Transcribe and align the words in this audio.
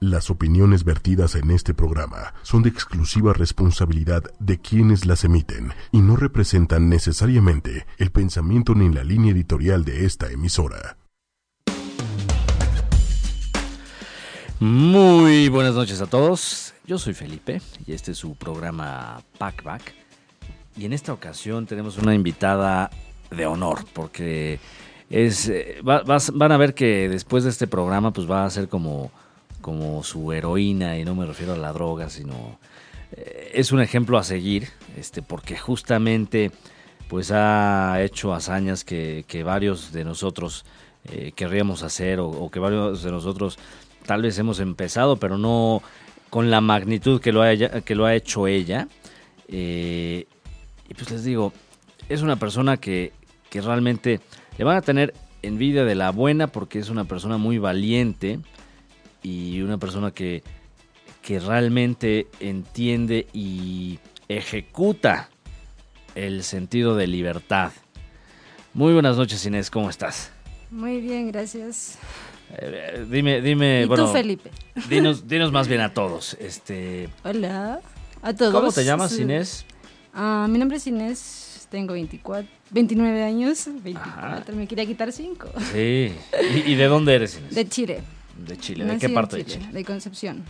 Las 0.00 0.28
opiniones 0.28 0.84
vertidas 0.84 1.36
en 1.36 1.50
este 1.50 1.72
programa 1.72 2.34
son 2.42 2.62
de 2.62 2.68
exclusiva 2.68 3.32
responsabilidad 3.32 4.24
de 4.38 4.60
quienes 4.60 5.06
las 5.06 5.24
emiten 5.24 5.72
y 5.90 6.02
no 6.02 6.16
representan 6.16 6.90
necesariamente 6.90 7.86
el 7.96 8.10
pensamiento 8.10 8.74
ni 8.74 8.92
la 8.92 9.04
línea 9.04 9.32
editorial 9.32 9.86
de 9.86 10.04
esta 10.04 10.30
emisora. 10.30 10.98
Muy 14.60 15.48
buenas 15.48 15.74
noches 15.74 16.02
a 16.02 16.06
todos. 16.06 16.74
Yo 16.86 16.98
soy 16.98 17.14
Felipe 17.14 17.62
y 17.86 17.94
este 17.94 18.12
es 18.12 18.18
su 18.18 18.34
programa 18.34 19.22
Packback. 19.38 19.94
Y 20.76 20.84
en 20.84 20.92
esta 20.92 21.14
ocasión 21.14 21.64
tenemos 21.64 21.96
una 21.96 22.14
invitada 22.14 22.90
de 23.30 23.46
honor 23.46 23.86
porque 23.94 24.60
es 25.08 25.48
eh, 25.48 25.78
van 25.82 26.52
a 26.52 26.56
ver 26.58 26.74
que 26.74 27.08
después 27.08 27.44
de 27.44 27.50
este 27.50 27.66
programa 27.66 28.12
pues 28.12 28.30
va 28.30 28.44
a 28.44 28.50
ser 28.50 28.68
como 28.68 29.10
como 29.66 30.04
su 30.04 30.32
heroína 30.32 30.96
y 30.96 31.04
no 31.04 31.16
me 31.16 31.26
refiero 31.26 31.54
a 31.54 31.56
la 31.56 31.72
droga 31.72 32.08
sino 32.08 32.56
eh, 33.10 33.50
es 33.52 33.72
un 33.72 33.80
ejemplo 33.80 34.16
a 34.16 34.22
seguir 34.22 34.68
este 34.96 35.22
porque 35.22 35.56
justamente 35.58 36.52
pues 37.08 37.32
ha 37.32 38.00
hecho 38.00 38.32
hazañas 38.32 38.84
que, 38.84 39.24
que 39.26 39.42
varios 39.42 39.90
de 39.90 40.04
nosotros 40.04 40.64
eh, 41.10 41.32
querríamos 41.34 41.82
hacer 41.82 42.20
o, 42.20 42.48
que 42.48 42.60
varios 42.60 43.02
de 43.02 43.10
nosotros 43.10 43.58
tal 44.06 44.22
vez 44.22 44.38
hemos 44.38 44.60
empezado 44.60 45.16
pero 45.16 45.36
no 45.36 45.82
con 46.30 46.48
la 46.48 46.60
magnitud 46.60 47.20
que 47.20 47.32
lo 47.32 47.42
ha, 47.42 47.50
ella- 47.50 47.80
que 47.80 47.96
lo 47.96 48.06
ha 48.06 48.14
hecho 48.14 48.46
ella 48.46 48.86
Eh, 49.48 50.26
y 50.88 50.94
pues 50.94 51.10
les 51.10 51.24
digo 51.24 51.52
es 52.08 52.22
una 52.22 52.36
persona 52.36 52.76
que, 52.76 53.12
que 53.50 53.60
realmente 53.60 54.20
le 54.58 54.64
van 54.64 54.76
a 54.76 54.82
tener 54.82 55.12
envidia 55.42 55.84
de 55.84 55.94
la 55.96 56.10
buena 56.12 56.46
porque 56.46 56.78
es 56.78 56.88
una 56.88 57.04
persona 57.04 57.36
muy 57.36 57.58
valiente 57.58 58.38
y 59.26 59.60
una 59.60 59.76
persona 59.76 60.12
que, 60.12 60.44
que 61.20 61.40
realmente 61.40 62.28
entiende 62.38 63.26
y 63.32 63.98
ejecuta 64.28 65.30
el 66.14 66.44
sentido 66.44 66.94
de 66.94 67.08
libertad. 67.08 67.72
Muy 68.72 68.92
buenas 68.92 69.16
noches 69.16 69.44
Inés, 69.44 69.68
¿cómo 69.68 69.90
estás? 69.90 70.30
Muy 70.70 71.00
bien, 71.00 71.32
gracias. 71.32 71.98
Eh, 72.56 73.04
dime, 73.10 73.40
dime, 73.40 73.82
¿Y 73.82 73.86
bueno, 73.86 74.06
tú, 74.06 74.12
Felipe? 74.12 74.50
dinos, 74.88 75.26
dinos 75.26 75.50
más 75.50 75.66
bien 75.66 75.80
a 75.80 75.92
todos. 75.92 76.34
Este, 76.34 77.08
Hola. 77.24 77.80
A 78.22 78.32
todos. 78.32 78.52
¿Cómo 78.54 78.70
te 78.70 78.84
llamas 78.84 79.10
Sí. 79.10 79.22
Inés? 79.22 79.66
Ah, 80.14 80.46
mi 80.48 80.58
nombre 80.58 80.76
es 80.76 80.86
Inés, 80.86 81.66
tengo 81.70 81.94
24, 81.94 82.48
29 82.70 83.24
años, 83.24 83.68
24, 83.82 84.10
Ajá. 84.12 84.44
me 84.54 84.68
quería 84.68 84.86
quitar 84.86 85.10
5. 85.10 85.48
Sí. 85.72 86.12
¿Y, 86.54 86.72
y 86.72 86.74
de 86.76 86.86
dónde 86.86 87.14
eres 87.16 87.36
Inés? 87.38 87.54
De 87.56 87.68
Chile. 87.68 88.02
De 88.38 88.56
Chile. 88.58 88.84
¿De 88.84 88.98
qué 88.98 89.08
parte 89.08 89.36
de 89.36 89.44
Chile? 89.44 89.68
De 89.72 89.84
Concepción, 89.84 90.44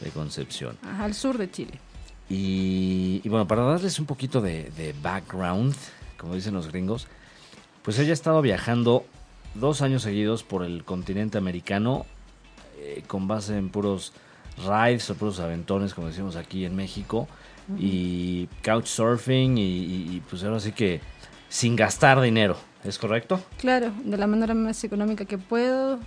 De 0.00 0.10
Concepción. 0.10 0.76
Ajá, 0.82 1.04
al 1.04 1.14
sur 1.14 1.38
de 1.38 1.50
Chile. 1.50 1.80
Y, 2.28 3.20
y 3.22 3.28
bueno, 3.28 3.46
para 3.46 3.62
darles 3.62 3.98
un 3.98 4.06
poquito 4.06 4.40
de, 4.40 4.70
de 4.76 4.94
background, 5.02 5.74
como 6.16 6.34
dicen 6.34 6.54
los 6.54 6.68
gringos, 6.68 7.06
pues 7.82 7.98
ella 7.98 8.10
ha 8.10 8.14
estado 8.14 8.40
viajando 8.40 9.04
dos 9.54 9.82
años 9.82 10.02
seguidos 10.02 10.42
por 10.42 10.64
el 10.64 10.84
continente 10.84 11.38
americano 11.38 12.06
eh, 12.78 13.02
con 13.06 13.28
base 13.28 13.56
en 13.56 13.68
puros 13.68 14.12
rides 14.66 15.08
o 15.10 15.14
puros 15.14 15.40
aventones, 15.40 15.94
como 15.94 16.08
decimos 16.08 16.36
aquí 16.36 16.64
en 16.64 16.76
México, 16.76 17.28
y 17.78 18.46
couchsurfing 18.62 19.56
y, 19.56 19.62
y, 19.62 20.16
y, 20.16 20.22
pues 20.28 20.44
ahora 20.44 20.60
sí 20.60 20.72
que 20.72 21.00
sin 21.48 21.76
gastar 21.76 22.20
dinero, 22.20 22.56
¿es 22.84 22.98
correcto? 22.98 23.42
Claro, 23.58 23.92
de 24.04 24.16
la 24.18 24.26
manera 24.26 24.54
más 24.54 24.84
económica 24.84 25.24
que 25.24 25.38
puedo. 25.38 25.98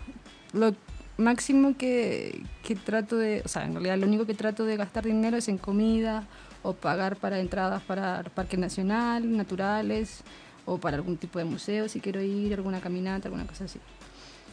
Lo 0.54 0.76
máximo 1.18 1.76
que, 1.78 2.44
que 2.64 2.76
trato 2.76 3.16
de, 3.18 3.42
o 3.44 3.48
sea, 3.48 3.66
en 3.66 3.74
realidad 3.74 3.98
lo 3.98 4.08
único 4.08 4.26
que 4.26 4.34
trato 4.34 4.66
de 4.66 4.78
gastar 4.78 5.06
dinero 5.06 5.38
es 5.38 5.48
en 5.48 5.58
comida 5.58 6.28
o 6.64 6.74
pagar 6.74 7.16
para 7.16 7.40
entradas 7.40 7.82
para 7.84 8.20
el 8.22 8.30
Parque 8.30 8.58
Nacional, 8.58 9.36
naturales 9.36 10.22
o 10.66 10.78
para 10.78 10.98
algún 10.98 11.18
tipo 11.18 11.40
de 11.40 11.46
museo 11.46 11.88
si 11.88 12.00
quiero 12.00 12.22
ir, 12.22 12.54
alguna 12.54 12.80
caminata, 12.82 13.28
alguna 13.28 13.46
cosa 13.48 13.66
así. 13.66 13.80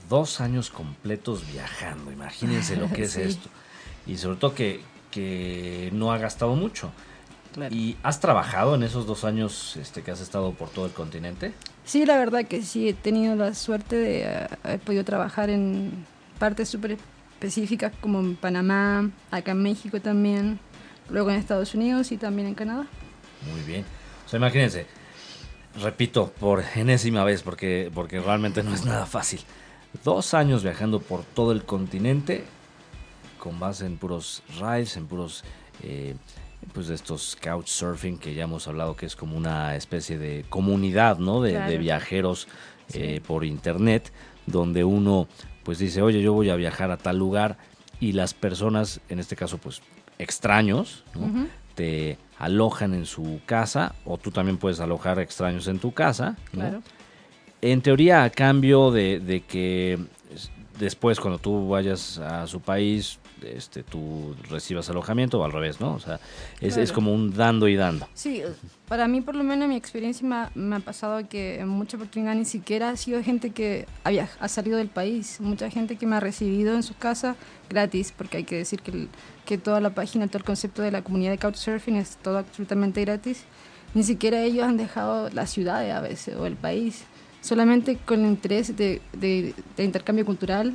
Dos 0.08 0.40
años 0.40 0.70
completos 0.70 1.42
viajando, 1.50 2.12
imagínense 2.12 2.76
lo 2.76 2.88
que 2.90 3.04
es 3.04 3.12
Sí. 3.14 3.22
esto. 3.22 3.48
Y 4.06 4.16
sobre 4.18 4.36
todo 4.38 4.54
que, 4.54 4.80
que 5.10 5.90
no 5.92 6.12
ha 6.12 6.18
gastado 6.18 6.54
mucho. 6.54 6.90
Claro. 7.54 7.74
¿Y 7.74 7.96
has 8.02 8.20
trabajado 8.20 8.74
en 8.74 8.82
esos 8.82 9.06
dos 9.06 9.24
años 9.24 9.76
este, 9.76 10.02
que 10.02 10.10
has 10.10 10.20
estado 10.20 10.52
por 10.52 10.68
todo 10.70 10.86
el 10.86 10.92
continente? 10.92 11.52
Sí, 11.84 12.04
la 12.04 12.16
verdad 12.18 12.44
que 12.46 12.62
sí, 12.62 12.88
he 12.88 12.94
tenido 12.94 13.36
la 13.36 13.54
suerte 13.54 13.96
de 13.96 14.22
eh, 14.24 14.46
haber 14.64 14.80
podido 14.80 15.04
trabajar 15.04 15.50
en 15.50 16.04
partes 16.38 16.68
súper 16.68 16.98
específicas 17.34 17.92
como 18.00 18.20
en 18.20 18.36
Panamá, 18.36 19.10
acá 19.30 19.52
en 19.52 19.62
México 19.62 20.00
también, 20.00 20.58
luego 21.10 21.30
en 21.30 21.36
Estados 21.36 21.74
Unidos 21.74 22.12
y 22.12 22.16
también 22.16 22.48
en 22.48 22.54
Canadá. 22.54 22.86
Muy 23.50 23.60
bien. 23.62 23.84
O 24.24 24.28
sea, 24.28 24.38
imagínense, 24.38 24.86
repito 25.80 26.32
por 26.40 26.62
enésima 26.74 27.24
vez, 27.24 27.42
porque, 27.42 27.90
porque 27.94 28.20
realmente 28.20 28.62
no 28.62 28.74
es 28.74 28.84
nada 28.84 29.06
fácil. 29.06 29.40
Dos 30.02 30.34
años 30.34 30.62
viajando 30.62 31.00
por 31.00 31.22
todo 31.24 31.52
el 31.52 31.64
continente, 31.64 32.44
con 33.38 33.60
base 33.60 33.86
en 33.86 33.96
puros 33.98 34.42
rides, 34.58 34.96
en 34.96 35.06
puros, 35.06 35.44
eh, 35.82 36.16
pues 36.72 36.88
de 36.88 36.94
estos 36.94 37.36
couchsurfing 37.42 38.16
que 38.18 38.34
ya 38.34 38.44
hemos 38.44 38.66
hablado 38.66 38.96
que 38.96 39.04
es 39.06 39.14
como 39.14 39.36
una 39.36 39.76
especie 39.76 40.16
de 40.18 40.46
comunidad, 40.48 41.18
¿no? 41.18 41.42
De, 41.42 41.50
Claro. 41.52 41.70
de 41.70 41.78
viajeros 41.78 42.48
Sí. 42.88 42.98
eh, 43.00 43.20
por 43.26 43.44
internet, 43.44 44.10
donde 44.46 44.84
uno 44.84 45.26
pues 45.64 45.78
dice, 45.78 46.02
oye, 46.02 46.22
yo 46.22 46.32
voy 46.32 46.50
a 46.50 46.56
viajar 46.56 46.90
a 46.90 46.96
tal 46.96 47.18
lugar 47.18 47.56
y 48.00 48.12
las 48.12 48.34
personas, 48.34 49.00
en 49.08 49.18
este 49.18 49.34
caso 49.36 49.58
pues 49.58 49.80
extraños, 50.18 51.04
¿no? 51.14 51.46
Te 51.74 52.18
alojan 52.38 52.94
en 52.94 53.04
su 53.06 53.40
casa 53.46 53.94
o 54.04 54.16
tú 54.18 54.30
también 54.30 54.58
puedes 54.58 54.78
alojar 54.80 55.18
extraños 55.18 55.66
en 55.66 55.78
tu 55.80 55.92
casa. 55.92 56.36
¿no? 56.52 56.60
Claro. 56.60 56.82
En 57.62 57.80
teoría, 57.82 58.22
a 58.24 58.30
cambio 58.30 58.90
de, 58.90 59.18
de 59.20 59.40
que 59.42 59.98
es- 60.32 60.50
después 60.78 61.18
cuando 61.18 61.38
tú 61.38 61.68
vayas 61.68 62.18
a 62.18 62.46
su 62.46 62.60
país, 62.60 63.18
este, 63.46 63.82
tú 63.82 64.34
recibas 64.50 64.88
alojamiento 64.90 65.40
o 65.40 65.44
al 65.44 65.52
revés, 65.52 65.80
¿no? 65.80 65.94
O 65.94 66.00
sea, 66.00 66.18
es, 66.60 66.92
como 66.92 67.12
un 67.12 67.34
dando 67.34 67.68
y 67.68 67.76
dando. 67.76 68.08
Sí, 68.14 68.42
para 68.88 69.08
mí 69.08 69.20
por 69.20 69.34
lo 69.36 69.44
menos 69.44 69.68
mi 69.68 69.76
experiencia 69.76 70.26
me 70.26 70.34
ha, 70.36 70.50
me 70.54 70.76
ha 70.76 70.80
pasado 70.80 71.28
que 71.28 71.60
en 71.60 71.68
mucha 71.68 71.96
oportunidad 71.96 72.34
ni 72.34 72.44
siquiera 72.44 72.90
ha 72.90 72.96
sido 72.96 73.22
gente 73.22 73.50
que 73.50 73.86
ha, 74.04 74.10
viaj- 74.10 74.36
ha 74.40 74.48
salido 74.48 74.78
del 74.78 74.88
país, 74.88 75.40
mucha 75.40 75.70
gente 75.70 75.96
que 75.96 76.06
me 76.06 76.16
ha 76.16 76.20
recibido 76.20 76.74
en 76.74 76.82
su 76.82 76.94
casa 76.96 77.36
gratis, 77.70 78.12
porque 78.16 78.38
hay 78.38 78.44
que 78.44 78.56
decir 78.56 78.80
que, 78.82 78.90
el- 78.90 79.08
que 79.44 79.58
toda 79.58 79.80
la 79.80 79.90
página, 79.94 80.26
todo 80.26 80.38
el 80.38 80.44
concepto 80.44 80.82
de 80.82 80.90
la 80.90 81.02
comunidad 81.02 81.30
de 81.32 81.38
Couchsurfing 81.38 81.96
es 81.96 82.16
todo 82.16 82.38
absolutamente 82.38 83.00
gratis. 83.02 83.44
Ni 83.94 84.02
siquiera 84.02 84.42
ellos 84.42 84.64
han 84.64 84.76
dejado 84.76 85.30
la 85.30 85.46
ciudad 85.46 85.88
a 85.90 86.00
veces 86.00 86.34
o 86.36 86.46
el 86.46 86.56
país, 86.56 87.04
solamente 87.40 87.96
con 87.96 88.20
el 88.24 88.26
interés 88.30 88.76
de, 88.76 89.00
de- 89.12 89.54
de 89.76 89.84
intercambio 89.84 90.24
cultural, 90.24 90.74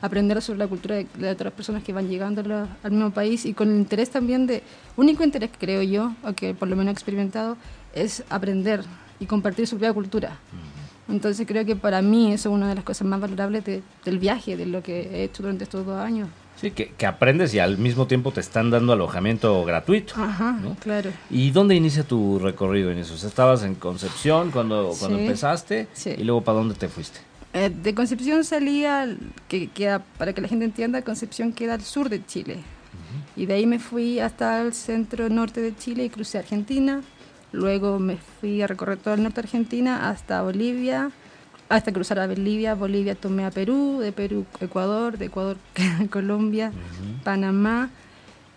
aprender 0.00 0.40
sobre 0.42 0.58
la 0.60 0.66
cultura 0.66 0.96
de, 0.96 1.06
de 1.18 1.30
otras 1.30 1.52
personas 1.52 1.82
que 1.82 1.92
van 1.92 2.08
llegando 2.08 2.42
la- 2.42 2.66
al 2.82 2.90
mismo 2.92 3.10
país 3.10 3.44
y 3.46 3.52
con 3.54 3.70
el 3.70 3.76
interés 3.76 4.10
también 4.10 4.46
de, 4.46 4.62
único 4.96 5.22
interés 5.24 5.50
que 5.50 5.58
creo 5.58 5.82
yo, 5.82 6.12
o 6.24 6.32
que 6.32 6.54
por 6.54 6.68
lo 6.68 6.76
menos 6.76 6.90
he 6.90 6.94
experimentado, 6.94 7.56
es 7.94 8.22
aprender 8.30 8.84
y 9.18 9.26
compartir 9.26 9.66
su 9.66 9.76
propia 9.76 9.92
cultura. 9.92 10.38
Entonces 11.08 11.46
creo 11.46 11.64
que 11.64 11.74
para 11.76 12.02
mí 12.02 12.32
eso 12.32 12.48
es 12.50 12.54
una 12.54 12.68
de 12.68 12.74
las 12.76 12.84
cosas 12.84 13.06
más 13.06 13.20
valorables 13.20 13.64
de- 13.64 13.82
del 14.04 14.18
viaje, 14.18 14.56
de 14.56 14.66
lo 14.66 14.82
que 14.82 15.00
he 15.12 15.24
hecho 15.24 15.42
durante 15.42 15.64
estos 15.64 15.84
dos 15.84 15.98
años. 15.98 16.28
Sí, 16.56 16.70
que, 16.72 16.88
que 16.92 17.06
aprendes 17.06 17.54
y 17.54 17.58
al 17.58 17.78
mismo 17.78 18.06
tiempo 18.06 18.32
te 18.32 18.40
están 18.40 18.70
dando 18.70 18.92
alojamiento 18.92 19.64
gratuito. 19.64 20.12
Ajá, 20.16 20.52
¿no? 20.62 20.74
claro. 20.76 21.10
¿Y 21.30 21.50
dónde 21.52 21.74
inicia 21.74 22.04
tu 22.04 22.38
recorrido 22.38 22.90
en 22.90 22.98
eso? 22.98 23.14
O 23.14 23.16
sea, 23.16 23.28
estabas 23.30 23.62
en 23.64 23.74
Concepción 23.74 24.50
cuando, 24.50 24.92
cuando 24.98 25.16
Sí, 25.16 25.24
empezaste 25.24 25.88
sí. 25.94 26.14
y 26.16 26.22
luego 26.24 26.42
¿para 26.42 26.58
dónde 26.58 26.74
te 26.74 26.88
fuiste? 26.88 27.18
Eh, 27.52 27.68
de 27.70 27.94
Concepción 27.94 28.44
salía, 28.44 29.02
al- 29.02 29.18
que 29.48 29.68
queda, 29.68 29.98
para 30.18 30.32
que 30.32 30.40
la 30.40 30.48
gente 30.48 30.64
entienda, 30.64 31.02
Concepción 31.02 31.52
queda 31.52 31.74
al 31.74 31.82
sur 31.82 32.08
de 32.08 32.24
Chile. 32.24 32.58
Y 33.36 33.46
de 33.46 33.54
ahí 33.54 33.66
me 33.66 33.78
fui 33.78 34.20
hasta 34.20 34.60
el 34.62 34.72
centro 34.72 35.28
norte 35.28 35.60
de 35.60 35.74
Chile 35.76 36.04
y 36.04 36.10
crucé 36.10 36.38
Argentina. 36.38 37.02
Luego 37.52 37.98
me 37.98 38.16
fui 38.16 38.62
a 38.62 38.66
recorrer 38.66 38.98
todo 38.98 39.14
el 39.14 39.22
norte 39.22 39.40
de 39.42 39.46
Argentina 39.46 40.08
hasta 40.10 40.42
Bolivia, 40.42 41.10
hasta 41.68 41.92
cruzar 41.92 42.18
a 42.20 42.26
Bolivia. 42.28 42.74
Bolivia 42.74 43.14
tomé 43.16 43.44
a 43.44 43.50
Perú, 43.50 43.98
de 44.00 44.12
Perú 44.12 44.46
Ecuador, 44.60 45.18
de 45.18 45.26
Ecuador 45.26 45.56
Colombia, 46.10 46.70
Panamá, 47.24 47.90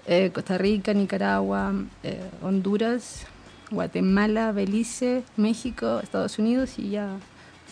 eh, 0.06 0.30
Costa 0.34 0.58
Rica, 0.60 0.94
Nicaragua, 0.94 1.74
eh, 2.04 2.20
Honduras, 2.44 3.26
Guatemala, 3.72 4.52
Belice, 4.52 5.24
México, 5.38 6.00
Estados 6.04 6.38
Unidos 6.38 6.78
y 6.78 6.90
ya 6.92 7.18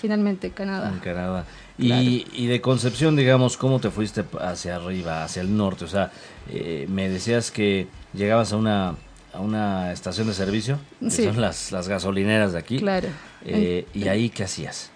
finalmente 0.01 0.49
Canadá. 0.51 0.89
En 0.89 0.99
Canadá. 0.99 1.45
Y, 1.77 2.25
y 2.33 2.47
de 2.47 2.59
Concepción, 2.61 3.15
digamos, 3.15 3.55
¿cómo 3.57 3.79
te 3.79 3.89
fuiste 3.89 4.23
hacia 4.39 4.75
arriba, 4.75 5.23
hacia 5.23 5.41
el 5.41 5.55
norte? 5.55 5.85
O 5.85 5.87
sea, 5.87 6.11
eh, 6.49 6.85
me 6.89 7.07
decías 7.09 7.51
que 7.51 7.87
llegabas 8.13 8.51
a 8.53 8.57
una, 8.57 8.95
a 9.33 9.39
una 9.39 9.91
estación 9.91 10.27
de 10.27 10.33
servicio, 10.33 10.79
que 10.99 11.09
Sí. 11.11 11.23
son 11.23 11.39
las, 11.39 11.71
las 11.71 11.87
gasolineras 11.87 12.51
de 12.53 12.59
aquí. 12.59 12.79
Claro. 12.79 13.07
Eh, 13.45 13.85
¿Y 13.93 14.07
ahí 14.09 14.29
qué 14.29 14.43
hacías? 14.43 14.89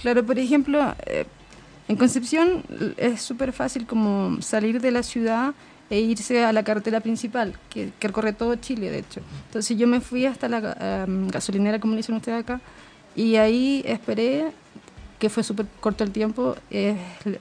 Claro, 0.00 0.24
por 0.24 0.38
ejemplo, 0.38 0.94
eh, 1.06 1.26
En 1.86 1.96
Concepción 1.96 2.62
es 2.96 3.20
súper 3.20 3.52
fácil 3.52 3.86
como 3.86 4.40
salir 4.40 4.80
de 4.80 4.90
la 4.90 5.02
ciudad 5.02 5.52
e 5.90 6.00
irse 6.00 6.42
a 6.42 6.50
la 6.50 6.62
carretera 6.62 7.00
principal, 7.00 7.52
que, 7.68 7.90
que 8.00 8.08
recorre 8.08 8.32
todo 8.32 8.56
Chile, 8.56 8.90
de 8.90 9.00
hecho. 9.00 9.20
Entonces 9.48 9.76
yo 9.76 9.86
me 9.86 10.00
fui 10.00 10.24
hasta 10.24 10.48
la 10.48 11.04
um, 11.06 11.28
gasolinera, 11.28 11.78
como 11.78 11.92
le 11.92 11.98
dicen 11.98 12.14
ustedes 12.16 12.40
acá, 12.40 12.62
y 13.16 13.36
ahí 13.36 13.82
esperé, 13.86 14.46
que 15.18 15.30
fue 15.30 15.42
súper 15.42 15.66
corto 15.80 16.04
el 16.04 16.10
tiempo, 16.10 16.56
eh, 16.70 16.96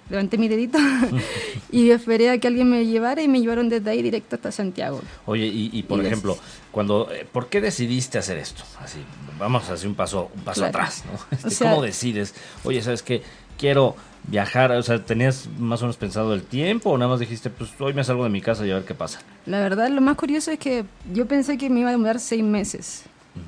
levanté 0.09 0.37
mi 0.37 0.47
dedito 0.47 0.77
y 1.71 1.89
esperé 1.89 2.29
a 2.29 2.37
que 2.37 2.47
alguien 2.47 2.69
me 2.69 2.85
llevara 2.85 3.21
y 3.21 3.27
me 3.27 3.41
llevaron 3.41 3.67
desde 3.69 3.89
ahí 3.89 4.01
directo 4.01 4.35
hasta 4.35 4.51
Santiago. 4.51 5.01
Oye, 5.25 5.47
y, 5.47 5.69
y 5.73 5.83
por 5.83 6.01
Y 6.01 6.05
ejemplo, 6.05 6.37
cuando, 6.71 7.11
eh, 7.11 7.27
¿por 7.29 7.47
qué 7.49 7.59
decidiste 7.61 8.17
hacer 8.17 8.37
esto? 8.37 8.63
Así, 8.79 8.99
vamos 9.37 9.69
a 9.69 9.73
hacer 9.73 9.87
un 9.89 9.95
paso, 9.95 10.31
un 10.35 10.43
paso 10.43 10.61
Claro. 10.61 10.69
atrás, 10.77 11.03
¿no? 11.11 11.19
Este, 11.31 11.49
sea- 11.49 11.71
¿Cómo 11.71 11.81
decides? 11.81 12.33
Oye, 12.63 12.81
¿sabes 12.81 13.01
qué? 13.03 13.21
Quiero 13.57 13.95
viajar, 14.25 14.71
o 14.71 14.81
sea, 14.83 15.03
¿tenías 15.03 15.47
más 15.59 15.81
o 15.81 15.85
menos 15.85 15.97
pensado 15.97 16.33
el 16.33 16.43
tiempo 16.43 16.91
o 16.91 16.97
nada 16.97 17.11
más 17.11 17.19
dijiste, 17.19 17.49
pues 17.49 17.71
hoy 17.79 17.93
me 17.93 18.03
salgo 18.05 18.23
de 18.23 18.29
mi 18.29 18.39
casa 18.41 18.65
y 18.65 18.71
a 18.71 18.75
ver 18.75 18.85
qué 18.85 18.93
pasa? 18.93 19.19
La 19.45 19.59
verdad, 19.59 19.89
lo 19.89 19.99
más 19.99 20.15
curioso 20.15 20.51
es 20.51 20.59
que 20.59 20.85
yo 21.13 21.25
pensé 21.27 21.57
que 21.57 21.69
me 21.69 21.81
iba 21.81 21.89
a 21.89 21.91
demorar 21.91 22.19
seis 22.21 22.43
meses, 22.43 23.03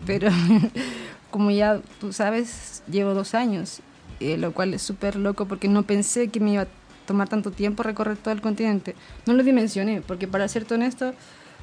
pero 0.06 0.30
como 1.36 1.52
ya 1.52 1.82
tú 2.00 2.14
sabes, 2.14 2.82
llevo 2.90 3.14
dos 3.14 3.34
años, 3.36 3.82
eh, 4.22 4.38
lo 4.38 4.54
cual 4.54 4.74
es 4.74 4.82
súper 4.84 5.18
loco 5.18 5.48
porque 5.50 5.68
no 5.68 5.84
pensé 5.84 6.30
que 6.30 6.40
me 6.40 6.54
iba 6.54 6.62
a 6.62 6.68
tomar 7.06 7.28
tanto 7.28 7.52
tiempo 7.52 7.84
recorrer 7.84 8.16
todo 8.16 8.34
el 8.34 8.40
continente. 8.40 8.96
No 9.26 9.34
lo 9.34 9.44
dimensioné, 9.44 10.00
porque 10.00 10.30
para 10.30 10.48
serte 10.48 10.76
honesto, 10.76 11.14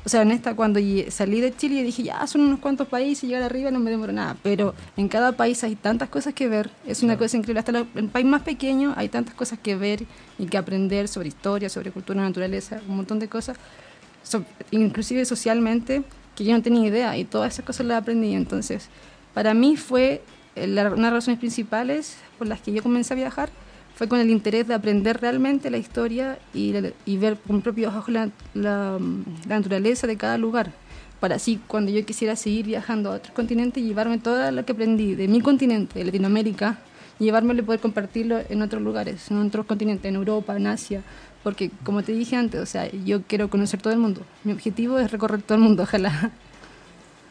o 0.04 0.10
sea, 0.10 0.20
honesta, 0.20 0.54
cuando 0.54 0.78
salí 1.08 1.40
de 1.40 1.56
Chile 1.56 1.82
dije, 1.82 2.02
ya, 2.02 2.26
son 2.26 2.42
unos 2.42 2.60
cuantos 2.60 2.86
países, 2.86 3.24
llegar 3.30 3.44
arriba 3.44 3.70
no 3.70 3.78
me 3.80 3.90
demoro 3.90 4.12
nada, 4.12 4.36
pero 4.42 4.74
en 4.98 5.08
cada 5.08 5.32
país 5.32 5.64
hay 5.64 5.74
tantas 5.74 6.10
cosas 6.10 6.34
que 6.34 6.48
ver, 6.48 6.68
es 6.86 7.02
una 7.02 7.16
cosa 7.16 7.38
increíble, 7.38 7.60
hasta 7.60 7.72
en 7.72 7.88
el 7.94 8.08
país 8.10 8.26
más 8.26 8.42
pequeño 8.42 8.92
hay 8.98 9.08
tantas 9.08 9.34
cosas 9.34 9.58
que 9.58 9.74
ver 9.74 10.04
y 10.38 10.44
que 10.48 10.58
aprender 10.58 11.08
sobre 11.08 11.28
historia, 11.28 11.70
sobre 11.70 11.92
cultura, 11.92 12.20
naturaleza, 12.20 12.78
un 12.86 12.96
montón 12.96 13.18
de 13.20 13.28
cosas 13.28 13.56
so- 14.22 14.44
inclusive 14.70 15.24
socialmente, 15.24 16.02
que 16.36 16.44
yo 16.44 16.52
no 16.56 16.62
tenía 16.62 16.86
idea 16.88 17.16
y 17.16 17.24
todas 17.24 17.52
esas 17.54 17.64
cosas 17.64 17.86
las 17.86 18.00
aprendí. 18.00 18.34
Entonces, 18.34 18.88
para 19.34 19.54
mí 19.54 19.76
fue 19.76 20.22
eh, 20.56 20.64
una 20.64 20.82
de 20.82 20.96
las 20.96 21.12
razones 21.12 21.38
principales 21.38 22.16
por 22.38 22.46
las 22.46 22.60
que 22.60 22.72
yo 22.72 22.82
comencé 22.82 23.14
a 23.14 23.16
viajar, 23.16 23.50
fue 23.94 24.08
con 24.08 24.18
el 24.18 24.30
interés 24.30 24.66
de 24.66 24.74
aprender 24.74 25.20
realmente 25.20 25.70
la 25.70 25.76
historia 25.76 26.38
y, 26.54 26.72
ver 26.72 27.36
con 27.46 27.56
mis 27.56 27.62
propios 27.62 27.94
ojos 27.94 28.14
mm, 28.14 28.60
la 28.60 28.98
naturaleza 29.46 30.06
de 30.06 30.16
cada 30.16 30.38
lugar. 30.38 30.72
Para 31.20 31.36
así, 31.36 31.60
cuando 31.68 31.92
yo 31.92 32.04
quisiera 32.04 32.34
seguir 32.34 32.66
viajando 32.66 33.12
a 33.12 33.16
otros 33.16 33.32
continentes, 33.32 33.82
llevarme 33.82 34.18
todo 34.18 34.50
lo 34.50 34.64
que 34.64 34.72
aprendí 34.72 35.14
de 35.14 35.28
mi 35.28 35.40
continente, 35.40 35.98
de 35.98 36.06
Latinoamérica, 36.06 36.78
y 37.20 37.26
llevármelo 37.26 37.60
y 37.60 37.64
poder 37.64 37.80
compartirlo 37.80 38.40
en 38.48 38.62
otros 38.62 38.82
lugares, 38.82 39.30
en 39.30 39.38
otros 39.38 39.66
continentes, 39.66 40.08
en 40.08 40.16
Europa, 40.16 40.56
en 40.56 40.66
Asia, 40.66 41.02
porque 41.44 41.70
como 41.84 42.02
te 42.02 42.12
dije 42.12 42.34
antes, 42.34 42.60
o 42.60 42.66
sea, 42.66 42.90
yo 42.90 43.22
quiero 43.22 43.48
conocer 43.48 43.80
todo 43.80 43.92
el 43.92 44.00
mundo. 44.00 44.22
Mi 44.42 44.52
objetivo 44.52 44.98
es 44.98 45.12
recorrer 45.12 45.42
todo 45.42 45.56
el 45.56 45.62
mundo, 45.62 45.84
ojalá. 45.84 46.32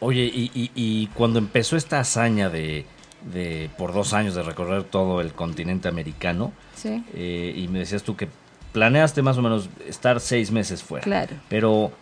Oye, 0.04 0.24
y, 0.24 0.50
y- 0.52 0.70
y 0.74 1.06
cuando 1.14 1.38
empezó 1.38 1.76
esta 1.76 2.00
hazaña 2.00 2.50
de, 2.50 2.84
de 3.32 3.70
por 3.78 3.92
dos 3.94 4.12
años 4.14 4.34
de 4.34 4.42
recorrer 4.42 4.82
todo 4.82 5.20
el 5.20 5.32
continente 5.32 5.86
americano, 5.86 6.52
Sí, 6.74 7.04
eh, 7.14 7.54
y 7.56 7.68
me 7.68 7.78
decías 7.78 8.02
tú 8.02 8.16
que 8.16 8.26
planeaste 8.72 9.22
más 9.22 9.38
o 9.38 9.42
menos 9.42 9.68
estar 9.86 10.18
seis 10.18 10.50
meses 10.50 10.82
fuera. 10.82 11.04
claro. 11.04 11.36
Pero, 11.48 11.92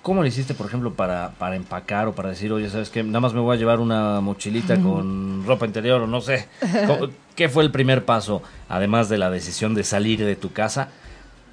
¿cómo 0.00 0.22
le 0.22 0.30
hiciste, 0.30 0.54
por 0.54 0.68
ejemplo, 0.68 0.94
para, 0.94 1.32
para 1.32 1.54
empacar 1.56 2.08
o 2.08 2.14
para 2.14 2.30
decir, 2.30 2.50
oye, 2.50 2.70
¿sabes 2.70 2.88
qué? 2.88 3.02
Nada 3.02 3.20
más 3.20 3.34
me 3.34 3.40
voy 3.40 3.54
a 3.54 3.58
llevar 3.58 3.78
una 3.78 4.22
mochilita 4.22 4.80
con 4.80 5.44
ropa 5.46 5.66
interior 5.66 6.00
o 6.00 6.06
no 6.06 6.22
sé. 6.22 6.48
¿Cómo- 6.86 7.08
¿Qué 7.36 7.50
fue 7.50 7.62
el 7.62 7.70
primer 7.70 8.06
paso, 8.06 8.42
además 8.70 9.10
de 9.10 9.18
la 9.18 9.28
decisión 9.30 9.74
de 9.74 9.84
salir 9.84 10.24
de 10.24 10.36
tu 10.36 10.50
casa? 10.52 10.88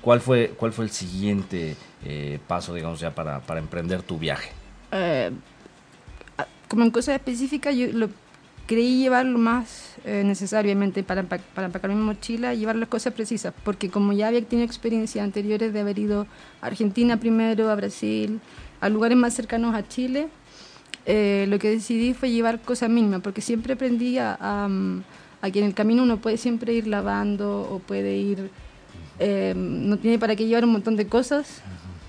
¿Cuál 0.01 0.21
fue, 0.21 0.53
cuál 0.55 0.71
fue 0.71 0.85
el 0.85 0.91
siguiente 0.91 1.75
eh, 2.05 2.39
paso, 2.47 2.73
digamos, 2.73 3.01
ya 3.01 3.11
para, 3.11 3.41
para 3.41 3.59
emprender 3.59 4.03
tu 4.03 4.17
viaje? 4.17 4.51
Eh, 4.93 5.31
como 6.71 6.85
en 6.85 6.91
cosas 6.91 7.15
específicas, 7.15 7.75
yo 7.75 7.87
lo 7.91 8.07
creí 8.65 8.99
llevar 8.99 9.25
lo 9.25 9.37
más 9.37 9.95
eh, 10.05 10.23
necesario, 10.25 10.71
obviamente, 10.71 11.03
para, 11.03 11.23
para 11.23 11.65
empacar 11.67 11.89
mi 11.89 11.97
mochila, 11.97 12.53
llevar 12.53 12.77
las 12.77 12.87
cosas 12.87 13.13
precisas, 13.13 13.53
porque 13.65 13.89
como 13.89 14.13
ya 14.13 14.29
había 14.29 14.41
tenido 14.41 14.65
experiencias 14.65 15.21
anteriores 15.21 15.73
de 15.73 15.81
haber 15.81 15.99
ido 15.99 16.27
a 16.61 16.67
Argentina 16.67 17.17
primero, 17.17 17.69
a 17.69 17.75
Brasil, 17.75 18.39
a 18.79 18.87
lugares 18.87 19.17
más 19.17 19.33
cercanos 19.33 19.75
a 19.75 19.85
Chile, 19.85 20.29
eh, 21.05 21.45
lo 21.49 21.59
que 21.59 21.71
decidí 21.71 22.13
fue 22.13 22.31
llevar 22.31 22.61
cosas 22.61 22.89
mínimas, 22.89 23.19
porque 23.19 23.41
siempre 23.41 23.73
aprendí 23.73 24.17
a, 24.17 24.37
a, 24.39 24.69
a 25.41 25.51
que 25.51 25.59
en 25.59 25.65
el 25.65 25.73
camino 25.73 26.03
uno 26.03 26.21
puede 26.21 26.37
siempre 26.37 26.71
ir 26.71 26.87
lavando 26.87 27.67
o 27.69 27.79
puede 27.79 28.15
ir, 28.15 28.49
eh, 29.19 29.53
no 29.57 29.97
tiene 29.97 30.19
para 30.19 30.37
qué 30.37 30.45
llevar 30.45 30.63
un 30.63 30.71
montón 30.71 30.95
de 30.95 31.05
cosas 31.05 31.61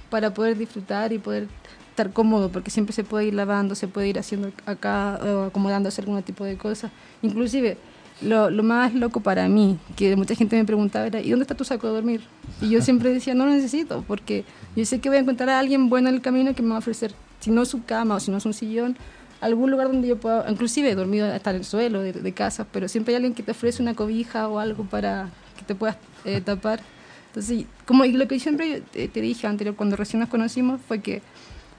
para 0.08 0.32
poder 0.32 0.56
disfrutar 0.56 1.12
y 1.12 1.18
poder 1.18 1.48
estar 1.92 2.12
cómodo, 2.12 2.50
porque 2.50 2.70
siempre 2.70 2.94
se 2.94 3.04
puede 3.04 3.26
ir 3.26 3.34
lavando, 3.34 3.74
se 3.74 3.86
puede 3.86 4.08
ir 4.08 4.18
haciendo 4.18 4.50
acá, 4.66 5.20
o 5.22 5.44
acomodándose 5.44 6.00
algún 6.00 6.22
tipo 6.22 6.44
de 6.44 6.56
cosas. 6.56 6.90
Inclusive, 7.20 7.76
lo, 8.22 8.50
lo 8.50 8.62
más 8.62 8.94
loco 8.94 9.20
para 9.20 9.46
mí, 9.48 9.78
que 9.94 10.16
mucha 10.16 10.34
gente 10.34 10.56
me 10.56 10.64
preguntaba 10.64 11.06
era, 11.06 11.20
¿y 11.20 11.30
dónde 11.30 11.44
está 11.44 11.54
tu 11.54 11.64
saco 11.64 11.86
de 11.86 11.92
dormir? 11.94 12.22
Y 12.60 12.70
yo 12.70 12.80
siempre 12.80 13.12
decía, 13.12 13.34
no 13.34 13.44
lo 13.44 13.52
necesito, 13.52 14.04
porque 14.08 14.44
yo 14.74 14.84
sé 14.84 15.00
que 15.00 15.08
voy 15.08 15.18
a 15.18 15.20
encontrar 15.20 15.50
a 15.50 15.58
alguien 15.58 15.90
bueno 15.90 16.08
en 16.08 16.14
el 16.14 16.22
camino 16.22 16.54
que 16.54 16.62
me 16.62 16.70
va 16.70 16.76
a 16.76 16.78
ofrecer, 16.78 17.12
si 17.40 17.50
no 17.50 17.64
su 17.64 17.84
cama 17.84 18.16
o 18.16 18.20
si 18.20 18.30
no 18.30 18.38
es 18.38 18.46
un 18.46 18.54
sillón, 18.54 18.96
algún 19.42 19.70
lugar 19.70 19.88
donde 19.88 20.08
yo 20.08 20.18
pueda, 20.18 20.48
inclusive 20.48 20.90
he 20.90 20.94
dormido 20.94 21.30
hasta 21.30 21.50
en 21.50 21.56
el 21.56 21.64
suelo 21.64 22.00
de, 22.00 22.12
de 22.12 22.32
casa, 22.32 22.66
pero 22.72 22.88
siempre 22.88 23.12
hay 23.12 23.16
alguien 23.16 23.34
que 23.34 23.42
te 23.42 23.50
ofrece 23.50 23.82
una 23.82 23.94
cobija 23.94 24.48
o 24.48 24.58
algo 24.58 24.84
para 24.84 25.28
que 25.58 25.64
te 25.64 25.74
puedas 25.74 25.96
eh, 26.24 26.40
tapar. 26.40 26.80
Entonces, 27.26 27.64
como 27.86 28.04
lo 28.04 28.28
que 28.28 28.38
siempre 28.38 28.82
te 28.92 29.20
dije 29.20 29.46
anterior, 29.46 29.74
cuando 29.74 29.96
recién 29.96 30.20
nos 30.20 30.28
conocimos, 30.28 30.80
fue 30.86 31.00
que 31.00 31.22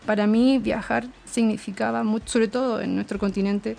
para 0.06 0.28
mí 0.28 0.60
viajar 0.60 1.06
significaba 1.26 2.04
mucho, 2.04 2.28
sobre 2.28 2.48
todo 2.48 2.82
en 2.82 2.96
nuestro 2.96 3.20
continente, 3.20 3.76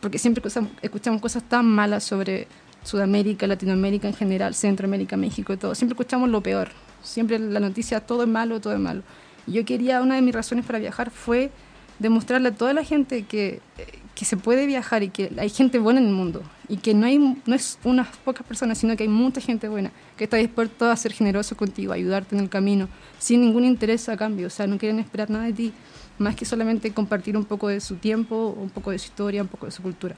porque 0.00 0.18
siempre 0.18 0.42
escuchamos 0.82 1.20
cosas 1.20 1.42
tan 1.44 1.66
malas 1.66 2.04
sobre 2.04 2.46
Sudamérica, 2.82 3.46
Latinoamérica 3.46 4.06
en 4.06 4.14
general, 4.14 4.54
Centroamérica, 4.54 5.16
México 5.16 5.56
todo. 5.56 5.74
Siempre 5.74 5.94
escuchamos 5.94 6.28
lo 6.28 6.42
peor. 6.42 6.68
Siempre 7.02 7.38
la 7.38 7.60
noticia, 7.60 8.00
todo 8.00 8.22
es 8.22 8.28
malo, 8.28 8.60
todo 8.60 8.74
es 8.74 8.78
malo. 8.78 9.02
Yo 9.46 9.64
quería, 9.64 10.00
una 10.02 10.14
de 10.14 10.22
mis 10.22 10.34
razones 10.34 10.64
para 10.64 10.78
viajar 10.78 11.10
fue 11.10 11.50
demostrarle 11.98 12.48
a 12.48 12.54
toda 12.54 12.72
la 12.72 12.84
gente 12.84 13.24
que, 13.24 13.60
eh, 13.78 13.86
que 14.14 14.24
se 14.24 14.36
puede 14.36 14.66
viajar 14.66 15.02
y 15.02 15.08
que 15.08 15.32
hay 15.38 15.48
gente 15.48 15.78
buena 15.78 16.00
en 16.00 16.06
el 16.06 16.12
mundo. 16.12 16.42
Y 16.68 16.76
que 16.78 16.94
no, 16.94 17.06
hay, 17.06 17.18
no 17.18 17.54
es 17.54 17.78
unas 17.84 18.08
pocas 18.18 18.46
personas, 18.46 18.78
sino 18.78 18.96
que 18.96 19.02
hay 19.02 19.08
mucha 19.08 19.40
gente 19.40 19.68
buena 19.68 19.90
que 20.16 20.24
está 20.24 20.36
dispuesta 20.36 20.92
a 20.92 20.96
ser 20.96 21.12
generoso 21.12 21.56
contigo, 21.56 21.92
a 21.92 21.96
ayudarte 21.96 22.34
en 22.36 22.42
el 22.42 22.48
camino, 22.48 22.88
sin 23.18 23.40
ningún 23.40 23.64
interés 23.64 24.08
a 24.08 24.16
cambio. 24.16 24.46
O 24.46 24.50
sea, 24.50 24.66
no 24.66 24.78
quieren 24.78 24.98
esperar 25.00 25.30
nada 25.30 25.44
de 25.46 25.52
ti, 25.52 25.72
más 26.18 26.36
que 26.36 26.44
solamente 26.44 26.92
compartir 26.92 27.36
un 27.36 27.44
poco 27.44 27.68
de 27.68 27.80
su 27.80 27.96
tiempo, 27.96 28.56
un 28.58 28.70
poco 28.70 28.92
de 28.92 28.98
su 28.98 29.06
historia, 29.06 29.42
un 29.42 29.48
poco 29.48 29.66
de 29.66 29.72
su 29.72 29.82
cultura. 29.82 30.14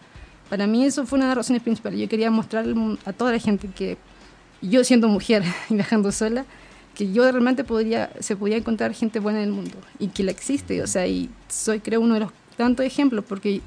Para 0.51 0.67
mí 0.67 0.85
eso 0.85 1.05
fue 1.07 1.17
una 1.17 1.25
de 1.27 1.31
las 1.31 1.39
razones 1.39 1.63
principales. 1.63 1.99
Yo 1.99 2.09
quería 2.09 2.31
mun- 2.31 2.99
a 3.05 3.13
toda 3.13 3.33
la 3.33 3.39
gente 3.39 3.69
que 3.69 3.97
yo 4.63 4.85
siendo 4.85 5.09
mujer 5.09 5.43
y 5.71 5.75
viajando 5.75 6.13
sola, 6.13 6.45
que 6.95 7.13
yo 7.13 7.23
realmente 7.31 7.65
podría, 7.65 8.11
se 8.21 8.37
podía 8.37 8.57
encontrar 8.57 8.93
gente 8.95 9.19
buena 9.21 9.41
en 9.43 9.47
el 9.49 9.53
mundo 9.53 9.77
y 9.99 10.09
que 10.09 10.23
la 10.23 10.31
existe. 10.31 10.83
O 10.83 10.87
sea, 10.87 11.07
y 11.07 11.29
soy 11.49 11.81
creo 11.81 12.01
uno 12.01 12.15
de 12.15 12.21
los 12.21 12.31
tantos 12.57 12.87
ejemplos 12.87 13.25
porque 13.29 13.61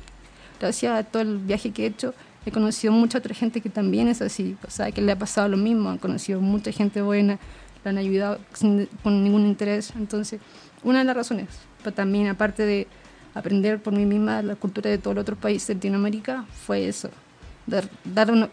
gracias 0.59 0.93
a 0.99 1.03
todo 1.03 1.21
el 1.21 1.37
viaje 1.37 1.71
que 1.71 1.83
he 1.83 1.87
hecho 1.87 2.13
he 2.45 2.51
conocido 2.51 2.93
mucha 2.93 3.17
otra 3.17 3.35
gente 3.35 3.59
que 3.61 3.69
también 3.69 4.07
es 4.07 4.21
así. 4.21 4.55
O 4.67 4.71
sea, 4.71 4.91
que 4.91 5.01
le 5.01 5.11
ha 5.11 5.17
pasado 5.19 5.49
lo 5.49 5.57
mismo. 5.57 5.89
Han 5.89 5.97
conocido 5.97 6.39
mucha 6.41 6.71
gente 6.71 7.01
buena, 7.01 7.37
la 7.83 7.91
han 7.91 7.97
ayudado 7.97 8.39
sin- 8.53 8.87
con 9.03 9.23
ningún 9.23 9.45
interés. 9.45 9.91
Entonces, 9.95 10.39
una 10.83 10.99
de 10.99 11.05
las 11.05 11.15
razones, 11.17 11.47
pero 11.83 11.93
también 11.93 12.27
aparte 12.27 12.65
de 12.65 12.87
aprender 13.35 13.79
por 13.81 13.93
mí 13.93 14.05
misma 14.05 14.41
la 14.41 14.55
cultura 14.55 14.89
de 14.89 14.97
todos 14.97 15.15
los 15.15 15.23
otros 15.23 15.37
países 15.37 15.67
de 15.67 15.73
Latinoamérica, 15.75 16.45
fue 16.65 16.87
eso. 16.87 17.09
Dar, 17.67 17.87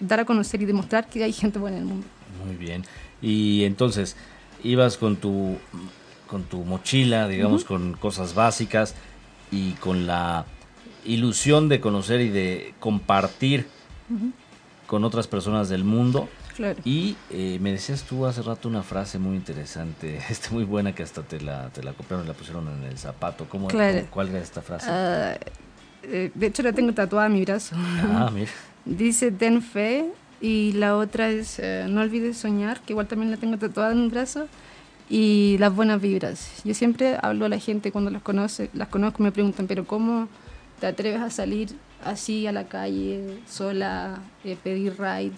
dar 0.01 0.21
a 0.21 0.25
conocer 0.27 0.61
y 0.61 0.67
demostrar 0.67 1.09
que 1.09 1.23
hay 1.23 1.33
gente 1.33 1.59
buena 1.59 1.77
en 1.79 1.83
el 1.85 1.89
mundo. 1.89 2.07
Muy 2.45 2.57
bien. 2.57 2.85
Y 3.23 3.65
entonces, 3.65 4.17
ibas 4.63 4.97
con 4.99 5.17
tu, 5.17 5.57
con 6.27 6.43
tu 6.43 6.65
mochila, 6.65 7.29
digamos, 7.29 7.65
con 7.65 7.95
cosas 7.95 8.35
básicas 8.35 8.95
y 9.53 9.73
con 9.75 10.07
la 10.07 10.45
ilusión 11.07 11.69
de 11.69 11.81
conocer 11.81 12.21
y 12.21 12.29
de 12.29 12.75
compartir 12.81 13.67
con 14.87 15.05
otras 15.05 15.27
personas 15.27 15.69
del 15.69 15.85
mundo. 15.85 16.29
Claro. 16.55 16.81
Y 16.85 17.17
eh, 17.31 17.59
me 17.61 17.73
decías 17.73 18.05
tú 18.05 18.25
hace 18.25 18.41
rato 18.41 18.69
una 18.69 18.83
frase 18.83 19.19
muy 19.19 19.37
interesante, 19.37 20.19
este, 20.31 20.51
muy 20.51 20.65
buena 20.65 20.95
que 20.95 21.03
hasta 21.03 21.23
te 21.23 21.41
la, 21.41 21.69
te 21.69 21.83
la 21.83 21.93
copiaron 21.93 22.25
y 22.25 22.29
la 22.29 22.35
pusieron 22.35 22.67
en 22.69 22.85
el 22.85 22.99
zapato. 22.99 23.47
¿Cómo, 23.49 23.69
Claro. 23.69 24.07
¿Cuál 24.11 24.29
era 24.29 24.39
esta 24.39 24.63
frase? 24.63 24.89
Eh, 26.03 26.31
de 26.35 26.47
hecho, 26.47 26.63
la 26.63 26.73
tengo 26.73 26.93
tatuada 26.93 27.27
en 27.27 27.33
mi 27.35 27.45
brazo. 27.45 27.77
Ah, 27.77 28.31
mira. 28.33 28.51
Dice 28.85 29.33
ten 29.33 29.63
fe 29.63 30.07
y 30.41 30.73
la 30.73 30.97
otra 30.97 31.29
es 31.29 31.59
eh, 31.59 31.87
no 31.89 32.01
olvides 32.03 32.39
soñar, 32.39 32.81
que 32.81 32.93
igual 32.93 33.09
también 33.09 33.33
la 33.33 33.37
tengo 33.37 33.59
tatuada 33.59 33.93
en 33.93 34.03
mi 34.03 34.09
brazo. 34.09 34.47
Y 35.09 35.57
las 35.59 35.75
buenas 35.75 36.01
vibras. 36.01 36.63
Yo 36.65 36.75
siempre 36.75 37.17
hablo 37.23 37.45
a 37.45 37.49
la 37.49 37.61
gente 37.61 37.93
cuando 37.93 38.11
las 38.11 38.23
conoce, 38.23 38.71
las 38.73 38.89
conozco, 38.89 39.23
me 39.23 39.31
preguntan, 39.31 39.69
pero 39.69 39.85
¿cómo 39.85 40.29
te 40.81 40.87
atreves 40.87 41.21
a 41.21 41.31
salir 41.31 41.71
así 42.05 42.47
a 42.47 42.53
la 42.53 42.69
calle, 42.69 43.39
sola, 43.49 44.21
eh, 44.45 44.57
pedir 44.63 44.95
ride? 44.99 45.33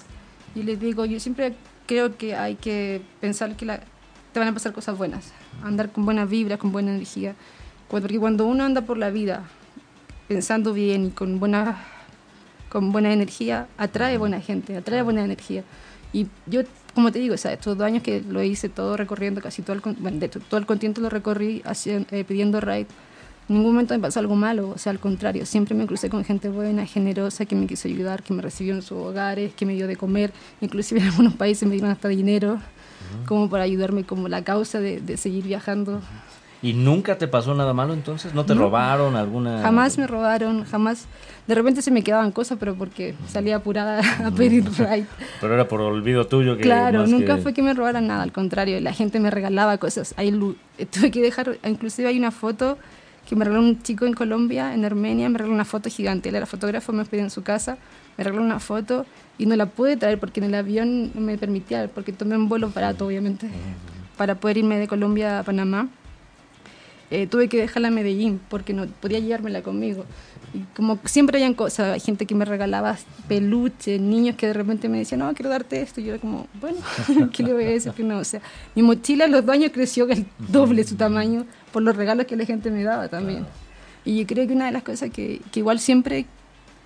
Y 0.55 0.63
les 0.63 0.81
digo, 0.81 1.05
yo 1.05 1.21
siempre 1.21 1.55
creo 1.87 2.17
que 2.17 2.35
hay 2.35 2.55
que 2.57 3.03
pensar 3.21 3.57
que 3.57 3.65
la, 3.65 3.81
te 4.33 4.39
van 4.39 4.49
a 4.49 4.55
pasar 4.55 4.73
cosas 4.73 4.97
buenas, 4.97 5.33
andar 5.63 5.91
con 5.91 6.05
buena 6.05 6.25
vibra, 6.25 6.59
con 6.59 6.73
buena 6.73 6.91
energía, 6.93 7.35
porque 7.89 8.19
cuando 8.19 8.47
uno 8.47 8.65
anda 8.65 8.83
por 8.83 8.99
la 8.99 9.11
vida 9.11 9.45
pensando 10.29 10.73
bien 10.73 11.07
y 11.07 11.11
con 11.11 11.41
buena, 11.41 11.83
con 12.69 12.93
buena 12.93 13.13
energía, 13.13 13.67
atrae 13.79 14.19
buena 14.19 14.41
gente, 14.41 14.77
atrae 14.77 15.03
buena 15.03 15.25
energía. 15.25 15.65
Y 16.13 16.27
yo, 16.47 16.63
como 16.95 17.11
te 17.11 17.19
digo, 17.19 17.35
o 17.35 17.39
sea, 17.39 17.53
estos 17.53 17.77
dos 17.77 17.87
años 17.87 18.03
que 18.03 18.21
lo 18.21 18.43
hice 18.43 18.69
todo 18.69 18.97
recorriendo, 18.97 19.41
casi 19.41 19.63
todo 19.63 19.75
el, 19.75 19.81
bueno, 19.99 20.19
de 20.19 20.29
todo 20.29 20.59
el 20.59 20.67
continente 20.67 21.01
lo 21.01 21.09
recorrí 21.09 21.63
haciendo, 21.65 22.07
eh, 22.15 22.25
pidiendo 22.25 22.61
ride, 22.61 22.87
en 23.49 23.55
ningún 23.55 23.73
momento 23.73 23.95
me 23.95 24.01
pasó 24.01 24.21
algo 24.21 24.37
malo, 24.37 24.71
o 24.71 24.79
sea, 24.79 24.91
al 24.91 24.99
contrario, 24.99 25.47
siempre 25.47 25.75
me 25.75 25.87
crucé 25.87 26.11
con 26.11 26.25
gente 26.25 26.49
buena, 26.51 26.85
generosa, 26.85 27.47
que 27.47 27.57
me 27.57 27.67
quiso 27.67 27.89
ayudar, 27.89 28.23
que 28.23 28.35
me 28.35 28.43
recibió 28.43 28.75
en 28.75 28.83
sus 28.83 28.99
hogares, 28.99 29.55
que 29.55 29.65
me 29.65 29.75
dio 29.75 29.87
de 29.87 29.97
comer, 29.97 30.33
inclusive 30.61 31.01
en 31.01 31.07
algunos 31.09 31.35
países 31.35 31.67
me 31.67 31.73
dieron 31.73 31.91
hasta 31.91 32.09
dinero, 32.09 32.59
como 33.27 33.49
para 33.49 33.65
ayudarme 33.65 34.05
como 34.05 34.29
la 34.29 34.45
causa 34.45 34.81
de, 34.81 35.01
de 35.01 35.17
seguir 35.17 35.45
viajando. 35.45 36.03
¿Y 36.61 36.73
nunca 36.73 37.17
te 37.17 37.29
pasó 37.29 37.55
nada 37.55 37.73
malo 37.73 37.95
entonces? 37.95 38.35
¿No 38.35 38.45
te 38.45 38.53
robaron 38.53 39.15
alguna...? 39.15 39.63
Jamás 39.63 39.97
me 39.97 40.09
robaron, 40.09 40.65
jamás. 40.65 41.07
De 41.47 41.55
repente 41.55 41.83
se 41.83 41.93
me 41.93 42.03
quedaban 42.03 42.33
cosas, 42.33 42.59
pero 42.59 42.75
porque 42.75 43.15
salía 43.29 43.57
apurada 43.57 44.03
a 44.27 44.31
pedir 44.33 44.65
ride. 44.77 45.07
pero 45.41 45.55
era 45.55 45.69
por 45.69 45.81
olvido 45.81 46.27
tuyo 46.27 46.57
que... 46.57 46.65
Claro, 46.65 47.07
nunca 47.07 47.37
fue 47.37 47.55
que 47.55 47.63
me 47.63 47.75
robaran 47.75 48.09
nada, 48.09 48.25
al 48.25 48.33
contrario, 48.33 48.81
la 48.81 48.93
gente 48.93 49.21
me 49.21 49.31
regalaba 49.31 49.79
cosas. 49.79 50.15
Ahí 50.17 50.33
tuve 50.91 51.11
que 51.13 51.23
dejar, 51.23 51.59
inclusive 51.65 52.09
hay 52.09 52.19
una 52.19 52.33
foto 52.33 52.77
que 53.29 53.37
me 53.37 53.45
regaló 53.45 53.63
un 53.63 53.83
chico 53.83 54.07
en 54.07 54.15
Colombia, 54.15 54.73
en 54.73 54.87
Armenia, 54.87 55.29
me 55.29 55.37
regaló 55.37 55.55
una 55.55 55.67
foto 55.67 55.91
gigante. 55.91 56.31
Él 56.31 56.37
era 56.37 56.47
fotógrafo, 56.47 56.93
me 56.95 57.05
pidió 57.05 57.23
en 57.23 57.31
su 57.31 57.43
casa, 57.43 57.77
me 58.17 58.25
regaló 58.25 58.43
una 58.43 58.59
foto 58.59 59.05
y 59.37 59.45
no 59.45 59.55
la 59.55 59.67
pude 59.67 59.99
traer 59.99 60.19
porque 60.19 60.41
en 60.41 60.47
el 60.47 60.55
avión 60.55 61.13
no 61.15 61.21
me 61.21 61.37
permitía, 61.37 61.89
porque 61.89 62.13
tomé 62.13 62.37
un 62.37 62.49
vuelo 62.49 62.71
barato, 62.71 63.07
obviamente, 63.07 63.51
para 64.17 64.37
poder 64.37 64.57
irme 64.57 64.79
de 64.79 64.89
Colombia 64.89 65.41
a 65.41 65.43
Panamá 65.43 65.89
eh, 67.11 67.27
tuve 67.27 67.49
que 67.49 67.57
dejarla 67.59 67.89
en 67.89 67.95
Medellín 67.95 68.41
porque 68.51 68.75
no 68.75 68.87
podía 68.87 69.19
llevármela 69.19 69.63
conmigo. 69.63 70.05
Y 70.53 70.61
como 70.75 70.99
siempre 71.05 71.39
hayan 71.39 71.55
cosas, 71.55 71.95
hay 71.95 72.01
gente 72.01 72.27
que 72.27 72.35
me 72.35 72.45
regalaba 72.45 72.99
peluches, 73.29 74.01
niños 74.01 74.37
que 74.37 74.47
de 74.47 74.53
repente 74.53 74.89
me 74.89 74.99
decían, 74.99 75.21
no, 75.21 75.33
quiero 75.35 75.51
darte 75.51 75.81
esto. 75.81 76.01
Y 76.01 76.05
yo 76.05 76.15
era 76.15 76.21
como, 76.21 76.47
bueno, 76.61 76.79
¿qué 77.33 77.43
le 77.43 77.53
voy 77.53 77.65
a 77.65 77.69
decir 77.69 77.93
que 77.93 78.03
no? 78.03 78.19
O 78.19 78.25
sea, 78.25 78.41
mi 78.75 78.83
mochila 78.83 79.27
los 79.27 79.45
dos 79.45 79.55
años 79.55 79.71
creció 79.73 80.09
el 80.09 80.27
doble 80.39 80.85
su 80.85 80.97
tamaño 80.97 81.47
por 81.73 81.83
los 81.83 81.97
regalos 81.97 82.27
que 82.27 82.37
la 82.37 82.45
gente 82.45 82.71
me 82.71 82.85
daba 82.85 83.09
también. 83.09 83.47
Y 84.05 84.21
yo 84.21 84.27
creo 84.27 84.47
que 84.47 84.53
una 84.53 84.67
de 84.67 84.73
las 84.73 84.83
cosas 84.83 85.11
que, 85.11 85.41
que, 85.51 85.61
igual 85.61 85.81
siempre, 85.81 86.27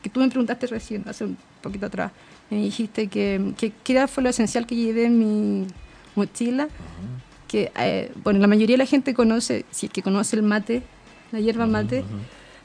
que 0.02 0.10
tú 0.10 0.20
me 0.20 0.28
preguntaste 0.28 0.66
recién, 0.68 1.04
hace 1.08 1.24
un 1.24 1.36
poquito 1.60 1.86
atrás, 1.86 2.12
me 2.50 2.58
dijiste 2.58 3.08
que, 3.08 3.54
que, 3.56 3.70
que 3.70 4.06
fue 4.06 4.22
lo 4.22 4.28
esencial 4.28 4.66
que 4.66 4.76
llevé 4.76 5.06
en 5.06 5.18
mi 5.18 5.66
mochila 6.14 6.68
que, 7.52 7.70
eh, 7.78 8.10
bueno, 8.24 8.40
la 8.40 8.46
mayoría 8.46 8.74
de 8.74 8.78
la 8.78 8.86
gente 8.86 9.12
conoce, 9.12 9.66
si 9.70 9.86
es 9.86 9.92
que 9.92 10.00
conoce 10.00 10.36
el 10.36 10.42
mate, 10.42 10.82
la 11.32 11.38
hierba 11.38 11.66
mate, 11.66 12.02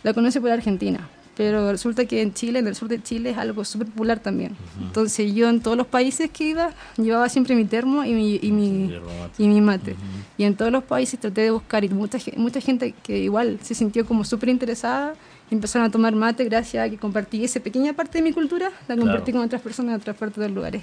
la 0.01 0.13
conoce 0.13 0.39
por 0.39 0.49
Argentina. 0.49 1.09
Pero 1.35 1.69
resulta 1.69 2.05
que 2.05 2.21
en 2.21 2.33
Chile, 2.33 2.59
en 2.59 2.67
el 2.67 2.73
sur 2.73 2.87
de 2.87 3.03
Chile, 3.03 3.31
es 3.31 3.37
algo 3.37 3.65
súper 3.65 3.87
popular 3.87 4.19
también. 4.19 4.55
Entonces 4.81 5.35
yo 5.35 5.49
en 5.49 5.59
todos 5.59 5.75
los 5.75 5.87
países 5.87 6.31
que 6.31 6.45
iba, 6.45 6.71
llevaba 6.95 7.27
siempre 7.27 7.53
mi 7.53 7.65
termo 7.65 8.05
y 8.05 8.13
mi, 8.13 8.39
y 8.41 8.51
mi, 8.53 8.89
y 9.37 9.47
mi 9.49 9.59
mate. 9.59 9.97
Y 10.37 10.45
en 10.45 10.55
todos 10.55 10.71
los 10.71 10.85
países 10.85 11.19
traté 11.19 11.41
de 11.41 11.51
buscar 11.51 11.83
y 11.83 11.89
mucha, 11.89 12.17
mucha 12.37 12.61
gente 12.61 12.93
que 13.03 13.19
igual 13.19 13.59
se 13.61 13.75
sintió 13.75 14.05
como 14.05 14.23
súper 14.23 14.49
interesada 14.49 15.15
empezaron 15.49 15.87
a 15.87 15.91
tomar 15.91 16.13
mate 16.13 16.43
gracias 16.43 16.85
a 16.85 16.89
que 16.89 16.97
compartí 16.97 17.43
esa 17.43 17.59
pequeña 17.61 17.93
parte 17.93 18.17
de 18.17 18.21
mi 18.21 18.33
cultura, 18.33 18.69
la 18.87 18.97
compartí 18.97 19.31
con 19.31 19.41
otras 19.41 19.61
personas 19.61 19.91
de 19.91 19.97
otras 19.97 20.17
partes 20.17 20.37
del 20.37 20.53
lugares. 20.53 20.81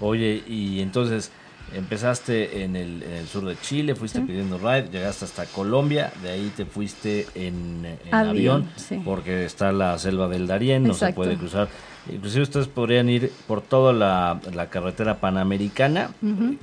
Oye, 0.00 0.42
y 0.46 0.80
entonces 0.80 1.30
Empezaste 1.74 2.62
en 2.62 2.76
el, 2.76 3.02
sur 3.26 3.44
de 3.44 3.58
Chile, 3.60 3.94
fuiste 3.94 4.20
pidiendo 4.20 4.58
ride, 4.58 4.88
llegaste 4.90 5.24
hasta 5.24 5.46
Colombia, 5.46 6.12
de 6.22 6.30
ahí 6.30 6.52
te 6.56 6.64
fuiste 6.64 7.26
en, 7.34 7.98
avión, 8.12 8.68
porque 9.04 9.44
está 9.44 9.72
la 9.72 9.98
selva 9.98 10.28
del 10.28 10.46
Darién, 10.46 10.84
no 10.84 10.94
se 10.94 11.12
puede 11.12 11.36
cruzar. 11.36 11.68
Inclusive 12.08 12.44
ustedes 12.44 12.68
podrían 12.68 13.08
ir 13.08 13.32
por 13.48 13.62
toda 13.62 13.92
la, 13.92 14.66
carretera 14.70 15.16
panamericana 15.16 16.10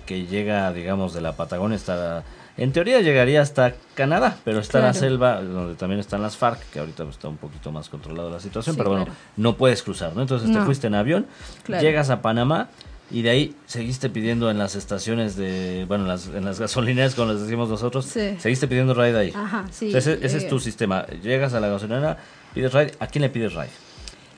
que 0.05 0.25
llega, 0.25 0.71
digamos, 0.71 1.13
de 1.13 1.21
la 1.21 1.33
Patagonia 1.33 1.75
hasta... 1.75 2.23
En 2.55 2.71
teoría 2.71 3.01
llegaría 3.01 3.41
hasta 3.41 3.73
Canadá, 3.95 4.37
pero 4.45 4.59
está 4.59 4.79
la 4.79 4.93
selva 4.93 5.41
donde 5.41 5.73
también 5.73 5.99
están 5.99 6.21
las 6.21 6.37
FARC, 6.37 6.59
que 6.69 6.79
ahorita 6.79 7.03
está 7.05 7.27
un 7.27 7.37
poquito 7.37 7.71
más 7.71 7.89
controlada 7.89 8.29
la 8.29 8.39
situación, 8.39 8.75
pero 8.75 8.91
bueno, 8.91 9.07
no 9.37 9.57
puedes 9.57 9.81
cruzar, 9.81 10.15
¿no? 10.15 10.21
Entonces 10.21 10.51
te 10.51 10.61
fuiste 10.61 10.87
en 10.87 10.95
avión, 10.95 11.25
llegas 11.67 12.11
a 12.11 12.21
Panamá, 12.21 12.69
y 13.11 13.21
de 13.21 13.29
ahí 13.29 13.55
seguiste 13.65 14.09
pidiendo 14.09 14.49
en 14.49 14.57
las 14.57 14.75
estaciones 14.75 15.35
de, 15.35 15.85
bueno, 15.87 16.05
en 16.05 16.09
las, 16.09 16.27
en 16.27 16.45
las 16.45 16.59
gasolineras, 16.59 17.15
como 17.15 17.33
les 17.33 17.41
decimos 17.41 17.69
nosotros, 17.69 18.05
seguiste 18.05 18.67
pidiendo 18.67 18.93
ride 18.93 19.17
ahí. 19.17 19.33
Ajá, 19.35 19.65
sí. 19.71 19.95
ese, 19.95 20.19
es 20.21 20.47
tu 20.47 20.59
sistema. 20.59 21.05
Llegas 21.21 21.53
a 21.53 21.59
la 21.59 21.67
gasolinera, 21.67 22.17
pides 22.53 22.73
ride. 22.73 22.91
¿A 22.99 23.07
quién 23.07 23.21
le 23.21 23.29
pides 23.29 23.53
ride? 23.53 23.69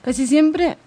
Casi 0.04 0.28
siempre 0.28 0.78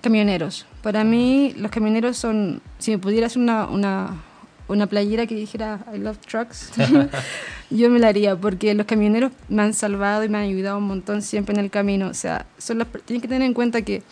camioneros. 0.00 0.66
Para 0.82 1.04
mí 1.04 1.54
los 1.56 1.70
camioneros 1.70 2.16
son, 2.16 2.62
si 2.78 2.90
me 2.90 2.98
pudieras 2.98 3.36
una, 3.36 3.66
una, 3.66 4.22
una 4.68 4.86
playera 4.86 5.26
que 5.26 5.34
dijera 5.34 5.84
I 5.94 5.98
love 5.98 6.18
trucks, 6.18 6.72
yo 7.70 7.90
me 7.90 7.98
la 7.98 8.08
haría 8.08 8.36
porque 8.36 8.74
los 8.74 8.86
camioneros 8.86 9.32
me 9.48 9.62
han 9.62 9.74
salvado 9.74 10.24
y 10.24 10.28
me 10.28 10.38
han 10.38 10.44
ayudado 10.44 10.78
un 10.78 10.84
montón 10.84 11.22
siempre 11.22 11.54
en 11.54 11.60
el 11.60 11.70
camino. 11.70 12.08
O 12.08 12.14
sea, 12.14 12.46
son 12.58 12.84
tienes 13.04 13.22
que 13.22 13.28
tener 13.28 13.42
en 13.42 13.54
cuenta 13.54 13.82
que 13.82 14.02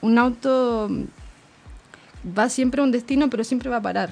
un 0.00 0.18
auto 0.18 0.90
va 2.26 2.48
siempre 2.48 2.80
a 2.80 2.84
un 2.84 2.92
destino, 2.92 3.28
pero 3.30 3.44
siempre 3.44 3.68
va 3.68 3.76
a 3.76 3.82
parar. 3.82 4.10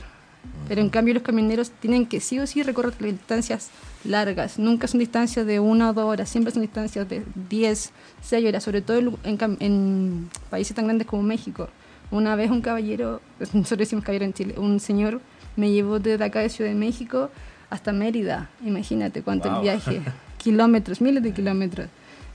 Pero 0.68 0.80
en 0.80 0.88
cambio 0.88 1.14
los 1.14 1.22
camioneros 1.22 1.70
tienen 1.70 2.06
que 2.06 2.20
sí 2.20 2.38
o 2.38 2.46
sí 2.46 2.62
recorrer 2.62 2.96
distancias 2.98 3.70
largas. 4.04 4.58
Nunca 4.58 4.86
son 4.86 5.00
distancias 5.00 5.44
de 5.46 5.60
una 5.60 5.90
o 5.90 5.92
dos 5.92 6.04
horas, 6.04 6.28
siempre 6.28 6.52
son 6.52 6.62
distancias 6.62 7.08
de 7.08 7.22
10, 7.48 7.92
6 8.22 8.48
horas, 8.48 8.64
sobre 8.64 8.80
todo 8.80 9.18
en, 9.24 10.30
países 10.48 10.74
tan 10.74 10.86
grandes 10.86 11.06
como 11.06 11.22
México. 11.22 11.68
Una 12.10 12.36
vez 12.36 12.50
un 12.50 12.60
caballero, 12.60 13.20
nosotros 13.52 13.78
decimos 13.78 14.04
caballero 14.04 14.24
en 14.24 14.32
Chile, 14.32 14.54
un 14.56 14.80
señor 14.80 15.20
me 15.56 15.70
llevó 15.72 15.98
desde 15.98 16.24
acá 16.24 16.40
de 16.40 16.48
Ciudad 16.48 16.70
de 16.70 16.76
México 16.76 17.30
hasta 17.68 17.92
Mérida. 17.92 18.48
Imagínate 18.64 19.22
cuánto 19.22 19.54
el 19.54 19.62
viaje. 19.62 20.00
kilómetros, 20.38 21.00
miles 21.00 21.22
de 21.22 21.32
kilómetros. 21.32 21.88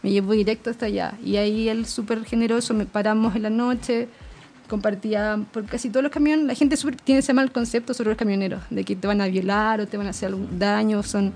Me 0.03 0.11
llevó 0.11 0.33
directo 0.33 0.69
hasta 0.69 0.85
allá. 0.85 1.15
Y 1.23 1.37
ahí 1.37 1.69
él 1.69 1.85
súper 1.85 2.23
generoso, 2.25 2.73
me 2.73 2.85
paramos 2.85 3.35
en 3.35 3.43
la 3.43 3.49
noche 3.49 4.07
compartía, 4.67 5.39
por 5.51 5.65
casi 5.65 5.89
todos 5.89 6.03
los 6.03 6.11
camiones, 6.11 6.45
la 6.45 6.55
gente 6.55 6.77
tiene 7.03 7.19
ese 7.19 7.33
mal 7.33 7.51
concepto 7.51 7.93
sobre 7.93 8.09
los 8.09 8.17
camioneros, 8.17 8.61
de 8.69 8.83
que 8.83 8.95
te 8.95 9.07
van 9.07 9.21
a 9.21 9.27
violar 9.27 9.81
o 9.81 9.87
te 9.87 9.97
van 9.97 10.07
a 10.07 10.11
hacer 10.11 10.27
algún 10.27 10.59
daño, 10.59 11.03
son, 11.03 11.33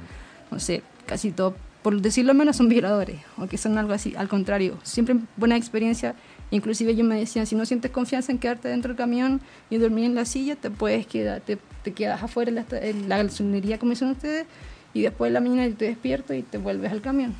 no 0.51 0.59
sé, 0.59 0.83
casi 1.05 1.31
todo, 1.31 1.55
por 1.81 2.01
decirlo 2.01 2.33
menos, 2.33 2.57
son 2.57 2.69
violadores, 2.69 3.17
o 3.37 3.47
que 3.47 3.57
son 3.57 3.77
algo 3.77 3.93
así, 3.93 4.13
al 4.17 4.27
contrario, 4.27 4.77
siempre 4.83 5.15
buena 5.37 5.55
experiencia, 5.55 6.15
inclusive 6.51 6.91
ellos 6.91 7.07
me 7.07 7.17
decían, 7.17 7.45
si 7.45 7.55
no 7.55 7.65
sientes 7.65 7.91
confianza 7.91 8.31
en 8.31 8.39
quedarte 8.39 8.67
dentro 8.67 8.89
del 8.89 8.97
camión 8.97 9.41
y 9.69 9.77
dormir 9.77 10.05
en 10.05 10.15
la 10.15 10.25
silla, 10.25 10.55
te 10.55 10.69
puedes 10.69 11.07
quedar, 11.07 11.41
te, 11.41 11.57
quedas 11.93 12.21
afuera 12.21 12.49
en 12.49 12.55
la, 12.55 12.65
en 12.71 13.09
gasolinería, 13.09 13.79
como 13.79 13.91
dicen 13.91 14.09
ustedes, 14.09 14.45
y 14.93 15.01
después 15.01 15.29
de 15.29 15.33
la 15.33 15.39
mañana 15.39 15.75
te 15.75 15.85
despierto 15.85 16.33
y 16.33 16.43
te 16.43 16.57
vuelves 16.57 16.91
al 16.91 17.01
camión. 17.01 17.33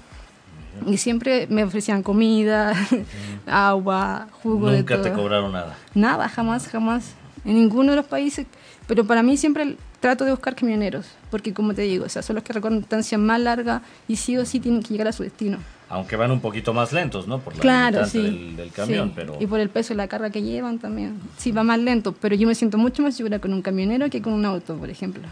Y 0.88 0.98
siempre 0.98 1.48
me 1.50 1.63
ofrecían 1.63 2.03
comida, 2.03 2.74
agua, 3.48 4.27
jugo. 4.43 4.71
Nunca 4.71 5.01
te 5.01 5.12
cobraron 5.12 5.51
nada. 5.51 5.75
Nada, 5.93 6.29
jamás, 6.29 6.67
jamás. 6.67 7.13
En 7.45 7.55
ninguno 7.55 7.91
de 7.91 7.98
los 7.98 8.05
países. 8.05 8.48
Pero 8.88 9.05
para 9.05 9.24
mí 9.24 9.38
siempre 9.38 9.75
trato 10.00 10.25
de 10.25 10.31
buscar 10.31 10.55
camioneros, 10.55 11.05
porque 11.29 11.53
como 11.53 11.74
te 11.74 11.83
digo, 11.83 12.05
o 12.05 12.09
sea, 12.09 12.21
son 12.21 12.36
los 12.36 12.43
que 12.43 12.53
recorren 12.53 12.79
distancia 12.79 13.17
más 13.17 13.39
larga 13.39 13.81
y 14.07 14.15
sí 14.15 14.38
o 14.38 14.45
sí 14.45 14.59
tienen 14.59 14.81
que 14.81 14.89
llegar 14.89 15.07
a 15.07 15.12
su 15.12 15.24
destino. 15.24 15.57
Aunque 15.89 16.15
van 16.15 16.31
un 16.31 16.39
poquito 16.39 16.74
más 16.74 16.93
lentos, 16.93 17.27
¿no? 17.27 17.39
Por 17.39 17.55
la 17.55 17.62
claro, 17.62 18.07
del, 18.07 18.71
camión, 18.75 19.12
pero... 19.15 19.38
Y 19.39 19.48
por 19.48 19.59
el 19.59 19.69
peso 19.69 19.89
de 19.89 19.98
la 19.98 20.07
carga 20.07 20.29
que 20.29 20.41
llevan 20.41 20.77
también. 20.77 21.19
Sí, 21.38 21.51
va 21.51 21.63
más 21.63 21.79
lento, 21.79 22.13
pero 22.13 22.36
yo 22.36 22.48
me 22.48 22.53
siento 22.53 22.77
mucho 22.77 23.01
más 23.01 23.15
segura 23.15 23.39
con 23.39 23.53
un 23.53 23.62
camionero 23.62 24.09
que 24.09 24.21
con 24.21 24.33
un 24.33 24.45
auto, 24.45 24.75
por 24.75 24.89
ejemplo. 24.89 25.24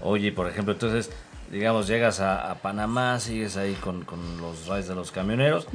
Oye, 0.00 0.32
por 0.32 0.48
ejemplo, 0.48 0.72
entonces 0.72 1.10
digamos, 1.50 1.86
llegas 1.86 2.20
a, 2.20 2.56
Panamá, 2.62 3.18
sigues 3.20 3.56
ahí 3.56 3.74
con, 3.74 4.04
los 4.40 4.66
rides 4.66 4.88
de 4.88 4.94
los 4.94 5.10
camioneros, 5.10 5.66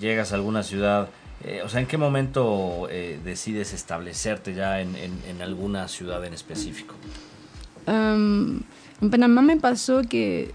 llegas 0.00 0.32
a 0.32 0.36
alguna 0.36 0.62
ciudad, 0.62 1.08
eh, 1.44 1.62
o 1.64 1.68
sea, 1.68 1.80
¿en 1.80 1.86
qué 1.86 1.98
momento 1.98 2.88
eh, 2.90 3.20
decides 3.24 3.72
establecerte 3.72 4.54
ya 4.54 4.80
en, 4.80 4.96
alguna 5.40 5.88
ciudad 5.88 6.24
en 6.24 6.34
específico? 6.34 6.94
en 7.86 8.64
Panamá 9.10 9.42
me 9.42 9.56
pasó 9.58 10.02
que 10.02 10.52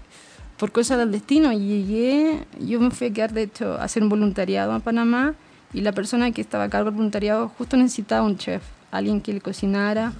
por 0.58 0.70
cosa 0.70 0.96
del 0.96 1.10
destino 1.10 1.52
llegué, 1.52 2.46
yo 2.60 2.78
me 2.78 2.90
fui 2.90 3.08
a 3.08 3.12
quedar 3.12 3.32
de 3.32 3.42
hecho 3.42 3.72
a 3.74 3.84
hacer 3.84 4.02
un 4.02 4.08
voluntariado 4.08 4.72
a 4.72 4.80
Panamá 4.80 5.34
y 5.72 5.80
la 5.80 5.92
persona 5.92 6.30
que 6.30 6.40
estaba 6.40 6.64
a 6.64 6.68
cargo 6.68 6.90
del 6.90 6.96
voluntariado 6.96 7.48
justo 7.48 7.76
necesitaba 7.76 8.24
un 8.24 8.36
chef, 8.36 8.62
alguien 8.90 9.20
que 9.20 9.32
le 9.32 9.40
cocinara. 9.40 10.12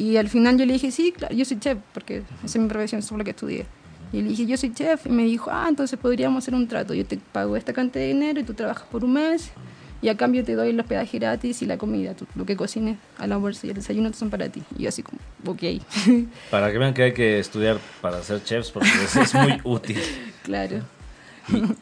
Y 0.00 0.16
al 0.16 0.28
final 0.30 0.56
yo 0.56 0.64
le 0.64 0.72
dije, 0.72 0.90
sí, 0.90 1.12
claro, 1.12 1.34
yo 1.34 1.44
soy 1.44 1.58
chef, 1.58 1.76
porque 1.92 2.22
esa 2.42 2.46
es 2.46 2.56
mi 2.56 2.68
profesión, 2.68 3.00
eso 3.00 3.14
es 3.14 3.18
lo 3.18 3.24
que 3.24 3.32
estudié. 3.32 3.66
Y 4.14 4.22
le 4.22 4.30
dije, 4.30 4.46
yo 4.46 4.56
soy 4.56 4.72
chef. 4.72 5.04
Y 5.04 5.10
me 5.10 5.24
dijo, 5.24 5.50
ah, 5.52 5.66
entonces 5.68 5.98
podríamos 5.98 6.42
hacer 6.42 6.54
un 6.54 6.66
trato. 6.66 6.94
Yo 6.94 7.04
te 7.04 7.18
pago 7.18 7.54
esta 7.54 7.74
cantidad 7.74 8.02
de 8.02 8.08
dinero 8.08 8.40
y 8.40 8.44
tú 8.44 8.54
trabajas 8.54 8.86
por 8.90 9.04
un 9.04 9.12
mes 9.12 9.50
y 10.00 10.08
a 10.08 10.16
cambio 10.16 10.42
te 10.42 10.54
doy 10.54 10.70
el 10.70 10.80
hospedaje 10.80 11.18
gratis 11.18 11.60
y 11.60 11.66
la 11.66 11.76
comida, 11.76 12.14
lo 12.34 12.46
que 12.46 12.56
cocines 12.56 12.96
la 13.24 13.36
bolsa 13.36 13.66
y 13.66 13.70
el 13.70 13.76
desayuno 13.76 14.10
son 14.14 14.30
para 14.30 14.48
ti. 14.48 14.62
Y 14.78 14.84
yo 14.84 14.88
así 14.88 15.02
como, 15.02 15.18
ok. 15.46 15.62
Para 16.50 16.72
que 16.72 16.78
vean 16.78 16.94
que 16.94 17.02
hay 17.02 17.12
que 17.12 17.38
estudiar 17.38 17.78
para 18.00 18.22
ser 18.22 18.42
chefs 18.42 18.70
porque 18.70 18.88
es 18.88 19.34
muy 19.34 19.60
útil. 19.64 19.98
Claro. 20.44 20.80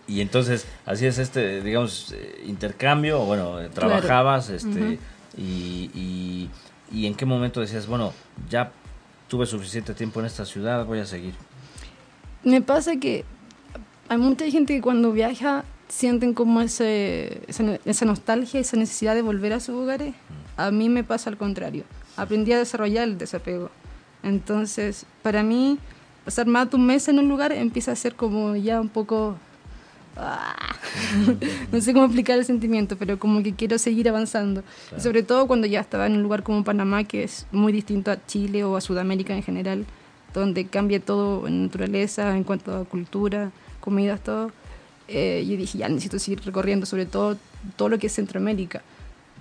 Y, 0.09 0.23
entonces, 0.23 0.67
así 0.87 1.07
es 1.07 1.19
este, 1.19 1.63
digamos, 1.63 2.13
eh, 2.17 2.43
intercambio, 2.47 3.21
bueno, 3.21 3.61
eh, 3.61 3.69
trabajabas, 3.69 4.49
este, 4.49 4.99
y, 5.37 5.91
y, 5.95 6.51
en 6.93 7.15
qué 7.15 7.27
momento 7.27 7.61
decías, 7.61 7.87
bueno, 7.87 8.13
ya 8.49 8.73
tuve 9.29 9.47
suficiente 9.47 9.95
tiempo 9.95 10.21
en 10.21 10.27
esta 10.27 10.45
ciudad, 10.45 10.85
voy 10.85 11.01
a 11.01 11.07
seguir. 11.07 11.35
Me 12.45 12.63
pasa 12.63 12.97
que 12.97 13.25
hay 14.09 14.19
mucha 14.19 14.49
gente 14.51 14.75
que 14.75 14.81
cuando 14.81 15.13
viaja 15.13 15.65
sienten 15.89 16.35
como 16.35 16.61
ese, 16.61 17.43
esa, 17.47 18.05
nostalgia, 18.05 18.61
esa 18.61 18.77
necesidad 18.77 19.15
de 19.15 19.23
volver 19.23 19.53
a 19.53 19.61
sus 19.61 19.75
hogares. 19.75 20.15
A 20.57 20.71
mí 20.71 20.89
me 20.89 21.05
pasa 21.05 21.31
al 21.31 21.37
contrario. 21.37 21.85
Aprendí 22.17 22.53
a 22.53 22.59
desarrollar 22.59 23.05
el 23.05 23.19
desapego. 23.19 23.71
Entonces, 24.23 25.07
para 25.23 25.43
mí, 25.43 25.79
pasar 26.25 26.47
más 26.47 26.71
de 26.71 26.77
un 26.77 26.87
mes 26.87 27.09
en 27.09 27.19
un 27.19 27.29
lugar 27.29 27.53
empieza 27.53 27.93
a 27.93 27.97
ser 27.97 28.15
como 28.15 28.57
ya 28.57 28.81
un 28.81 28.89
poco. 28.89 29.37
no 31.73 31.81
sé 31.81 31.93
cómo 31.93 32.07
explicar 32.07 32.39
el 32.39 32.45
sentimiento, 32.45 32.97
pero 32.97 33.19
como 33.19 33.43
que 33.43 33.55
quiero 33.55 33.79
seguir 33.79 34.09
avanzando. 34.09 34.63
sobre 34.99 35.23
todo 35.23 35.47
cuando 35.47 35.67
ya 35.67 35.81
estaba 35.81 36.07
en 36.07 36.15
un 36.15 36.23
lugar 36.23 36.43
como 36.43 36.65
Panamá, 36.65 37.05
que 37.05 37.23
es 37.25 37.47
muy 37.53 37.73
distinto 37.73 38.11
a 38.11 38.25
Chile 38.27 38.65
o 38.65 38.77
a 38.77 38.81
Sudamérica 38.81 39.35
en 39.35 39.43
general, 39.43 39.87
donde 40.35 40.67
cambia 40.67 41.01
todo 41.01 41.47
en 41.47 41.65
naturaleza, 41.65 42.37
en 42.37 42.45
cuanto 42.45 42.77
a 42.77 42.85
cultura, 42.85 43.51
comidas, 43.81 44.21
todo. 44.23 44.51
Eh, 45.07 45.45
yo 45.49 45.57
dije, 45.57 45.79
ya 45.79 45.89
necesito 45.89 46.19
seguir 46.19 46.45
recorriendo, 46.45 46.85
sobre 46.85 47.07
todo 47.07 47.39
todo 47.77 47.89
lo 47.89 47.99
que 47.99 48.09
es 48.09 48.13
Centroamérica, 48.13 48.83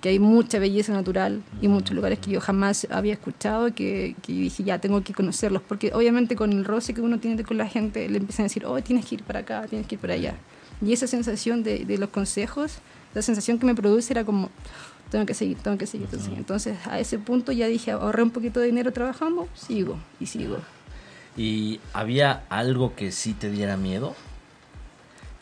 que 0.00 0.08
hay 0.08 0.18
mucha 0.18 0.58
belleza 0.58 0.92
natural 0.92 1.42
y 1.60 1.68
muchos 1.68 1.94
lugares 1.94 2.18
que 2.20 2.30
yo 2.30 2.40
jamás 2.40 2.86
había 2.90 3.12
escuchado, 3.12 3.74
que, 3.74 4.14
que 4.22 4.32
dije, 4.32 4.62
ya 4.64 4.78
tengo 4.78 5.02
que 5.02 5.12
conocerlos, 5.12 5.60
porque 5.62 5.92
obviamente 5.92 6.36
con 6.36 6.52
el 6.52 6.64
roce 6.64 6.94
que 6.94 7.00
uno 7.00 7.18
tiene 7.18 7.42
con 7.44 7.58
la 7.58 7.66
gente, 7.66 8.08
le 8.08 8.18
empiezan 8.18 8.44
a 8.44 8.48
decir, 8.48 8.64
oh, 8.64 8.80
tienes 8.80 9.04
que 9.06 9.16
ir 9.16 9.24
para 9.24 9.40
acá, 9.40 9.66
tienes 9.68 9.86
que 9.86 9.96
ir 9.96 10.00
para 10.00 10.14
allá. 10.14 10.34
Y 10.80 10.92
esa 10.92 11.06
sensación 11.06 11.62
de, 11.62 11.84
de 11.84 11.98
los 11.98 12.10
consejos, 12.10 12.78
la 13.14 13.22
sensación 13.22 13.58
que 13.58 13.66
me 13.66 13.74
produce 13.74 14.12
era 14.12 14.24
como, 14.24 14.50
tengo 15.10 15.26
que 15.26 15.34
seguir, 15.34 15.58
tengo 15.58 15.78
que 15.78 15.86
seguir, 15.86 16.06
tengo 16.08 16.18
que 16.22 16.24
seguir. 16.24 16.38
Entonces 16.38 16.78
a 16.86 16.98
ese 17.00 17.18
punto 17.18 17.52
ya 17.52 17.66
dije, 17.66 17.92
ahorré 17.92 18.22
un 18.22 18.30
poquito 18.30 18.60
de 18.60 18.66
dinero 18.66 18.92
trabajando, 18.92 19.48
sigo 19.54 19.98
y 20.20 20.26
sigo. 20.26 20.58
¿Y 21.36 21.80
había 21.92 22.44
algo 22.48 22.94
que 22.94 23.12
sí 23.12 23.32
te 23.32 23.50
diera 23.50 23.76
miedo? 23.76 24.14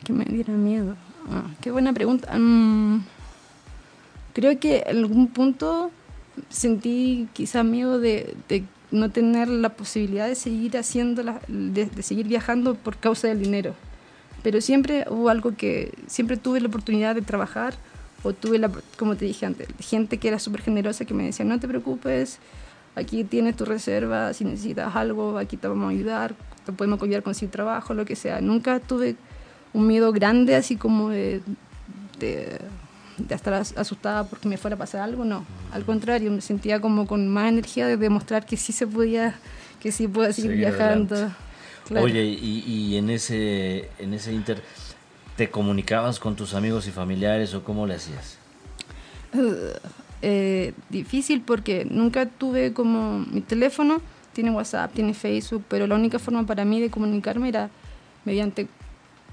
Que 0.05 0.13
me 0.13 0.25
diera 0.25 0.53
miedo. 0.53 0.97
Ah, 1.31 1.45
qué 1.61 1.71
buena 1.71 1.93
pregunta. 1.93 2.37
Mm, 2.37 3.05
creo 4.35 4.59
que 4.61 4.85
en 4.87 4.99
algún 4.99 5.29
punto 5.29 5.91
sentí 6.51 7.29
quizá 7.33 7.65
miedo 7.65 7.99
de, 7.99 8.37
de, 8.49 8.65
no 8.91 9.11
tener 9.11 9.49
la 9.49 9.71
posibilidad 9.71 10.29
de 10.29 10.35
seguir 10.35 10.77
haciendo, 10.77 11.25
de, 11.49 11.87
de 11.87 12.03
seguir 12.03 12.29
viajando 12.29 12.75
por 12.75 12.99
causa 12.99 13.29
del 13.29 13.41
dinero 13.41 13.75
pero 14.47 14.61
siempre 14.61 15.05
hubo 15.11 15.29
algo 15.29 15.57
que 15.57 15.93
siempre 16.07 16.37
tuve 16.37 16.61
la 16.61 16.69
oportunidad 16.69 17.17
de 17.17 17.21
trabajar 17.21 17.75
o 18.23 18.33
tuve, 18.33 18.61
la, 18.61 18.71
como 18.97 19.17
te 19.17 19.25
dije 19.25 19.45
antes, 19.45 19.67
gente 19.81 20.19
que 20.19 20.29
era 20.29 20.39
súper 20.39 20.63
generosa 20.63 21.05
que 21.05 21.15
me 21.15 21.25
decía, 21.25 21.45
no 21.45 21.59
te 21.59 21.67
preocupes, 21.67 22.39
aquí 22.95 23.25
tienes 23.25 23.57
tu 23.57 23.65
reserva, 23.65 24.33
si 24.35 24.45
necesitas 24.45 24.95
algo, 24.95 25.37
aquí 25.37 25.57
te 25.57 25.67
vamos 25.67 25.89
a 25.89 25.91
ayudar, 25.91 26.37
te 26.65 26.71
podemos 26.71 27.03
ayudar 27.03 27.25
con 27.25 27.35
su 27.35 27.49
trabajo, 27.49 27.93
lo 27.93 28.05
que 28.05 28.15
sea. 28.15 28.41
Nunca 28.41 28.79
tuve 28.79 29.17
un 29.73 29.89
miedo 29.89 30.13
grande 30.13 30.55
así 30.55 30.77
como 30.77 31.09
de, 31.09 31.41
de, 32.21 32.61
estar 33.29 33.53
asustada 33.53 34.29
porque 34.29 34.49
me 34.49 34.59
fuera 34.59 34.77
a 34.77 34.79
pasar 34.79 35.01
algo, 35.01 35.25
no. 35.25 35.45
Al 35.73 35.85
contrario, 35.85 36.31
me 36.31 36.41
sentía 36.41 36.81
como 36.81 37.09
con 37.09 37.27
más 37.27 37.49
energía 37.49 37.89
de 37.89 37.97
demostrar 37.97 38.47
que 38.47 38.57
sí 38.57 38.73
se 38.73 38.87
podía, 38.87 39.35
que 39.81 39.91
sí 39.91 40.07
puedo 40.07 40.33
seguir 40.33 40.53
viajando. 40.53 41.33
Oye, 41.91 42.25
y, 42.25 42.97
en 42.97 43.11
ese 43.11 43.89
en 43.99 44.15
ese 44.15 44.33
inter, 44.33 44.63
¿te 45.37 45.51
comunicabas 45.51 46.19
con 46.19 46.35
tus 46.35 46.55
amigos 46.55 46.87
y 46.87 46.91
familiares 46.91 47.55
o 47.55 47.63
cómo 47.63 47.87
le 47.87 47.95
hacías? 47.95 48.39
Eh, 50.23 50.73
difícil 50.89 51.43
porque 51.43 51.87
nunca 51.89 52.27
tuve 52.27 52.73
como 52.73 53.21
mi 53.31 53.43
teléfono, 53.43 54.01
tiene 54.33 54.51
WhatsApp, 54.51 54.93
tiene 54.93 55.15
Facebook, 55.15 55.65
pero 55.69 55.87
la 55.87 55.95
única 55.95 56.19
forma 56.19 56.45
para 56.45 56.65
mí 56.65 56.81
de 56.81 56.91
comunicarme 56.91 57.49
era 57.49 57.71
mediante 58.25 58.67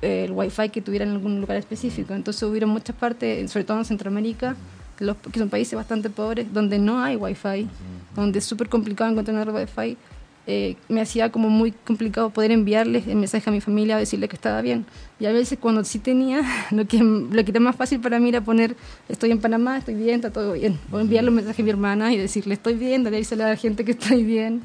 eh, 0.01 0.25
el 0.25 0.31
wifi 0.31 0.69
que 0.69 0.81
tuviera 0.81 1.05
en 1.05 1.11
algún 1.11 1.39
lugar 1.39 1.57
específico. 1.57 2.13
Entonces 2.13 2.43
hubieron 2.43 2.69
muchas 2.69 2.95
partes, 2.95 3.49
sobre 3.49 3.63
todo 3.63 3.79
en 3.79 3.85
Centroamérica, 3.85 4.55
los, 4.99 5.17
que 5.17 5.39
son 5.39 5.49
países 5.49 5.75
bastante 5.75 6.09
pobres, 6.09 6.53
donde 6.53 6.77
no 6.77 7.01
hay 7.01 7.15
wifi, 7.15 7.67
donde 8.15 8.39
es 8.39 8.45
súper 8.45 8.69
complicado 8.69 9.09
encontrar 9.09 9.49
wifi 9.49 9.97
eh, 10.45 10.75
me 10.89 10.99
hacía 10.99 11.31
como 11.31 11.49
muy 11.49 11.71
complicado 11.71 12.29
poder 12.29 12.51
enviarles 12.51 13.07
el 13.07 13.15
mensaje 13.15 13.49
a 13.49 13.53
mi 13.53 13.61
familia, 13.61 13.95
decirle 13.95 14.27
que 14.27 14.35
estaba 14.35 14.61
bien. 14.61 14.85
Y 15.19 15.25
a 15.25 15.31
veces 15.31 15.57
cuando 15.59 15.83
sí 15.85 15.99
tenía, 15.99 16.41
lo 16.71 16.85
que, 16.85 16.97
lo 16.97 17.45
que 17.45 17.51
era 17.51 17.59
más 17.59 17.75
fácil 17.75 18.01
para 18.01 18.19
mí 18.19 18.29
era 18.29 18.41
poner, 18.41 18.75
estoy 19.07 19.31
en 19.31 19.39
Panamá, 19.39 19.77
estoy 19.77 19.95
bien, 19.95 20.15
está 20.15 20.31
todo 20.31 20.53
bien. 20.53 20.79
O 20.91 20.99
enviarle 20.99 21.29
un 21.29 21.35
mensaje 21.37 21.61
a 21.61 21.65
mi 21.65 21.71
hermana 21.71 22.11
y 22.13 22.17
decirle, 22.17 22.55
estoy 22.55 22.73
bien, 22.73 23.03
darle 23.03 23.25
a 23.31 23.35
la 23.35 23.55
gente 23.55 23.85
que 23.85 23.91
estoy 23.91 24.23
bien. 24.23 24.61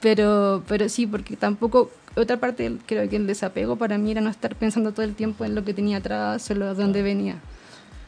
Pero, 0.00 0.62
pero 0.68 0.88
sí, 0.88 1.06
porque 1.06 1.36
tampoco, 1.36 1.90
otra 2.16 2.38
parte 2.38 2.72
creo 2.86 3.08
que 3.08 3.16
el 3.16 3.26
desapego 3.26 3.76
para 3.76 3.98
mí 3.98 4.12
era 4.12 4.20
no 4.20 4.30
estar 4.30 4.54
pensando 4.54 4.92
todo 4.92 5.04
el 5.04 5.14
tiempo 5.14 5.44
en 5.44 5.54
lo 5.54 5.64
que 5.64 5.74
tenía 5.74 5.98
atrás 5.98 6.48
o 6.50 6.54
de 6.54 6.74
dónde 6.74 7.02
venía. 7.02 7.40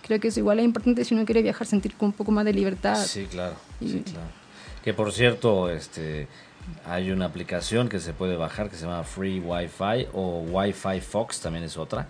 Creo 0.07 0.21
que 0.21 0.29
eso 0.29 0.41
igual 0.41 0.59
es 0.59 0.65
importante 0.65 1.05
si 1.05 1.15
uno 1.15 1.25
quiere 1.25 1.43
viajar, 1.43 1.67
sentir 1.67 1.95
con 1.95 2.09
un 2.09 2.13
poco 2.13 2.31
más 2.31 2.45
de 2.45 2.53
libertad. 2.53 2.97
Sí, 2.97 3.27
claro. 3.31 3.55
Sí, 3.81 4.03
claro. 4.05 4.29
Que 4.85 4.93
por 4.93 5.13
cierto, 5.13 5.71
este 5.71 6.29
hay 6.87 7.11
una 7.11 7.27
aplicación 7.27 7.89
que 7.89 8.01
se 8.01 8.13
puede 8.13 8.37
bajar 8.37 8.71
que 8.71 8.77
se 8.77 8.87
llama 8.87 9.05
Free 9.05 9.41
Wi-Fi 9.41 10.09
o 10.13 10.41
Wi-Fi 10.41 11.01
Fox, 11.01 11.41
también 11.41 11.65
es 11.65 11.77
otra, 11.77 12.09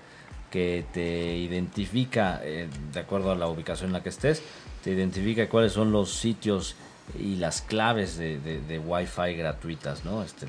que 0.51 0.85
te 0.93 1.37
identifica, 1.37 2.41
eh, 2.43 2.69
de 2.93 3.01
acuerdo 3.01 3.33
a 3.33 3.35
la 3.35 3.49
ubicación 3.49 3.89
en 3.89 3.95
la 3.95 4.03
que 4.03 4.11
estés, 4.11 4.43
te 4.83 4.91
identifica 4.91 5.49
cuáles 5.49 5.73
son 5.73 5.91
los 5.93 6.13
sitios 6.15 6.77
y 7.19 7.37
las 7.37 7.61
claves 7.61 8.17
de, 8.17 8.39
de, 8.39 8.79
Wi-Fi 8.79 9.35
gratuitas, 9.35 10.05
¿no? 10.05 10.23
Este, 10.23 10.47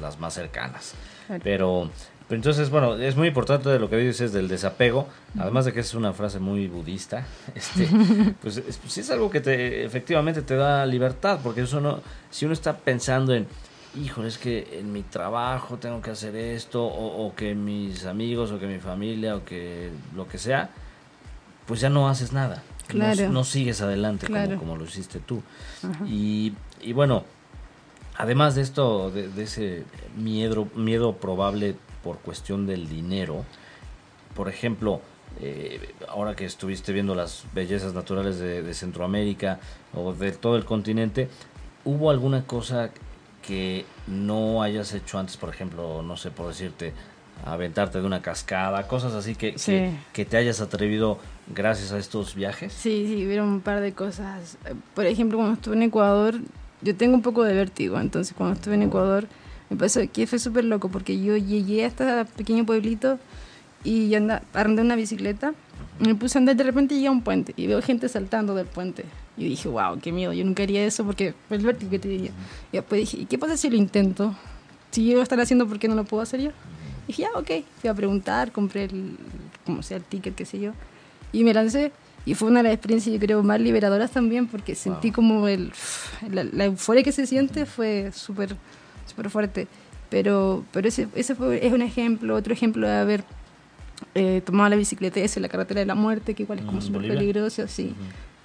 las 0.00 0.18
más 0.20 0.34
cercanas. 0.34 0.94
Pero 1.42 1.90
pero 2.28 2.38
entonces, 2.38 2.70
bueno, 2.70 2.96
es 2.96 3.14
muy 3.16 3.28
importante 3.28 3.78
lo 3.78 3.88
que 3.88 3.96
dices 3.96 4.32
del 4.32 4.48
desapego, 4.48 5.06
además 5.38 5.64
de 5.64 5.72
que 5.72 5.80
es 5.80 5.94
una 5.94 6.12
frase 6.12 6.40
muy 6.40 6.66
budista, 6.66 7.24
este, 7.54 7.88
pues 8.42 8.56
es, 8.56 8.78
pues 8.78 8.98
es 8.98 9.10
algo 9.10 9.30
que 9.30 9.40
te, 9.40 9.84
efectivamente 9.84 10.42
te 10.42 10.56
da 10.56 10.84
libertad, 10.86 11.38
porque 11.42 11.62
eso 11.62 11.80
no, 11.80 12.00
si 12.30 12.44
uno 12.44 12.52
está 12.52 12.76
pensando 12.78 13.32
en, 13.32 13.46
híjole, 14.02 14.28
es 14.28 14.38
que 14.38 14.78
en 14.78 14.92
mi 14.92 15.02
trabajo 15.02 15.76
tengo 15.76 16.02
que 16.02 16.10
hacer 16.10 16.34
esto, 16.34 16.84
o, 16.84 17.32
que 17.36 17.54
mis 17.54 18.06
amigos, 18.06 18.50
o 18.50 18.58
que 18.58 18.66
mi 18.66 18.78
familia, 18.78 19.36
o 19.36 19.44
que 19.44 19.90
lo 20.14 20.26
que 20.26 20.38
sea, 20.38 20.70
pues 21.66 21.80
ya 21.80 21.90
no 21.90 22.08
haces 22.08 22.32
nada. 22.32 22.62
Claro. 22.88 23.30
No, 23.30 23.44
sigues 23.44 23.80
adelante 23.82 24.26
como, 24.26 24.58
como, 24.58 24.76
lo 24.76 24.84
hiciste 24.84 25.18
tú. 25.18 25.42
Y, 26.06 26.52
y 26.80 26.92
bueno, 26.92 27.24
además 28.16 28.54
de 28.54 28.62
esto, 28.62 29.10
de, 29.10 29.28
de, 29.28 29.42
ese 29.42 29.84
miedo, 30.16 30.68
miedo 30.76 31.16
probable 31.16 31.76
por 32.06 32.18
cuestión 32.18 32.68
del 32.68 32.88
dinero. 32.88 33.44
Por 34.36 34.48
ejemplo, 34.48 35.00
eh, 35.40 35.92
ahora 36.08 36.36
que 36.36 36.44
estuviste 36.44 36.92
viendo 36.92 37.16
las 37.16 37.44
bellezas 37.52 37.94
naturales 37.94 38.38
de, 38.38 38.74
Centroamérica 38.74 39.58
o 39.92 40.12
de 40.12 40.30
todo 40.30 40.56
el 40.56 40.64
continente, 40.64 41.28
¿hubo 41.84 42.12
alguna 42.12 42.46
cosa 42.46 42.90
que 43.44 43.84
no 44.06 44.62
hayas 44.62 44.94
hecho 44.94 45.18
antes? 45.18 45.36
Por 45.36 45.48
ejemplo, 45.48 46.00
no 46.02 46.16
sé, 46.16 46.30
por 46.30 46.46
decirte, 46.46 46.92
aventarte 47.44 47.98
de 48.00 48.06
una 48.06 48.22
cascada, 48.22 48.86
cosas 48.86 49.12
así 49.12 49.34
que, 49.34 49.56
que, 50.12 50.24
te 50.24 50.36
hayas 50.36 50.60
atrevido 50.60 51.18
gracias 51.52 51.90
a 51.90 51.98
estos 51.98 52.36
viajes? 52.36 52.72
Sí, 52.72 53.04
sí, 53.08 53.26
hubieron 53.26 53.48
un 53.48 53.60
par 53.62 53.80
de 53.80 53.94
cosas. 53.94 54.58
Por 54.94 55.06
ejemplo, 55.06 55.38
cuando 55.38 55.54
estuve 55.54 55.74
en 55.74 55.82
Ecuador, 55.82 56.36
yo 56.82 56.94
tengo 56.94 57.16
un 57.16 57.22
poco 57.22 57.42
de 57.42 57.52
vértigo, 57.52 57.98
entonces 57.98 58.32
cuando 58.32 58.54
estuve 58.54 58.76
en 58.76 58.82
Ecuador 58.84 59.26
me 59.70 59.76
pasó 59.76 60.00
que 60.12 60.26
fue 60.26 60.38
súper 60.38 60.64
loco 60.64 60.88
porque 60.88 61.20
yo 61.20 61.36
llegué 61.36 61.84
a 61.84 61.88
este 61.88 62.24
pequeño 62.36 62.64
pueblito 62.64 63.18
y 63.84 64.14
anda, 64.14 64.42
arrendé 64.52 64.82
una 64.82 64.96
bicicleta. 64.96 65.54
Me 65.98 66.14
puse 66.14 66.38
a 66.38 66.40
andar 66.40 66.56
de 66.56 66.64
repente 66.64 66.94
llegué 66.94 67.06
a 67.06 67.10
un 67.10 67.22
puente 67.22 67.54
y 67.56 67.66
veo 67.66 67.80
gente 67.82 68.08
saltando 68.08 68.54
del 68.54 68.66
puente. 68.66 69.04
Y 69.36 69.44
dije, 69.44 69.68
wow, 69.68 69.98
qué 70.00 70.12
miedo, 70.12 70.32
yo 70.32 70.44
nunca 70.44 70.62
haría 70.62 70.84
eso 70.84 71.04
porque 71.04 71.34
el 71.50 71.64
vértigo 71.64 71.90
que 71.90 71.98
te 71.98 72.08
diría. 72.08 72.30
Y 72.72 72.76
después 72.76 73.00
dije, 73.00 73.18
¿y 73.18 73.26
qué 73.26 73.38
pasa 73.38 73.56
si 73.56 73.70
lo 73.70 73.76
intento? 73.76 74.34
Si 74.90 75.06
yo 75.06 75.16
lo 75.16 75.22
estar 75.22 75.40
haciendo, 75.40 75.66
¿por 75.66 75.78
qué 75.78 75.88
no 75.88 75.94
lo 75.94 76.04
puedo 76.04 76.22
hacer 76.22 76.40
yo? 76.40 76.50
Y 77.04 77.08
dije, 77.08 77.22
ya, 77.22 77.30
ok. 77.38 77.64
Fui 77.80 77.90
a 77.90 77.94
preguntar, 77.94 78.52
compré 78.52 78.84
el, 78.84 79.16
como 79.64 79.82
sea, 79.82 79.98
el 79.98 80.04
ticket, 80.04 80.34
qué 80.34 80.44
sé 80.44 80.58
yo. 80.58 80.72
Y 81.32 81.44
me 81.44 81.52
lancé. 81.52 81.92
Y 82.24 82.34
fue 82.34 82.48
una 82.48 82.60
de 82.60 82.64
las 82.64 82.72
experiencias, 82.74 83.12
yo 83.12 83.20
creo, 83.20 83.42
más 83.42 83.60
liberadoras 83.60 84.10
también 84.10 84.48
porque 84.48 84.74
sentí 84.74 85.12
como 85.12 85.46
el, 85.46 85.72
la, 86.28 86.42
la 86.44 86.64
euforia 86.64 87.04
que 87.04 87.12
se 87.12 87.24
siente 87.24 87.66
fue 87.66 88.10
súper 88.12 88.56
súper 89.06 89.30
fuerte. 89.30 89.66
Pero, 90.10 90.64
pero 90.72 90.88
ese, 90.88 91.08
ese 91.14 91.34
fue, 91.34 91.66
es 91.66 91.72
un 91.72 91.82
ejemplo, 91.82 92.34
otro 92.36 92.52
ejemplo 92.52 92.86
de 92.86 92.94
haber 92.94 93.24
eh, 94.14 94.42
tomaba 94.44 94.68
la 94.68 94.76
bicicleta 94.76 95.20
esa, 95.20 95.40
la 95.40 95.48
carretera 95.48 95.80
de 95.80 95.86
la 95.86 95.94
muerte, 95.94 96.34
que 96.34 96.42
igual 96.44 96.58
es 96.60 96.64
como 96.64 96.78
Mm, 96.78 96.82
súper 96.82 97.00
Bolivia. 97.02 97.18
peligrosa, 97.18 97.66
sí. 97.68 97.92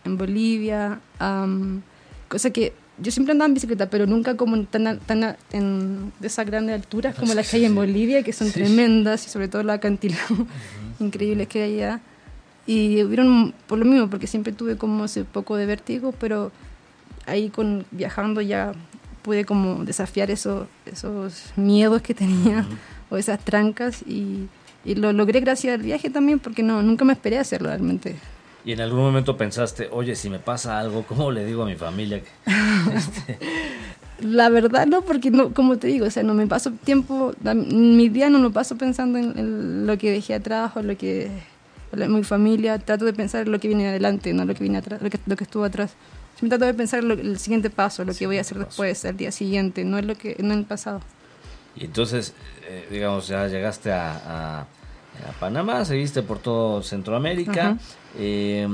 En 0.05 0.17
Bolivia. 0.17 0.99
am, 1.19 1.81
cosa 2.29 2.49
que 2.51 2.73
yo 2.97 3.11
siempre 3.11 3.31
andaba 3.33 3.47
en 3.47 3.53
bicicleta, 3.55 3.89
pero 3.89 4.05
nunca 4.07 4.35
como 4.37 4.55
en 4.55 4.65
tan, 4.65 4.87
a- 4.87 4.97
tan 4.97 5.23
a- 5.23 5.35
en, 5.51 6.11
de 6.19 6.27
esas 6.27 6.45
grandes 6.45 6.75
alturas 6.75 7.15
como 7.15 7.33
las 7.33 7.49
que 7.49 7.57
hay 7.57 7.65
en. 7.65 7.75
Bolivia, 7.75 8.23
que 8.23 8.31
son 8.33 8.47
Sí. 8.47 8.53
tremendas, 8.53 9.25
y 9.27 9.29
sobre 9.29 9.47
todo 9.47 9.63
los 9.63 9.75
acantilados 9.75 10.29
increíbles 10.99 11.47
que 11.47 11.63
hay 11.63 11.75
allá. 11.75 11.99
Y 12.67 13.03
hubieron, 13.03 13.53
por 13.67 13.77
lo 13.79 13.85
mismo, 13.85 14.09
porque 14.09 14.27
siempre 14.27 14.53
tuve 14.53 14.77
como 14.77 15.05
ese 15.05 15.23
poco 15.25 15.55
de 15.57 15.65
vértigo, 15.65 16.13
pero 16.19 16.51
ahí 17.25 17.49
con 17.49 17.85
viajando 17.91 18.39
ya 18.41 18.71
pude 19.21 19.45
como 19.45 19.83
desafiar 19.85 20.31
esos, 20.31 20.67
esos 20.85 21.51
miedos 21.55 22.01
que 22.01 22.13
tenía 22.13 22.65
o 23.09 23.17
esas 23.17 23.39
trancas 23.39 24.01
y, 24.03 24.47
y 24.85 24.95
lo 24.95 25.13
logré 25.13 25.39
gracias 25.39 25.75
al 25.75 25.81
viaje 25.81 26.09
también 26.09 26.39
porque 26.39 26.63
no 26.63 26.81
nunca 26.81 27.05
me 27.05 27.13
esperé 27.13 27.37
hacerlo 27.37 27.69
realmente. 27.69 28.15
Y 28.63 28.73
en 28.73 28.81
algún 28.81 28.99
momento 28.99 29.37
pensaste, 29.37 29.89
oye, 29.91 30.15
si 30.15 30.29
me 30.29 30.39
pasa 30.39 30.79
algo, 30.79 31.03
¿cómo 31.03 31.31
le 31.31 31.45
digo 31.45 31.63
a 31.63 31.65
mi 31.65 31.75
familia? 31.75 32.21
que 32.21 32.29
este, 32.95 33.39
La 34.19 34.49
verdad 34.49 34.85
no, 34.85 35.01
porque 35.01 35.31
no, 35.31 35.51
como 35.53 35.77
te 35.77 35.87
digo, 35.87 36.05
o 36.05 36.11
sea, 36.11 36.21
no 36.21 36.35
me 36.35 36.45
paso 36.45 36.71
tiempo, 36.71 37.33
mi 37.43 38.09
día 38.09 38.29
no 38.29 38.37
lo 38.37 38.51
paso 38.51 38.77
pensando 38.77 39.17
en, 39.17 39.37
en 39.37 39.87
lo 39.87 39.97
que 39.97 40.11
dejé 40.11 40.35
atrás 40.35 40.73
o 40.75 40.83
lo 40.83 40.95
que 40.95 41.31
mi 41.95 42.23
familia, 42.23 42.79
trato 42.79 43.05
de 43.05 43.13
pensar 43.13 43.45
en 43.45 43.51
lo 43.51 43.59
que 43.59 43.67
viene 43.67 43.87
adelante, 43.87 44.33
no 44.33 44.45
lo 44.45 44.53
que 44.53 44.63
viene 44.63 44.77
atrás, 44.77 45.01
lo 45.01 45.09
que, 45.09 45.19
lo 45.25 45.35
que 45.35 45.43
estuvo 45.43 45.63
atrás. 45.63 45.93
Trato 46.47 46.65
de 46.65 46.73
pensar 46.73 46.99
en 47.01 47.07
lo- 47.07 47.13
el 47.13 47.37
siguiente 47.39 47.69
paso, 47.69 48.03
lo 48.03 48.13
que 48.13 48.25
voy 48.27 48.37
a 48.37 48.41
hacer 48.41 48.57
paso. 48.57 48.67
después, 48.69 49.05
al 49.05 49.17
día 49.17 49.31
siguiente, 49.31 49.83
no 49.85 49.97
es 49.97 50.05
lo 50.05 50.15
que 50.15 50.35
no 50.39 50.53
en 50.53 50.59
el 50.59 50.65
pasado. 50.65 51.01
Y 51.75 51.85
entonces, 51.85 52.33
eh, 52.67 52.87
digamos, 52.91 53.27
ya 53.27 53.47
llegaste 53.47 53.91
a, 53.91 54.11
a- 54.11 54.59
a 54.61 55.31
Panamá, 55.39 55.85
seguiste 55.85 56.21
por 56.23 56.39
todo 56.39 56.81
Centroamérica. 56.83 57.77
Eh, 58.17 58.67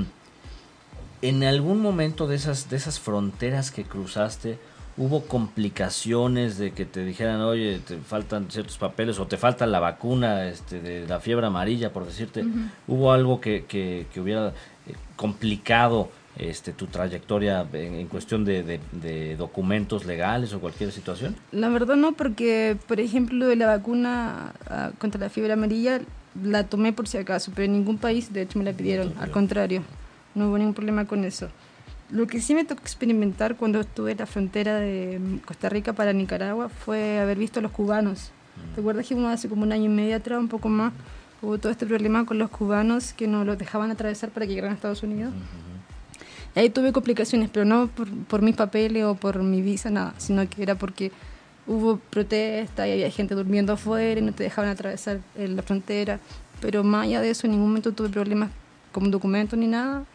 en 1.21 1.43
algún 1.43 1.81
momento 1.81 2.27
de 2.27 2.35
esas, 2.35 2.69
de 2.69 2.77
esas 2.77 2.99
fronteras 2.99 3.71
que 3.71 3.83
cruzaste, 3.83 4.59
¿hubo 4.97 5.23
complicaciones 5.25 6.57
de 6.57 6.71
que 6.71 6.85
te 6.85 7.03
dijeran, 7.03 7.41
oye, 7.41 7.79
te 7.79 7.97
faltan 7.97 8.49
ciertos 8.51 8.77
papeles 8.77 9.19
o 9.19 9.25
te 9.27 9.37
falta 9.37 9.65
la 9.65 9.79
vacuna 9.79 10.47
este, 10.47 10.79
de 10.79 11.07
la 11.07 11.19
fiebre 11.19 11.47
amarilla, 11.47 11.91
por 11.91 12.05
decirte? 12.05 12.45
¿Hubo 12.87 13.11
algo 13.11 13.41
que, 13.41 13.65
que, 13.65 14.05
que 14.13 14.19
hubiera 14.21 14.49
eh, 14.49 14.93
complicado 15.15 16.09
este, 16.37 16.71
tu 16.73 16.87
trayectoria 16.87 17.65
en, 17.73 17.95
en 17.95 18.07
cuestión 18.07 18.45
de, 18.45 18.63
de- 18.63 18.79
de 18.91 19.35
documentos 19.35 20.05
legales 20.05 20.53
o 20.53 20.59
cualquier 20.59 20.91
situación? 20.91 21.35
La 21.51 21.69
verdad 21.69 21.95
no, 21.95 22.13
porque 22.13 22.77
por 22.87 22.99
ejemplo 22.99 23.53
la 23.55 23.67
vacuna 23.67 24.53
ah, 24.69 24.91
contra 24.99 25.19
la 25.19 25.29
fiebre 25.29 25.53
amarilla 25.53 25.99
la 26.43 26.63
tomé 26.65 26.93
por 26.93 27.07
si 27.07 27.17
acaso, 27.17 27.51
pero 27.55 27.65
en 27.65 27.73
ningún 27.73 27.97
país 27.97 28.31
de 28.31 28.43
hecho 28.43 28.59
me 28.59 28.65
la 28.65 28.73
pidieron, 28.73 29.13
al 29.19 29.31
contrario, 29.31 29.81
no 30.35 30.49
hubo 30.49 30.57
ningún 30.57 30.73
problema 30.75 31.05
con 31.05 31.23
eso. 31.25 31.49
Lo 32.11 32.25
que 32.27 32.39
sí 32.39 32.53
me 32.55 32.63
tocó 32.63 32.81
experimentar 32.83 33.55
cuando 33.57 33.79
estuve 33.81 34.11
en 34.13 34.19
la 34.19 34.25
frontera 34.27 34.75
de 34.77 35.19
mm, 35.19 35.37
Costa 35.39 35.67
Rica 35.67 35.93
para 35.93 36.13
Nicaragua 36.13 36.69
fue 36.69 37.19
haber 37.19 37.37
visto 37.37 37.59
a 37.59 37.63
los 37.63 37.71
cubanos. 37.71 38.31
¿Te 38.75 38.81
acuerdas 38.81 39.07
que 39.07 39.13
uno 39.15 39.27
hace 39.29 39.49
como 39.49 39.63
un 39.63 39.71
año 39.71 39.85
y 39.85 39.89
medio 39.89 40.15
atrás, 40.15 40.39
un 40.39 40.47
poco 40.47 40.69
más, 40.69 40.93
hubo 41.41 41.57
todo 41.57 41.71
este 41.71 41.85
problema 41.85 42.25
con 42.25 42.37
los 42.39 42.49
cubanos 42.49 43.13
que 43.13 43.27
no 43.27 43.43
los 43.43 43.57
dejaban 43.57 43.91
atravesar 43.91 44.29
para 44.29 44.45
que 44.45 44.53
llegaran 44.53 44.71
a 44.71 44.75
Estados 44.75 45.03
Unidos? 45.03 45.33
Ahí 46.57 46.69
tuve 46.69 46.91
complicaciones, 46.91 47.49
pero 47.51 47.65
no 47.65 47.87
por, 47.87 48.41
mis 48.41 48.55
papeles 48.55 49.03
o 49.05 49.15
por 49.15 49.43
mi 49.43 49.61
visa, 49.61 49.89
nada, 49.89 50.13
sino 50.17 50.47
que 50.49 50.63
era 50.63 50.75
porque 50.75 51.11
hubo 51.67 51.97
protesta 51.97 52.87
y 52.87 52.93
había 52.93 53.11
gente 53.11 53.35
durmiendo 53.35 53.73
afuera 53.73 54.19
y 54.19 54.23
no 54.23 54.31
te 54.31 54.43
dejaban 54.43 54.71
atravesar 54.71 55.19
eh, 55.35 55.47
la 55.47 55.61
frontera. 55.61 56.19
Pero 56.61 56.83
más 56.83 57.05
allá 57.05 57.21
de 57.21 57.29
eso, 57.29 57.45
en 57.45 57.51
ningún 57.51 57.69
momento 57.69 57.91
tuve 57.91 58.09
problemas 58.09 58.49
con 58.91 59.11
documentos 59.11 59.57
ni 59.59 59.67
nada. 59.67 60.05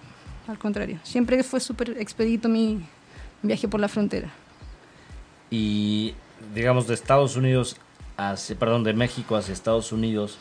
Al 0.49 0.59
contrario, 0.59 0.99
siempre 1.05 1.43
fue 1.45 1.61
súper 1.61 1.91
expedito 1.99 2.49
mi 2.49 2.85
viaje 3.43 3.69
por 3.69 3.81
la 3.81 3.89
frontera. 3.89 4.31
Y 5.51 6.15
digamos 6.55 6.87
de 6.89 6.95
Estados 6.95 7.37
Unidos 7.37 7.77
hacia, 8.17 8.57
perdón, 8.57 8.85
de 8.85 8.95
México 8.95 9.37
hacia 9.37 9.53
Estados 9.53 9.93
Unidos, 9.93 10.39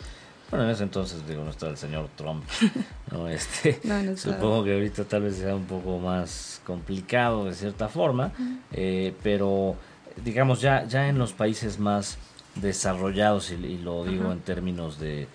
bueno, 0.52 0.66
en 0.66 0.72
ese 0.72 0.84
entonces 0.84 1.26
digo, 1.28 1.44
no 1.44 1.50
está 1.50 1.68
el 1.70 1.78
señor 1.78 2.10
Trump, 2.16 2.44
¿no? 3.12 3.28
Este, 3.28 3.80
No, 3.84 4.02
no 4.04 4.12
estaba. 4.12 4.36
supongo 4.36 4.64
que 4.66 4.74
ahorita 4.74 5.04
tal 5.06 5.24
vez 5.24 5.38
sea 5.38 5.56
un 5.56 5.66
poco 5.66 5.98
más 6.00 6.62
complicado 6.66 7.46
de 7.46 7.54
cierta 7.56 7.88
forma, 7.88 8.32
eh, 8.74 9.14
pero 9.24 9.76
digamos 10.24 10.62
ya, 10.62 10.86
ya 10.86 11.08
en 11.08 11.18
los 11.18 11.34
países 11.34 11.80
más 11.80 12.18
desarrollados, 12.56 13.50
y, 13.52 13.56
y 13.56 13.78
lo 13.78 14.04
digo 14.06 14.32
en 14.32 14.42
términos 14.42 15.00
de, 15.00 15.28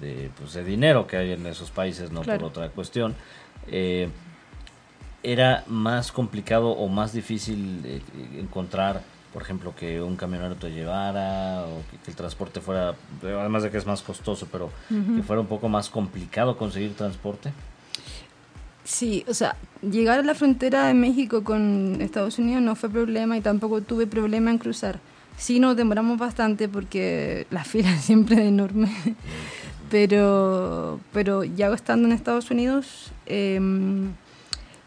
de, 0.00 0.30
pues, 0.38 0.54
de 0.54 0.64
dinero 0.64 1.06
que 1.06 1.18
hay 1.18 1.32
en 1.32 1.46
esos 1.46 1.70
países, 1.70 2.10
no 2.10 2.22
Claro. 2.22 2.40
por 2.40 2.48
otra 2.48 2.68
cuestión, 2.70 3.14
eh, 3.68 4.08
era 5.22 5.64
más 5.68 6.10
complicado 6.10 6.70
o 6.70 6.88
más 6.88 7.12
difícil 7.12 7.80
eh, 7.84 8.00
encontrar, 8.40 9.02
por 9.32 9.42
ejemplo, 9.42 9.74
que 9.74 10.00
un 10.02 10.16
camionero 10.16 10.56
te 10.56 10.70
llevara 10.70 11.64
o 11.64 11.82
que, 11.90 11.96
que 11.98 12.10
el 12.10 12.16
transporte 12.16 12.60
fuera, 12.60 12.94
además 13.22 13.62
de 13.62 13.70
que 13.70 13.78
es 13.78 13.86
más 13.86 14.02
costoso, 14.02 14.46
pero 14.52 14.70
que 14.88 15.22
fuera 15.22 15.40
un 15.40 15.46
poco 15.46 15.68
más 15.68 15.88
complicado 15.88 16.56
conseguir 16.56 16.94
transporte. 16.94 17.52
Sí, 18.84 19.24
o 19.28 19.34
sea, 19.34 19.56
llegar 19.80 20.18
a 20.18 20.22
la 20.22 20.34
frontera 20.34 20.86
de 20.86 20.94
México 20.94 21.44
con 21.44 22.00
Estados 22.02 22.38
Unidos 22.38 22.62
no 22.62 22.74
fue 22.74 22.90
problema 22.90 23.36
y 23.36 23.40
tampoco 23.40 23.80
tuve 23.80 24.06
problema 24.06 24.50
en 24.50 24.58
cruzar. 24.58 25.00
Sí 25.38 25.60
nos 25.60 25.76
demoramos 25.76 26.18
bastante 26.18 26.68
porque 26.68 27.46
la 27.50 27.64
fila 27.64 27.96
siempre 27.98 28.36
es 28.36 28.42
enorme, 28.42 28.92
pero, 29.90 31.00
pero 31.12 31.44
ya 31.44 31.72
estando 31.72 32.06
en 32.08 32.12
Estados 32.12 32.50
Unidos, 32.50 33.12
eh, 33.26 33.56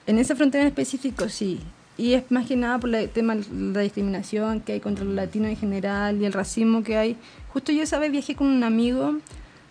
en 0.07 0.19
esa 0.19 0.35
frontera 0.35 0.63
en 0.63 0.67
específico 0.67 1.29
sí. 1.29 1.61
Y 1.97 2.13
es 2.13 2.29
más 2.29 2.45
que 2.45 2.55
nada 2.55 2.77
por 2.77 2.93
el 2.93 3.09
tema 3.09 3.35
de 3.35 3.45
la 3.73 3.79
discriminación 3.81 4.59
que 4.59 4.73
hay 4.73 4.79
contra 4.79 5.05
los 5.05 5.13
latinos 5.13 5.49
en 5.49 5.55
general 5.55 6.21
y 6.21 6.25
el 6.25 6.33
racismo 6.33 6.83
que 6.83 6.97
hay. 6.97 7.15
Justo 7.53 7.71
yo 7.71 7.83
esa 7.83 7.99
vez 7.99 8.11
viajé 8.11 8.35
con 8.35 8.47
un 8.47 8.63
amigo 8.63 9.15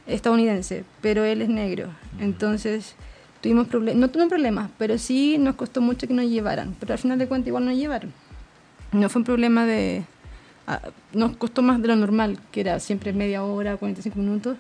estadounidense, 0.07 0.85
pero 1.03 1.25
él 1.25 1.43
es 1.43 1.49
negro. 1.49 1.89
Entonces 2.21 2.95
tuvimos 3.43 3.69
problemas, 3.69 4.01
no 4.01 4.09
tuvimos 4.09 4.31
problemas, 4.31 4.71
pero 4.79 4.97
sí 4.97 5.37
nos 5.39 5.55
costó 5.57 5.83
mucho 5.83 6.09
que 6.09 6.15
nos 6.15 6.27
llevaran. 6.27 6.75
Pero 6.81 6.95
al 6.95 6.99
final 6.99 7.19
de 7.19 7.29
cuentas 7.29 7.49
igual 7.49 7.67
nos 7.67 7.77
llevaron. 7.77 8.13
No 8.93 9.09
fue 9.11 9.21
un 9.21 9.25
problema 9.25 9.67
de... 9.67 10.05
nos 11.13 11.37
costó 11.37 11.61
más 11.61 11.83
de 11.83 11.89
lo 11.89 11.97
normal, 11.97 12.39
que 12.53 12.61
era 12.61 12.81
siempre 12.81 13.13
media 13.13 13.45
hora, 13.45 13.77
45 13.77 14.19
minutos. 14.19 14.57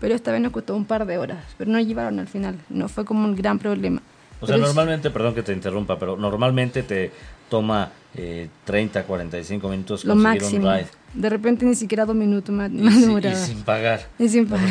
Pero 0.00 0.14
esta 0.14 0.32
vez 0.32 0.40
nos 0.40 0.50
costó 0.50 0.74
un 0.74 0.86
par 0.86 1.04
de 1.04 1.18
horas. 1.18 1.44
Pero 1.58 1.70
nos 1.70 1.86
llevaron 1.86 2.18
al 2.18 2.26
final. 2.26 2.56
No 2.70 2.88
fue 2.88 3.04
como 3.04 3.24
un 3.24 3.36
gran 3.36 3.58
problema. 3.58 4.00
O 4.42 4.46
sea, 4.46 4.56
Pero 4.56 4.66
es- 4.68 4.74
normalmente, 4.74 5.10
perdón 5.10 5.34
que 5.34 5.42
te 5.42 5.52
interrumpa, 5.52 5.98
pero 5.98 6.16
normalmente 6.16 6.82
te 6.82 7.10
toma 7.48 7.90
eh, 8.14 8.48
30, 8.64 9.04
45 9.04 9.68
minutos 9.70 10.04
lo 10.04 10.14
conseguir 10.14 10.42
máximo. 10.42 10.68
un 10.68 10.74
ride. 10.76 10.86
De 11.14 11.28
repente 11.30 11.64
ni 11.64 11.74
siquiera 11.74 12.04
dos 12.04 12.14
minutos 12.16 12.54
más, 12.54 12.70
Y, 12.70 12.90
si- 12.90 13.28
y 13.28 13.34
sin 13.36 13.62
pagar. 13.62 14.06
Y 14.18 14.28
sin 14.28 14.46
pagar. 14.46 14.66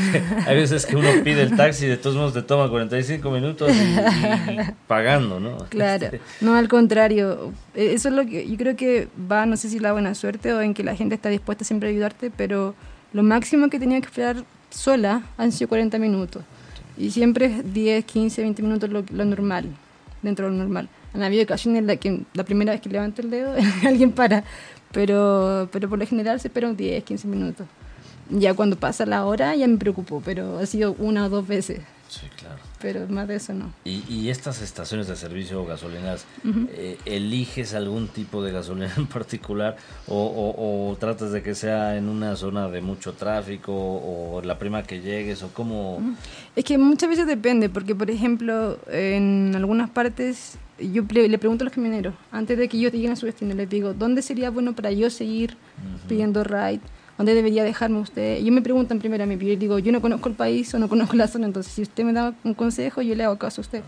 Hay 0.48 0.56
veces 0.56 0.86
que 0.86 0.96
uno 0.96 1.08
pide 1.24 1.42
el 1.44 1.56
taxi 1.56 1.86
y 1.86 1.90
de 1.90 1.98
todos 1.98 2.16
modos 2.16 2.34
te 2.34 2.42
toma 2.44 2.70
45 2.70 3.32
minutos 3.32 3.72
y, 3.72 3.80
y- 3.82 4.58
pagando, 4.88 5.40
¿no? 5.40 5.58
Claro, 5.70 6.06
Este, 6.06 6.22
no 6.42 6.56
al 6.56 6.68
contrario. 6.68 7.52
Eh, 7.76 7.94
Eso 7.94 8.10
es 8.10 8.16
lo 8.16 8.26
que 8.26 8.48
yo 8.50 8.58
creo 8.58 8.76
que 8.76 9.08
va, 9.32 9.46
no 9.46 9.56
sé 9.58 9.70
si 9.70 9.80
la 9.80 9.92
buena 9.94 10.14
suerte 10.16 10.52
o 10.54 10.62
en 10.62 10.74
que 10.74 10.84
la 10.84 10.96
gente 10.96 11.16
está 11.16 11.30
dispuesta 11.30 11.64
siempre 11.64 11.90
a 11.90 11.92
ayudarte, 11.92 12.32
pero 12.36 12.76
lo 13.14 13.24
máximo 13.24 13.70
que 13.70 13.80
tenía 13.80 14.00
que 14.02 14.08
esperar 14.08 14.44
sola 14.70 15.22
han 15.38 15.52
sido 15.52 15.68
40 15.70 15.98
minutos. 16.00 16.44
Y 16.98 17.12
siempre 17.12 17.46
es 17.46 17.74
10, 17.74 18.06
15, 18.06 18.42
20 18.42 18.62
minutos 18.62 18.90
lo, 18.90 19.26
normal, 19.26 19.66
dentro 20.22 20.46
de 20.46 20.52
lo 20.52 20.58
normal. 20.58 20.90
Han 21.14 21.24
habido 21.24 21.44
ocasiones 21.44 21.80
en 21.80 21.88
las 21.88 21.98
que 21.98 22.22
la 22.34 22.44
primera 22.44 22.72
vez 22.72 22.82
que 22.82 22.90
levanto 22.90 23.22
el 23.22 23.30
dedo 23.30 23.54
alguien 23.86 24.12
para, 24.12 24.44
pero, 24.92 25.70
pero 25.72 25.90
por 25.90 26.00
lo 26.00 26.06
general 26.06 26.40
se 26.40 26.48
espera 26.48 26.72
10, 26.72 27.04
15 27.04 27.28
minutos. 27.28 27.68
Ya 28.30 28.54
cuando 28.54 28.78
pasa 28.78 29.06
la 29.06 29.26
hora 29.26 29.56
ya 29.56 29.68
me 29.68 29.78
preocupo, 29.78 30.22
pero 30.24 30.60
ha 30.60 30.66
sido 30.66 30.94
una 31.00 31.26
o 31.26 31.30
dos 31.30 31.48
veces, 31.48 31.80
sí, 32.12 32.28
claro. 32.38 32.58
pero 32.82 33.08
más 33.08 33.26
de 33.28 33.36
eso 33.38 33.54
no. 33.54 33.72
Y, 33.86 34.04
y 34.10 34.30
estas 34.30 34.62
estaciones 34.62 35.08
de 35.08 35.16
servicio 35.16 35.62
o 35.62 35.66
gasolineras, 35.66 36.26
eh, 36.74 36.98
¿eliges 37.06 37.74
algún 37.74 38.10
tipo 38.10 38.44
de 38.44 38.52
gasolina 38.52 38.92
en 38.98 39.08
particular 39.08 39.78
o, 40.08 40.16
o- 40.18 40.90
o 40.92 40.96
tratas 40.98 41.32
de 41.32 41.42
que 41.42 41.56
sea 41.56 41.96
en 41.96 42.10
una 42.10 42.36
zona 42.36 42.68
de 42.68 42.82
mucho 42.82 43.14
tráfico 43.14 43.72
o 43.74 44.42
la 44.44 44.60
prima 44.60 44.84
que 44.84 45.00
llegues 45.00 45.42
o 45.44 45.54
cómo? 45.54 46.02
Es 46.56 46.66
que 46.66 46.78
muchas 46.78 47.08
veces 47.10 47.28
depende, 47.28 47.70
porque 47.70 47.96
por 47.96 48.12
ejemplo, 48.12 48.78
en 48.92 49.54
algunas 49.56 49.90
partes 49.90 50.58
yo 50.80 51.04
le 51.10 51.38
pregunto 51.38 51.64
a 51.64 51.66
los 51.66 51.74
camioneros, 51.74 52.14
antes 52.32 52.58
de 52.58 52.68
que 52.68 52.76
ellos 52.76 52.92
lleguen 52.92 53.12
a 53.12 53.16
su 53.16 53.26
destino, 53.28 53.54
les 53.56 53.70
digo, 53.70 53.94
¿dónde 53.94 54.22
sería 54.22 54.50
bueno 54.50 54.74
para 54.74 54.92
yo 54.92 55.10
seguir 55.10 55.56
pidiendo 56.10 56.44
ride? 56.44 56.82
¿Dónde 57.22 57.36
debería 57.36 57.64
dejarme 57.64 58.00
usted? 58.00 58.38
Ellos 58.38 58.52
me 58.52 58.64
preguntan 58.64 58.98
primero 58.98 59.24
a 59.24 59.28
mí, 59.28 59.38
yo 59.38 59.56
digo, 59.56 59.78
yo 59.78 59.92
no 59.92 60.02
conozco 60.02 60.28
el 60.28 60.34
país 60.34 60.74
o 60.74 60.80
no 60.80 60.90
conozco 60.90 61.16
la 61.16 61.28
zona, 61.28 61.46
entonces 61.46 61.72
si 61.72 61.84
usted 61.84 62.04
me 62.04 62.14
da 62.14 62.34
un 62.44 62.56
consejo, 62.56 63.04
yo 63.04 63.14
le 63.14 63.24
hago 63.24 63.38
caso 63.38 63.62
a 63.62 63.64
usted. 63.64 63.84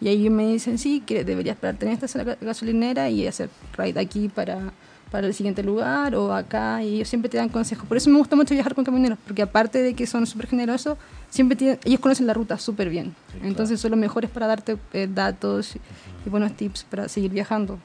Y 0.00 0.08
ahí 0.08 0.22
ellos 0.22 0.32
me 0.32 0.46
dicen, 0.46 0.78
sí, 0.78 1.02
que 1.04 1.22
deberías 1.22 1.58
pararte 1.58 1.84
en 1.84 1.92
esta 1.92 2.06
gasolinera 2.40 3.10
y 3.10 3.26
hacer 3.26 3.50
ride 3.76 4.00
aquí 4.00 4.30
para 4.30 4.72
para 5.10 5.26
el 5.26 5.34
siguiente 5.34 5.62
lugar 5.62 6.14
o 6.14 6.32
acá 6.34 6.82
y 6.82 6.96
ellos 6.96 7.08
siempre 7.08 7.28
te 7.28 7.36
dan 7.36 7.50
consejos. 7.50 7.86
Por 7.86 7.98
eso 7.98 8.08
me 8.08 8.16
gusta 8.16 8.36
mucho 8.36 8.54
viajar 8.54 8.74
con 8.74 8.84
camioneros, 8.84 9.18
porque 9.26 9.42
aparte 9.42 9.82
de 9.82 9.92
que 9.92 10.06
son 10.06 10.26
súper 10.26 10.46
generosos, 10.46 10.96
siempre 11.28 11.56
tienen, 11.56 11.78
ellos 11.84 12.00
conocen 12.00 12.26
la 12.26 12.32
ruta 12.32 12.58
súper 12.58 12.88
bien. 12.88 13.14
Entonces 13.42 13.80
son 13.80 13.90
los 13.90 14.00
mejores 14.00 14.30
para 14.30 14.46
darte 14.46 14.78
eh, 14.94 15.08
datos 15.12 15.76
y 16.24 16.30
buenos 16.30 16.56
tips 16.56 16.84
para 16.84 17.06
seguir 17.08 17.32
viajando. 17.32 17.78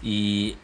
Y 0.00 0.56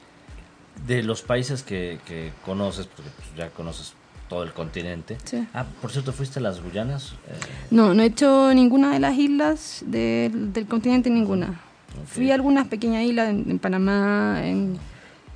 de 0.87 1.03
los 1.03 1.23
países 1.23 1.63
que, 1.63 1.99
que 2.07 2.33
conoces, 2.45 2.87
porque 2.87 3.11
pues, 3.17 3.29
ya 3.37 3.51
conoces 3.51 3.95
todo 4.29 4.43
el 4.45 4.53
continente. 4.53 5.17
Sí. 5.25 5.47
Ah, 5.55 5.67
por 5.83 5.91
cierto, 5.91 6.13
¿fuiste 6.13 6.39
a 6.39 6.43
las 6.43 6.63
Guyanas? 6.63 7.13
Eh, 7.29 7.35
No, 7.71 7.95
no 7.95 8.03
he 8.03 8.07
hecho 8.07 8.53
ninguna 8.55 8.93
de 8.93 9.01
las 9.01 9.17
islas 9.19 9.83
del, 9.87 10.53
del 10.53 10.67
continente, 10.67 11.11
ninguna. 11.11 11.61
Fui 12.07 12.31
a 12.31 12.35
algunas 12.35 12.69
pequeñas 12.69 13.03
islas 13.05 13.31
en, 13.31 13.51
en 13.51 13.59
Panamá, 13.59 14.41
en, 14.45 14.79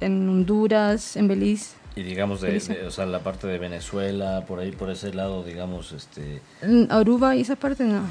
en 0.01 0.29
Honduras, 0.29 1.17
en 1.17 1.27
Belice. 1.29 1.75
y 1.97 2.03
digamos, 2.05 2.41
de, 2.41 2.59
de- 2.61 2.87
o 2.87 2.91
sea, 2.93 3.07
la 3.07 3.19
parte 3.21 3.47
de 3.49 3.59
Venezuela, 3.59 4.45
por 4.47 4.61
ahí, 4.61 4.71
por 4.71 4.89
ese 4.91 5.13
lado, 5.13 5.43
digamos, 5.43 5.91
este... 5.93 6.41
En 6.63 6.87
Aruba 6.93 7.35
y 7.35 7.41
esa 7.41 7.57
parte 7.57 7.83
no. 7.85 8.03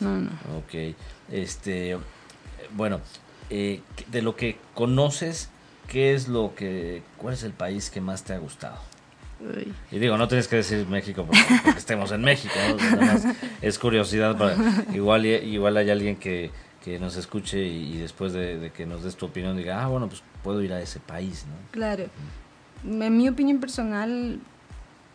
No, 0.00 0.18
no. 0.20 0.30
Ok, 0.58 0.94
este, 1.32 1.96
bueno, 2.76 3.00
eh, 3.48 3.80
de 4.10 4.22
lo 4.22 4.36
que 4.36 4.58
conoces, 4.74 5.48
¿qué 5.88 6.14
es 6.14 6.28
lo 6.28 6.54
que, 6.54 7.02
cuál 7.18 7.34
es 7.34 7.42
el 7.42 7.52
país 7.52 7.90
que 7.90 8.00
más 8.00 8.22
te 8.22 8.32
ha 8.32 8.38
gustado? 8.38 8.78
Uy. 9.40 9.72
Y 9.90 9.98
digo, 9.98 10.16
no 10.16 10.28
tienes 10.28 10.48
que 10.48 10.56
decir 10.56 10.86
México 10.86 11.24
porque, 11.26 11.42
porque 11.64 11.78
estemos 11.78 12.10
en 12.12 12.22
México, 12.22 12.54
¿no? 12.98 13.34
Es 13.60 13.78
curiosidad 13.78 14.36
para, 14.38 14.56
igual, 14.94 15.26
igual 15.26 15.76
hay 15.76 15.90
alguien 15.90 16.16
que, 16.16 16.50
que 16.82 16.98
nos 16.98 17.16
escuche 17.16 17.62
y, 17.62 17.94
y 17.94 17.98
después 17.98 18.32
de, 18.32 18.58
de 18.58 18.70
que 18.70 18.86
nos 18.86 19.02
des 19.02 19.14
tu 19.16 19.26
opinión 19.26 19.56
diga, 19.56 19.82
ah, 19.84 19.88
bueno, 19.88 20.08
pues 20.08 20.22
puedo 20.42 20.62
ir 20.62 20.72
a 20.72 20.80
ese 20.80 21.00
país, 21.00 21.44
¿no? 21.46 21.54
Claro. 21.70 22.04
En 22.84 23.16
mi 23.16 23.28
opinión 23.28 23.58
personal, 23.60 24.38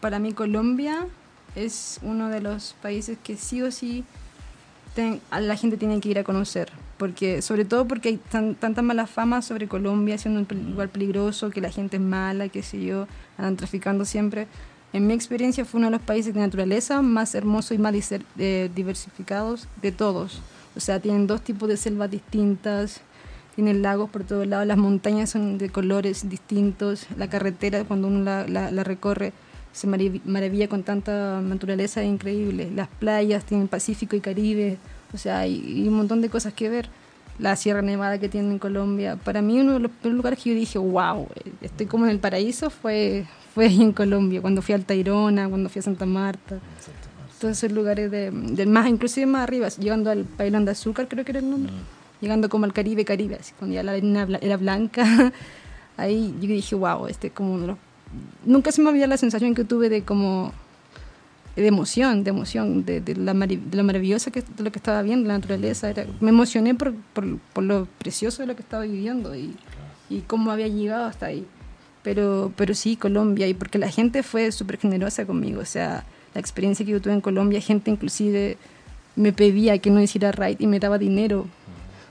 para 0.02 0.20
mí 0.20 0.34
Colombia 0.34 1.08
es 1.56 2.00
uno 2.04 2.30
de 2.30 2.42
los 2.42 2.76
países 2.82 3.18
que 3.24 3.38
sí 3.38 3.62
o 3.62 3.72
sí 3.72 4.04
ten- 4.94 5.20
a 5.32 5.40
la 5.42 5.56
gente 5.56 5.78
tiene 5.78 6.00
que 6.00 6.10
ir 6.10 6.20
a 6.20 6.24
conocer. 6.24 6.72
Porque, 7.02 7.42
sobre 7.42 7.66
todo 7.66 7.88
porque 7.88 8.10
hay 8.10 8.18
tan- 8.18 8.54
tanta 8.54 8.84
mala 8.84 9.08
fama 9.08 9.42
sobre 9.42 9.68
Colombia, 9.68 10.20
siendo 10.20 10.42
un 10.42 10.70
lugar 10.72 10.90
peligroso, 10.90 11.50
que 11.50 11.60
la 11.60 11.72
gente 11.72 11.98
es 11.98 12.02
mala, 12.04 12.48
qué 12.48 12.62
sé 12.62 12.86
yo, 12.86 13.08
andan 13.40 13.56
traficando 13.58 14.06
siempre. 14.06 14.46
En 14.94 15.08
mi 15.08 15.14
experiencia 15.14 15.66
fue 15.66 15.80
uno 15.80 15.88
de 15.88 15.94
los 15.98 16.02
países 16.02 16.32
de 16.36 16.40
naturaleza 16.42 17.02
más 17.02 17.34
hermosos 17.34 17.72
y 17.72 17.80
más 17.80 17.96
eh, 18.38 18.70
diversificados 18.76 19.68
de 19.82 19.92
todos. 19.92 20.42
O 20.76 20.80
sea, 20.80 21.00
tienen 21.00 21.26
dos 21.26 21.42
tipos 21.42 21.68
de 21.70 21.76
selvas 21.76 22.12
distintas, 22.12 23.02
tienen 23.56 23.82
lagos 23.82 24.08
por 24.12 24.24
todos 24.24 24.46
lados, 24.46 24.68
las 24.68 24.78
montañas 24.78 25.32
son 25.32 25.58
de 25.58 25.70
colores 25.70 26.30
distintos, 26.30 27.08
la 27.18 27.32
carretera 27.32 27.84
cuando 27.84 28.10
uno 28.10 28.22
la, 28.24 28.48
la- 28.48 28.70
la 28.70 28.84
recorre 28.84 29.34
se 29.74 29.88
marav- 29.88 30.22
maravilla 30.26 30.68
con 30.68 30.84
tanta 30.84 31.42
naturaleza 31.42 32.04
increíble. 32.04 32.70
Las 32.76 32.90
playas 32.90 33.44
tienen 33.44 33.68
Pacífico 33.68 34.16
y 34.16 34.20
Caribe, 34.22 34.78
o 35.13 35.17
sea, 35.17 35.39
hay, 35.39 35.62
hay 35.65 35.88
un 35.88 35.95
montón 35.95 36.21
de 36.21 36.30
cosas 36.30 36.54
que 36.54 36.69
ver. 36.69 36.89
La 37.39 37.56
Sierra 37.56 37.82
Nevada 37.82 38.19
que 38.19 38.30
tienen 38.30 38.52
en 38.52 38.60
Colombia. 38.60 39.15
Para 39.15 39.41
mí 39.41 39.60
uno 39.60 39.74
de 39.74 39.80
los 39.80 39.91
primeros 39.91 40.17
lugares 40.17 40.39
que 40.39 40.50
yo 40.52 40.56
dije, 40.56 40.78
wow, 40.78 41.28
estoy 41.62 41.88
como 41.88 42.06
en 42.06 42.12
el 42.12 42.19
paraíso, 42.19 42.69
fue, 42.69 43.26
fue 43.56 43.65
ahí 43.65 43.82
en 43.82 43.93
Colombia, 43.93 44.41
cuando 44.41 44.62
fui 44.62 44.76
al 44.76 44.86
Tayrona, 44.86 45.50
cuando 45.50 45.67
fui 45.69 45.80
a 45.80 45.84
Santa 45.84 46.06
Marta. 46.06 46.60
Todos 47.39 47.58
esos 47.58 47.71
lugares 47.71 48.12
de, 48.12 48.30
del 48.30 48.69
más, 48.69 48.88
inclusive 48.88 49.26
más 49.26 49.41
arriba, 49.43 49.69
llegando 49.69 50.12
al 50.12 50.26
Pailón 50.26 50.65
de 50.65 50.71
Azúcar, 50.71 51.08
creo 51.08 51.26
que 51.26 51.32
era 51.32 51.39
el 51.39 51.50
nombre. 51.50 51.74
Llegando 52.19 52.47
como 52.50 52.65
al 52.65 52.74
Caribe, 52.74 53.04
Caribe, 53.06 53.38
así, 53.39 53.54
cuando 53.58 53.74
ya 53.74 53.82
la 53.82 53.93
arena 53.93 54.28
era 54.41 54.58
blanca. 54.58 55.32
Ahí 55.97 56.36
yo 56.39 56.47
dije, 56.47 56.76
wow, 56.76 57.08
este 57.08 57.28
es 57.28 57.34
como 57.34 57.54
uno 57.54 57.62
de 57.62 57.67
los- 57.69 57.78
Nunca 58.45 58.71
se 58.71 58.82
me 58.84 58.89
olvidó 58.89 59.08
la 59.08 59.17
sensación 59.17 59.56
que 59.56 59.63
tuve 59.63 59.89
de 59.89 60.04
como 60.04 60.52
de 61.56 61.68
emoción, 61.68 62.24
de 62.24 62.30
emoción, 62.30 62.86
de, 62.86 63.02
de 63.02 63.16
la, 63.16 63.34
de 63.34 63.60
lo 63.72 63.84
maravillosa 63.84 64.32
que, 64.32 64.42
de 64.42 64.64
lo 64.64 64.72
que 64.72 64.80
estaba 64.80 65.02
viendo, 65.02 65.28
la 65.28 65.36
naturaleza. 65.36 65.90
Era, 65.90 66.06
me 66.20 66.30
emocioné 66.30 66.76
por, 66.76 66.94
por, 67.14 67.38
por 67.54 67.64
lo 67.64 67.88
precioso 67.98 68.42
de 68.42 68.48
lo 68.48 68.56
que 68.56 68.62
estaba 68.62 68.84
viviendo 68.84 69.36
y, 69.36 69.56
y 70.10 70.22
cómo 70.22 70.52
había 70.52 70.68
llegado 70.68 71.06
hasta 71.06 71.28
ahí. 71.28 71.46
Pero, 72.04 72.52
pero 72.56 72.74
sí, 72.74 72.96
Colombia, 72.96 73.48
y 73.48 73.54
porque 73.54 73.78
la 73.78 73.90
gente 73.90 74.24
fue 74.24 74.52
súper 74.52 74.78
generosa 74.78 75.26
conmigo. 75.26 75.62
O 75.62 75.66
sea, 75.66 76.06
la 76.34 76.42
experiencia 76.42 76.86
que 76.86 76.94
yo 76.94 77.02
tuve 77.02 77.14
en 77.14 77.22
Colombia, 77.22 77.62
gente 77.62 77.92
inclusive 77.92 78.58
me 79.16 79.34
pedía 79.34 79.78
que 79.78 79.92
no 79.92 80.02
hiciera 80.02 80.32
ride 80.32 80.58
y 80.60 80.68
me 80.68 80.80
daba 80.80 80.98
dinero. 80.98 81.46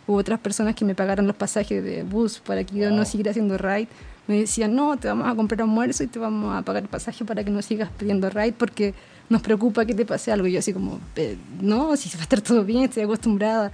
Hubo 0.06 0.18
otras 0.18 0.40
personas 0.40 0.74
que 0.74 0.84
me 0.84 0.94
pagaron 0.94 1.26
los 1.26 1.36
pasajes 1.36 1.82
de 1.82 2.02
bus 2.02 2.40
para 2.40 2.64
que 2.64 2.76
yo 2.76 2.90
no 2.90 3.04
siguiera 3.04 3.30
haciendo 3.30 3.56
ride. 3.58 3.88
Me 4.26 4.40
decían, 4.40 4.74
no, 4.74 4.96
te 4.96 5.08
vamos 5.08 5.26
a 5.26 5.34
comprar 5.34 5.62
almuerzo 5.62 6.04
y 6.04 6.06
te 6.06 6.18
vamos 6.18 6.54
a 6.54 6.62
pagar 6.62 6.82
el 6.82 6.88
pasaje 6.88 7.24
para 7.24 7.42
que 7.42 7.50
no 7.50 7.62
sigas 7.62 7.90
pidiendo 7.98 8.30
ride 8.30 8.52
porque 8.52 8.94
nos 9.30 9.40
preocupa 9.40 9.86
que 9.86 9.94
te 9.94 10.04
pase 10.04 10.30
algo. 10.32 10.46
Yo 10.46 10.58
así 10.58 10.72
como, 10.74 11.00
"Eh, 11.16 11.38
no, 11.62 11.96
si 11.96 12.10
va 12.16 12.20
a 12.20 12.22
estar 12.24 12.40
todo 12.42 12.64
bien, 12.64 12.82
estoy 12.84 13.04
acostumbrada. 13.04 13.72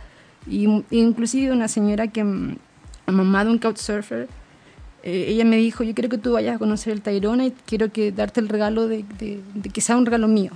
Y 0.49 0.69
inclusive 0.91 1.51
una 1.53 1.67
señora 1.67 2.07
que, 2.07 2.23
mm, 2.23 2.57
mamá 3.09 3.45
de 3.45 3.51
un 3.51 3.59
couchsurfer, 3.59 4.29
eh, 5.03 5.27
ella 5.29 5.45
me 5.45 5.57
dijo, 5.57 5.83
yo 5.83 5.95
quiero 5.95 6.09
que 6.09 6.19
tú 6.19 6.33
vayas 6.33 6.57
a 6.57 6.59
conocer 6.59 6.93
el 6.93 7.01
Tayrona 7.01 7.47
y 7.47 7.53
quiero 7.65 7.91
que 7.91 8.13
darte 8.13 8.39
el 8.41 8.49
regalo 8.49 8.87
de, 8.87 9.05
de- 9.19 9.41
de 9.55 9.71
que 9.71 9.81
sea 9.81 9.97
un 9.97 10.05
regalo 10.07 10.29
mío. 10.29 10.53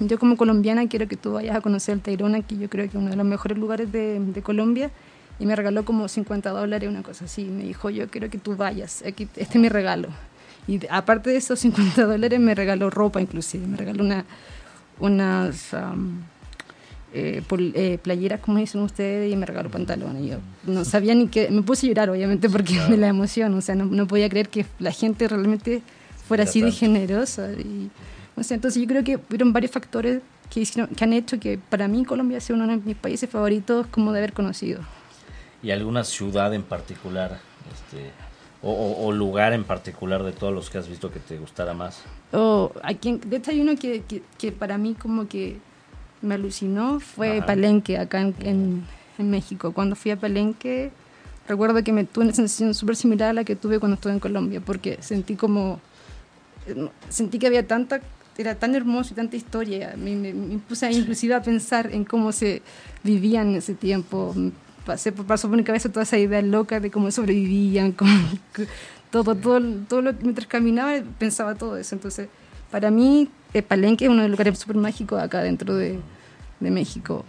Yo 0.00 0.18
como 0.18 0.36
colombiana 0.36 0.88
quiero 0.88 1.08
que 1.08 1.16
tú 1.16 1.32
vayas 1.32 1.56
a 1.56 1.60
conocer 1.60 1.94
el 1.94 2.00
Tayrona, 2.00 2.42
que 2.42 2.56
yo 2.56 2.68
creo 2.70 2.84
que 2.84 2.90
es 2.90 2.94
uno 3.02 3.10
de 3.10 3.16
los 3.16 3.26
mejores 3.26 3.58
lugares 3.58 3.90
de, 3.92 4.18
de 4.20 4.42
Colombia. 4.42 4.90
Y 5.40 5.46
me 5.46 5.54
regaló 5.54 5.84
como 5.84 6.08
50 6.08 6.50
dólares, 6.50 6.88
una 6.88 7.02
cosa 7.02 7.26
así. 7.26 7.44
Me 7.44 7.62
dijo, 7.64 7.90
yo 7.90 8.08
quiero 8.08 8.28
que 8.30 8.38
tú 8.38 8.56
vayas, 8.56 9.02
aquí, 9.06 9.24
este 9.36 9.58
es 9.58 9.60
mi 9.60 9.68
regalo. 9.68 10.08
Y 10.68 10.80
aparte 10.90 11.30
de 11.30 11.38
esos 11.38 11.58
50 11.60 12.04
dólares 12.04 12.38
me 12.38 12.54
regaló 12.54 12.90
ropa 12.90 13.20
inclusive, 13.20 13.66
me 13.66 13.76
regaló 13.76 14.04
una, 14.04 14.24
unas 15.00 15.72
am, 15.74 16.22
eh, 17.14 17.42
pol- 17.48 17.72
eh, 17.74 17.98
playeras, 18.02 18.40
como 18.40 18.58
dicen 18.58 18.82
ustedes, 18.82 19.32
y 19.32 19.36
me 19.36 19.46
regaló 19.46 19.70
pantalones. 19.70 20.24
Yo 20.30 20.38
no 20.70 20.84
sabía 20.84 21.14
ni 21.14 21.28
qué, 21.28 21.50
me 21.50 21.62
puse 21.62 21.86
a 21.86 21.88
llorar 21.88 22.10
obviamente 22.10 22.48
porque 22.50 22.78
de 22.80 22.96
la 22.98 23.08
emoción, 23.08 23.54
o 23.54 23.60
sea, 23.60 23.74
no, 23.74 23.86
no 23.86 24.06
podía 24.06 24.28
creer 24.28 24.48
que 24.50 24.66
la 24.78 24.92
gente 24.92 25.26
realmente 25.26 25.82
fuera 26.26 26.42
Era 26.42 26.50
así 26.50 26.60
de 26.60 26.70
generosa. 26.70 27.50
Y, 27.52 27.90
o 28.36 28.42
sea, 28.42 28.54
entonces 28.56 28.80
yo 28.82 28.86
creo 28.88 29.02
que 29.04 29.16
hubieron 29.16 29.52
varios 29.54 29.72
factores 29.72 30.20
que, 30.50 30.60
hicieron, 30.60 30.94
que 30.94 31.02
han 31.04 31.12
hecho 31.14 31.40
que 31.40 31.58
para 31.58 31.88
mí 31.88 32.04
Colombia 32.04 32.40
sea 32.40 32.54
uno 32.56 32.66
de 32.66 32.76
mis 32.76 32.96
países 32.96 33.28
favoritos 33.30 33.86
como 33.86 34.12
de 34.12 34.18
haber 34.18 34.32
conocido. 34.34 34.80
¿Y 35.62 35.70
alguna 35.70 36.04
ciudad 36.04 36.52
en 36.54 36.62
particular, 36.62 37.40
este, 37.72 38.10
o, 38.62 38.70
o- 38.72 39.06
o 39.06 39.12
lugar 39.12 39.52
en 39.52 39.64
particular 39.64 40.22
de 40.22 40.32
todos 40.32 40.52
los 40.52 40.70
que 40.70 40.78
has 40.78 40.88
visto 40.88 41.10
que 41.12 41.20
te 41.20 41.38
gustara 41.38 41.74
más? 41.74 42.02
Oh, 42.32 42.72
aquí, 42.82 43.20
de 43.24 43.36
hecho 43.36 43.50
hay 43.52 43.60
uno 43.60 43.76
que, 43.76 44.02
que, 44.02 44.22
que 44.38 44.52
para 44.52 44.78
mí 44.78 44.94
como 44.94 45.28
que 45.28 45.58
me 46.22 46.34
alucinó, 46.34 46.98
fue 47.00 47.38
Ajá. 47.38 47.46
Palenque, 47.46 47.96
acá 47.98 48.20
en, 48.20 48.34
en, 48.40 48.84
en 49.18 49.30
México. 49.30 49.72
Cuando 49.72 49.94
fui 49.96 50.10
a 50.10 50.16
Palenque, 50.16 50.90
recuerdo 51.46 51.82
que 51.84 51.92
me 51.92 52.04
tuve 52.04 52.24
una 52.24 52.34
sensación 52.34 52.74
súper 52.74 52.96
similar 52.96 53.30
a 53.30 53.32
la 53.32 53.44
que 53.44 53.54
tuve 53.56 53.78
cuando 53.78 53.94
estuve 53.94 54.12
en 54.12 54.18
Colombia, 54.20 54.60
porque 54.60 54.98
sentí 55.00 55.36
como, 55.36 55.80
sentí 57.08 57.38
que 57.38 57.46
había 57.46 57.66
tanta, 57.66 58.00
era 58.36 58.54
tan 58.56 58.74
hermoso 58.74 59.12
y 59.12 59.16
tanta 59.16 59.36
historia. 59.36 59.94
Me, 59.96 60.14
me- 60.16 60.34
me 60.34 60.58
puse 60.58 60.90
inclusive 60.92 61.34
a 61.34 61.42
pensar 61.42 61.92
en 61.92 62.04
cómo 62.04 62.32
se 62.32 62.62
vivía 63.04 63.42
en 63.42 63.54
ese 63.56 63.74
tiempo. 63.74 64.34
Pasé, 64.88 65.12
por- 65.12 65.26
pasó 65.26 65.48
por 65.48 65.58
mi 65.58 65.64
cabeza 65.64 65.90
toda 65.90 66.04
esa 66.04 66.16
idea 66.16 66.40
loca 66.40 66.80
de 66.80 66.90
cómo 66.90 67.10
sobrevivían, 67.10 67.92
cómo, 67.92 68.10
todo, 69.10 69.34
todo, 69.34 69.60
todo 69.86 70.00
lo, 70.00 70.14
mientras 70.22 70.46
caminaba 70.46 70.92
pensaba 71.18 71.54
todo 71.56 71.76
eso. 71.76 71.94
Entonces, 71.94 72.28
para 72.70 72.90
mí, 72.90 73.28
eh, 73.52 73.60
Palenque 73.60 74.06
es 74.06 74.10
uno 74.10 74.22
de 74.22 74.28
los 74.28 74.38
lugares 74.38 74.58
súper 74.58 74.76
mágicos 74.76 75.20
acá 75.22 75.42
dentro 75.42 75.74
de, 75.76 75.98
de 76.60 76.70
México. 76.70 77.26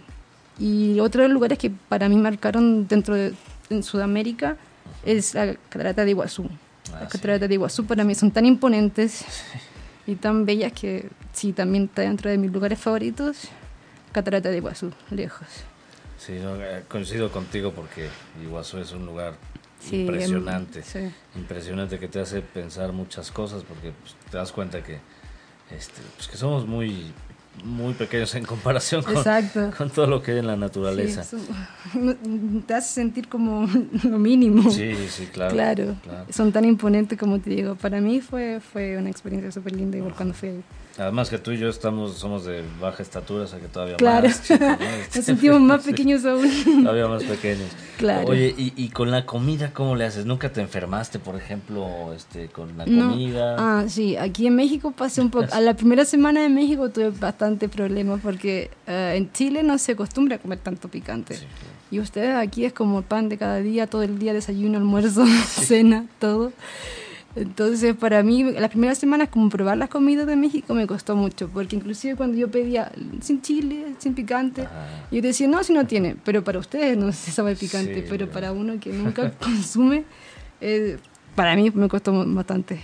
Y 0.58 1.00
otro 1.00 1.20
de 1.20 1.28
los 1.28 1.34
lugares 1.34 1.58
que 1.58 1.68
para 1.68 2.08
mí 2.08 2.16
marcaron 2.16 2.88
dentro 2.88 3.14
de 3.14 3.34
en 3.68 3.82
Sudamérica 3.82 4.56
es 5.04 5.34
la 5.34 5.54
Catarata 5.68 6.06
de 6.06 6.12
Iguazú. 6.12 6.48
Ah, 6.94 7.00
Las 7.02 7.12
sí. 7.12 7.18
cataratas 7.18 7.46
de 7.50 7.54
Iguazú 7.56 7.84
para 7.84 8.04
mí 8.04 8.14
son 8.14 8.30
tan 8.30 8.46
imponentes 8.46 9.22
y 10.06 10.14
tan 10.14 10.46
bellas 10.46 10.72
que 10.72 11.10
sí, 11.34 11.52
también 11.52 11.84
está 11.84 12.00
dentro 12.02 12.30
de 12.30 12.38
mis 12.38 12.50
lugares 12.50 12.78
favoritos. 12.78 13.48
Catarata 14.12 14.48
de 14.48 14.56
Iguazú, 14.56 14.92
lejos. 15.10 15.46
Sí, 16.20 16.32
no, 16.32 16.54
eh, 16.56 16.84
coincido 16.86 17.30
contigo 17.30 17.72
porque 17.72 18.08
Iguazú 18.42 18.78
es 18.78 18.92
un 18.92 19.06
lugar 19.06 19.34
Sí, 19.80 20.02
impresionante. 20.02 20.80
em, 20.80 20.84
sí. 20.84 21.14
Impresionante 21.34 21.98
que 21.98 22.08
te 22.08 22.20
hace 22.20 22.42
pensar 22.42 22.92
muchas 22.92 23.30
cosas 23.30 23.64
porque 23.64 23.92
pues, 23.92 24.14
te 24.30 24.36
das 24.36 24.52
cuenta 24.52 24.82
que, 24.84 24.98
este, 25.70 26.02
pues, 26.16 26.28
que 26.28 26.36
somos 26.36 26.66
muy 26.66 27.12
muy 27.64 27.94
pequeños 27.94 28.34
en 28.36 28.44
comparación 28.44 29.02
con, 29.02 29.90
todo 29.90 30.06
lo 30.06 30.22
que 30.22 30.32
hay 30.32 30.38
en 30.38 30.46
la 30.46 30.56
naturaleza. 30.56 31.24
te 32.66 32.74
hace 32.74 32.94
sentir 32.94 33.28
como 33.28 33.66
lo 34.04 34.18
mínimo. 34.18 34.70
Sí, 34.70 34.94
sí, 35.08 35.26
claro, 35.26 35.54
claro. 35.54 35.96
Son 36.30 36.52
tan 36.52 36.64
imponentes 36.64 37.18
como 37.18 37.38
te 37.40 37.50
digo. 37.50 37.74
Para 37.74 38.00
mí 38.00 38.20
fue, 38.20 38.60
fue 38.60 38.96
una 38.96 39.10
experiencia 39.10 39.50
súper 39.50 39.74
linda 39.74 39.98
igual 39.98 40.14
cuando 40.14 40.34
fui. 40.34 40.62
Además 40.98 41.30
que 41.30 41.38
tú 41.38 41.52
y 41.52 41.58
yo 41.58 41.68
estamos, 41.68 42.18
somos 42.18 42.44
de 42.44 42.62
baja 42.80 43.02
estatura, 43.02 43.44
o 43.44 43.46
sea 43.46 43.58
que 43.58 43.68
todavía 43.68 43.96
claro. 43.96 44.28
más 44.28 44.50
Nos 45.16 45.24
sentimos 45.24 45.60
más 45.60 45.82
pequeños 45.86 46.24
aún. 46.24 46.50
todavía 46.82 47.08
más 47.08 47.22
pequeños. 47.22 47.68
Claro. 47.96 48.28
Oye, 48.28 48.54
y, 48.56 48.72
y, 48.76 48.88
con 48.88 49.10
la 49.10 49.26
comida 49.26 49.72
cómo 49.72 49.94
le 49.94 50.04
haces? 50.04 50.26
¿Nunca 50.26 50.52
te 50.52 50.60
enfermaste, 50.60 51.18
por 51.18 51.36
ejemplo, 51.36 52.12
este, 52.14 52.48
con 52.48 52.76
la 52.76 52.84
comida? 52.84 53.56
Ah, 53.58 53.84
sí, 53.88 54.16
aquí 54.16 54.46
en 54.46 54.56
México 54.56 54.90
pasé 54.90 55.20
un 55.20 55.30
poco, 55.30 55.46
a 55.52 55.60
la 55.60 55.74
primera 55.74 56.04
semana 56.04 56.42
de 56.42 56.48
México 56.48 56.90
tuve 56.90 57.10
bastante 57.10 57.68
problemas 57.68 58.20
porque 58.22 58.70
eh, 58.86 59.14
en 59.16 59.32
Chile 59.32 59.62
no 59.62 59.78
se 59.78 59.92
acostumbra 59.92 60.36
a 60.36 60.38
comer 60.38 60.58
tanto 60.58 60.88
picante. 60.88 61.38
Y 61.90 61.98
ustedes 61.98 62.34
aquí 62.34 62.64
es 62.64 62.72
como 62.72 63.02
pan 63.02 63.28
de 63.28 63.36
cada 63.36 63.58
día, 63.58 63.86
todo 63.86 64.02
el 64.02 64.18
día, 64.18 64.32
desayuno, 64.32 64.78
almuerzo, 64.78 65.24
cena, 65.46 66.06
todo. 66.18 66.52
Entonces, 67.36 67.94
para 67.94 68.22
mí, 68.24 68.42
las 68.42 68.70
primeras 68.70 68.98
semanas, 68.98 69.28
como 69.28 69.48
probar 69.50 69.78
las 69.78 69.88
comidas 69.88 70.26
de 70.26 70.34
México 70.34 70.74
me 70.74 70.86
costó 70.86 71.14
mucho, 71.14 71.48
porque 71.48 71.76
inclusive 71.76 72.16
cuando 72.16 72.36
yo 72.36 72.50
pedía 72.50 72.90
sin 73.20 73.40
chile, 73.40 73.94
sin 73.98 74.14
picante, 74.14 74.62
ah. 74.62 75.06
yo 75.12 75.22
decía, 75.22 75.46
no, 75.46 75.62
si 75.62 75.72
no 75.72 75.86
tiene, 75.86 76.16
pero 76.24 76.42
para 76.42 76.58
ustedes 76.58 76.96
no 76.96 77.12
se 77.12 77.30
sabe 77.30 77.54
picante, 77.54 78.04
pero 78.08 78.28
para 78.28 78.50
uno 78.50 78.80
que 78.80 78.92
nunca 78.92 79.30
consume, 79.38 80.04
eh, 80.60 80.98
para 81.36 81.54
mí 81.54 81.70
me 81.70 81.88
costó 81.88 82.12
bastante. 82.26 82.80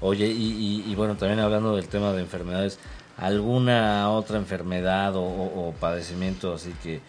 Oye, 0.00 0.28
y, 0.28 0.84
y, 0.86 0.94
bueno, 0.94 1.16
también 1.16 1.40
hablando 1.40 1.76
del 1.76 1.88
tema 1.88 2.12
de 2.12 2.22
enfermedades, 2.22 2.78
¿alguna 3.18 4.10
otra 4.10 4.38
enfermedad 4.38 5.14
o, 5.16 5.22
o 5.22 5.74
padecimiento 5.78 6.54
así 6.54 6.72
que 6.82 7.00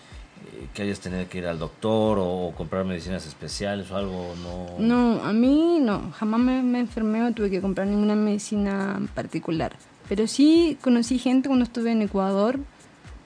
que 0.74 0.84
hayas 0.84 1.00
tenido 1.00 1.28
que 1.30 1.40
ir 1.40 1.46
al 1.46 1.60
doctor 1.60 2.18
o, 2.20 2.54
comprar 2.56 2.86
medicinas 2.86 3.26
especiales 3.26 3.92
o 3.92 3.98
algo? 3.98 4.34
No, 4.44 4.80
no 4.80 5.24
a 5.24 5.34
mí 5.34 5.80
no, 5.82 6.12
jamás 6.12 6.40
me, 6.40 6.80
enfermé 6.80 7.24
o 7.24 7.32
tuve 7.32 7.50
que 7.50 7.62
comprar 7.62 7.88
ninguna 7.88 8.16
medicina 8.16 9.02
particular. 9.14 9.76
Pero 10.10 10.28
sí 10.28 10.78
conocí 10.82 11.20
gente 11.20 11.48
cuando 11.48 11.64
estuve 11.64 11.92
en 11.92 12.02
Ecuador, 12.02 12.60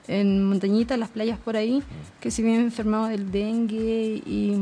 en 0.07 0.43
Montañita, 0.43 0.97
las 0.97 1.09
playas 1.09 1.39
por 1.39 1.57
ahí, 1.57 1.79
mm. 1.79 2.21
que 2.21 2.31
se 2.31 2.41
habían 2.41 2.61
enfermado 2.61 3.07
del 3.07 3.31
dengue 3.31 4.21
y, 4.25 4.55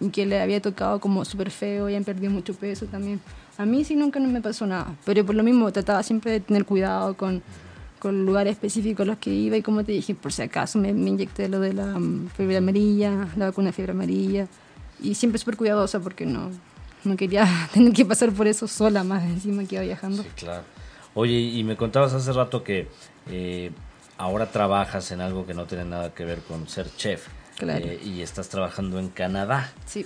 y 0.00 0.08
que 0.10 0.26
le 0.26 0.40
había 0.40 0.60
tocado 0.60 1.00
como 1.00 1.24
súper 1.24 1.50
feo 1.50 1.88
y 1.88 1.94
han 1.94 2.04
perdido 2.04 2.30
mucho 2.30 2.54
peso 2.54 2.86
también. 2.86 3.20
A 3.56 3.66
mí 3.66 3.84
sí 3.84 3.94
nunca 3.94 4.18
no 4.18 4.28
me 4.28 4.40
pasó 4.40 4.66
nada, 4.66 4.94
pero 5.04 5.24
por 5.24 5.34
lo 5.34 5.42
mismo 5.42 5.70
trataba 5.72 6.02
siempre 6.02 6.32
de 6.32 6.40
tener 6.40 6.64
cuidado 6.64 7.16
con 7.16 7.42
con 8.04 8.26
lugares 8.26 8.52
específicos 8.52 9.04
a 9.04 9.06
los 9.06 9.16
que 9.16 9.30
iba 9.30 9.56
y 9.56 9.62
como 9.62 9.82
te 9.82 9.92
dije, 9.92 10.14
por 10.14 10.30
si 10.30 10.42
acaso 10.42 10.78
me, 10.78 10.90
inyecté 10.90 11.48
lo 11.48 11.58
de 11.58 11.72
la 11.72 11.96
um, 11.96 12.28
fiebre 12.28 12.58
amarilla, 12.58 13.28
la 13.34 13.46
vacuna 13.46 13.68
de 13.68 13.72
fiebre 13.72 13.92
amarilla 13.92 14.46
y 15.00 15.14
siempre 15.14 15.38
súper 15.38 15.56
cuidadosa 15.56 16.00
porque 16.00 16.26
no, 16.26 16.50
no 17.04 17.16
quería 17.16 17.48
tener 17.72 17.94
que 17.94 18.04
pasar 18.04 18.30
por 18.30 18.46
eso 18.46 18.68
sola 18.68 19.04
más 19.04 19.22
encima 19.24 19.64
que 19.64 19.76
iba 19.76 19.84
viajando. 19.84 20.22
Sí, 20.22 20.28
claro. 20.36 20.64
Oye, 21.14 21.32
y 21.32 21.64
me 21.64 21.78
contabas 21.78 22.12
hace 22.12 22.30
rato 22.34 22.62
que 22.62 22.88
eh, 23.30 23.70
ahora 24.18 24.50
trabajas 24.50 25.10
en 25.10 25.22
algo 25.22 25.46
que 25.46 25.54
no 25.54 25.64
tiene 25.64 25.86
nada 25.86 26.12
que 26.12 26.26
ver 26.26 26.40
con 26.40 26.68
ser 26.68 26.94
chef. 26.94 27.28
Claro. 27.56 27.86
Eh, 27.86 28.02
y 28.04 28.20
estás 28.20 28.50
trabajando 28.50 28.98
en 28.98 29.08
Canadá. 29.08 29.72
Sí. 29.86 30.04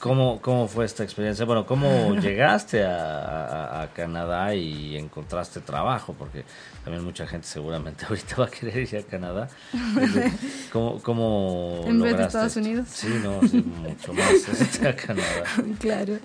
¿Cómo, 0.00 0.40
¿Cómo 0.40 0.66
fue 0.66 0.86
esta 0.86 1.04
experiencia? 1.04 1.44
Bueno, 1.44 1.66
¿cómo 1.66 2.14
llegaste 2.20 2.82
a, 2.84 3.90
Canadá 3.94 4.54
y 4.54 4.96
encontraste 4.96 5.60
trabajo? 5.60 6.14
Porque 6.18 6.44
también 6.82 7.04
mucha 7.04 7.26
gente 7.26 7.46
seguramente 7.46 8.06
ahorita 8.08 8.36
va 8.36 8.46
a 8.46 8.50
querer 8.50 8.78
ir 8.78 8.96
a 8.96 9.02
Canadá. 9.02 9.48
¿Cómo, 10.72 11.02
cómo 11.02 11.84
En 11.86 12.00
vez 12.00 12.16
de 12.16 12.22
Estados 12.24 12.56
Unidos. 12.56 12.88
Sí, 12.90 13.08
no, 13.22 13.46
sí, 13.46 13.62
mucho 13.62 14.14
más 14.14 14.84
a 14.84 14.96
Canadá. 14.96 15.44
Claro. 15.78 16.18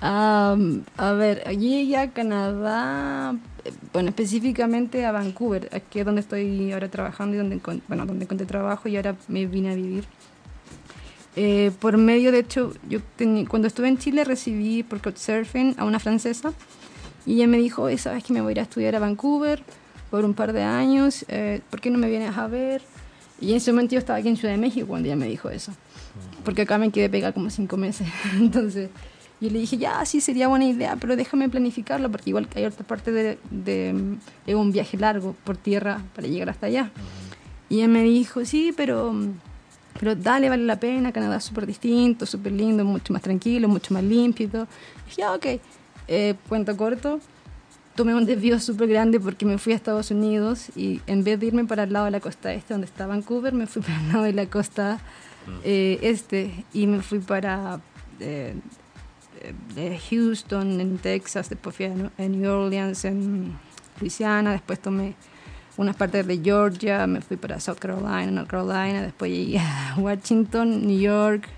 a 0.00 1.12
ver, 1.12 1.44
llegué 1.56 1.96
a 1.98 2.10
Canadá, 2.10 3.36
bueno, 3.92 4.08
específicamente 4.08 5.06
a 5.06 5.12
Vancouver, 5.12 5.68
aquí 5.72 6.00
es 6.00 6.04
donde 6.04 6.22
estoy 6.22 6.72
ahora 6.72 6.88
trabajando 6.88 7.36
y 7.36 7.38
donde, 7.38 7.60
bueno, 7.86 8.04
donde 8.04 8.24
encontré 8.24 8.46
trabajo 8.46 8.88
y 8.88 8.96
ahora 8.96 9.14
me 9.28 9.46
vine 9.46 9.70
a 9.70 9.74
vivir. 9.76 10.06
Eh, 11.34 11.70
por 11.80 11.96
medio, 11.96 12.30
de 12.30 12.40
hecho, 12.40 12.74
yo 12.88 13.00
cuando 13.48 13.66
estuve 13.66 13.88
en 13.88 13.96
Chile 13.96 14.24
recibí 14.24 14.82
por 14.82 15.00
Couchsurfing 15.00 15.76
a 15.78 15.84
una 15.84 15.98
francesa 15.98 16.52
y 17.24 17.34
ella 17.34 17.46
me 17.46 17.56
dijo, 17.56 17.88
sabes 17.96 18.22
que 18.22 18.32
me 18.32 18.42
voy 18.42 18.50
a 18.50 18.52
ir 18.52 18.60
a 18.60 18.62
estudiar 18.64 18.96
a 18.96 18.98
Vancouver 18.98 19.62
por 20.10 20.24
un 20.26 20.34
par 20.34 20.52
de 20.52 20.62
años, 20.62 21.24
eh, 21.28 21.62
¿por 21.70 21.80
qué 21.80 21.90
no 21.90 21.98
me 21.98 22.10
vienes 22.10 22.36
a 22.36 22.46
ver? 22.48 22.82
Y 23.40 23.52
en 23.52 23.56
ese 23.56 23.72
momento 23.72 23.94
yo 23.94 23.98
estaba 23.98 24.18
aquí 24.18 24.28
en 24.28 24.36
Ciudad 24.36 24.52
de 24.52 24.60
México 24.60 24.86
cuando 24.86 25.08
ella 25.08 25.16
me 25.16 25.26
dijo 25.26 25.48
eso, 25.48 25.72
porque 26.44 26.62
acá 26.62 26.76
me 26.76 26.90
quedé 26.90 27.08
pegada 27.08 27.32
como 27.32 27.48
cinco 27.48 27.78
meses. 27.78 28.06
Entonces 28.38 28.90
yo 29.40 29.48
le 29.48 29.58
dije, 29.58 29.78
ya, 29.78 30.04
sí, 30.04 30.20
sería 30.20 30.48
buena 30.48 30.66
idea, 30.66 30.96
pero 30.96 31.16
déjame 31.16 31.48
planificarlo, 31.48 32.10
porque 32.10 32.30
igual 32.30 32.46
que 32.46 32.58
hay 32.58 32.66
otra 32.66 32.86
parte 32.86 33.10
de, 33.10 33.38
de, 33.50 34.18
de 34.46 34.54
un 34.54 34.70
viaje 34.70 34.98
largo 34.98 35.34
por 35.44 35.56
tierra 35.56 36.02
para 36.14 36.28
llegar 36.28 36.50
hasta 36.50 36.66
allá. 36.66 36.90
Y 37.70 37.78
ella 37.78 37.88
me 37.88 38.02
dijo, 38.02 38.44
sí, 38.44 38.74
pero 38.76 39.14
pero 40.02 40.16
dale, 40.16 40.48
vale 40.48 40.64
la 40.64 40.80
pena, 40.80 41.12
Canadá 41.12 41.36
es 41.36 41.44
súper 41.44 41.64
distinto, 41.64 42.26
súper 42.26 42.50
lindo, 42.50 42.84
mucho 42.84 43.12
más 43.12 43.22
tranquilo, 43.22 43.68
mucho 43.68 43.94
más 43.94 44.02
limpio 44.02 44.46
y 44.46 44.48
todo. 44.48 44.66
dije, 45.06 45.24
ok, 45.24 45.60
eh, 46.08 46.34
cuento 46.48 46.76
corto, 46.76 47.20
tomé 47.94 48.12
un 48.12 48.26
desvío 48.26 48.58
súper 48.58 48.88
grande 48.88 49.20
porque 49.20 49.46
me 49.46 49.58
fui 49.58 49.74
a 49.74 49.76
Estados 49.76 50.10
Unidos 50.10 50.70
y 50.74 51.00
en 51.06 51.22
vez 51.22 51.38
de 51.38 51.46
irme 51.46 51.66
para 51.66 51.84
el 51.84 51.92
lado 51.92 52.06
de 52.06 52.10
la 52.10 52.18
costa 52.18 52.52
este, 52.52 52.74
donde 52.74 52.86
está 52.86 53.06
Vancouver, 53.06 53.52
me 53.52 53.68
fui 53.68 53.80
para 53.80 54.00
el 54.00 54.08
lado 54.08 54.24
de 54.24 54.32
la 54.32 54.46
costa 54.46 54.98
mm. 55.46 55.50
eh, 55.62 55.98
este 56.02 56.64
y 56.72 56.88
me 56.88 57.00
fui 57.00 57.20
para 57.20 57.78
eh, 58.18 58.56
Houston, 60.10 60.80
en 60.80 60.98
Texas, 60.98 61.48
después 61.48 61.76
fui 61.76 61.86
a 61.86 62.28
New 62.28 62.50
Orleans, 62.50 63.04
en 63.04 63.52
Louisiana, 64.00 64.50
después 64.50 64.80
tomé 64.80 65.14
unas 65.76 65.96
partes 65.96 66.26
de 66.26 66.38
Georgia, 66.42 67.06
me 67.06 67.20
fui 67.20 67.36
para 67.36 67.58
South 67.60 67.78
Carolina, 67.78 68.30
North 68.30 68.48
Carolina, 68.48 69.02
después 69.02 69.30
llegué 69.30 69.58
a 69.58 69.94
Washington, 69.98 70.86
New 70.86 70.98
York, 70.98 71.48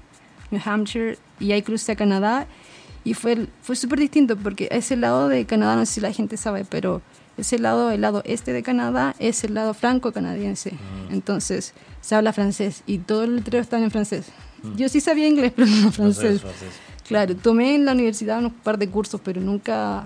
New 0.50 0.60
Hampshire 0.64 1.18
y 1.40 1.52
ahí 1.52 1.62
crucé 1.62 1.92
a 1.92 1.96
Canadá 1.96 2.46
y 3.04 3.14
fue, 3.14 3.48
fue 3.62 3.76
súper 3.76 3.98
distinto 3.98 4.36
porque 4.36 4.68
ese 4.70 4.96
lado 4.96 5.28
de 5.28 5.44
Canadá, 5.44 5.76
no 5.76 5.84
sé 5.86 5.94
si 5.94 6.00
la 6.00 6.12
gente 6.12 6.36
sabe, 6.36 6.64
pero 6.64 7.02
ese 7.36 7.58
lado, 7.58 7.90
el 7.90 8.00
lado 8.00 8.22
este 8.24 8.52
de 8.52 8.62
Canadá 8.62 9.14
es 9.18 9.44
el 9.44 9.54
lado 9.54 9.74
franco-canadiense. 9.74 10.72
Mm. 10.72 11.12
Entonces 11.12 11.74
se 12.00 12.14
habla 12.14 12.32
francés 12.32 12.82
y 12.86 12.98
todo 12.98 13.24
el 13.24 13.36
letrero 13.36 13.62
está 13.62 13.78
en 13.78 13.90
francés. 13.90 14.26
Mm. 14.62 14.76
Yo 14.76 14.88
sí 14.88 15.00
sabía 15.00 15.28
inglés, 15.28 15.52
pero 15.56 15.68
no 15.68 15.90
francés. 15.92 16.42
Claro, 17.06 17.36
tomé 17.36 17.74
en 17.74 17.84
la 17.84 17.92
universidad 17.92 18.42
un 18.42 18.50
par 18.50 18.78
de 18.78 18.88
cursos, 18.88 19.20
pero 19.22 19.40
nunca 19.40 20.04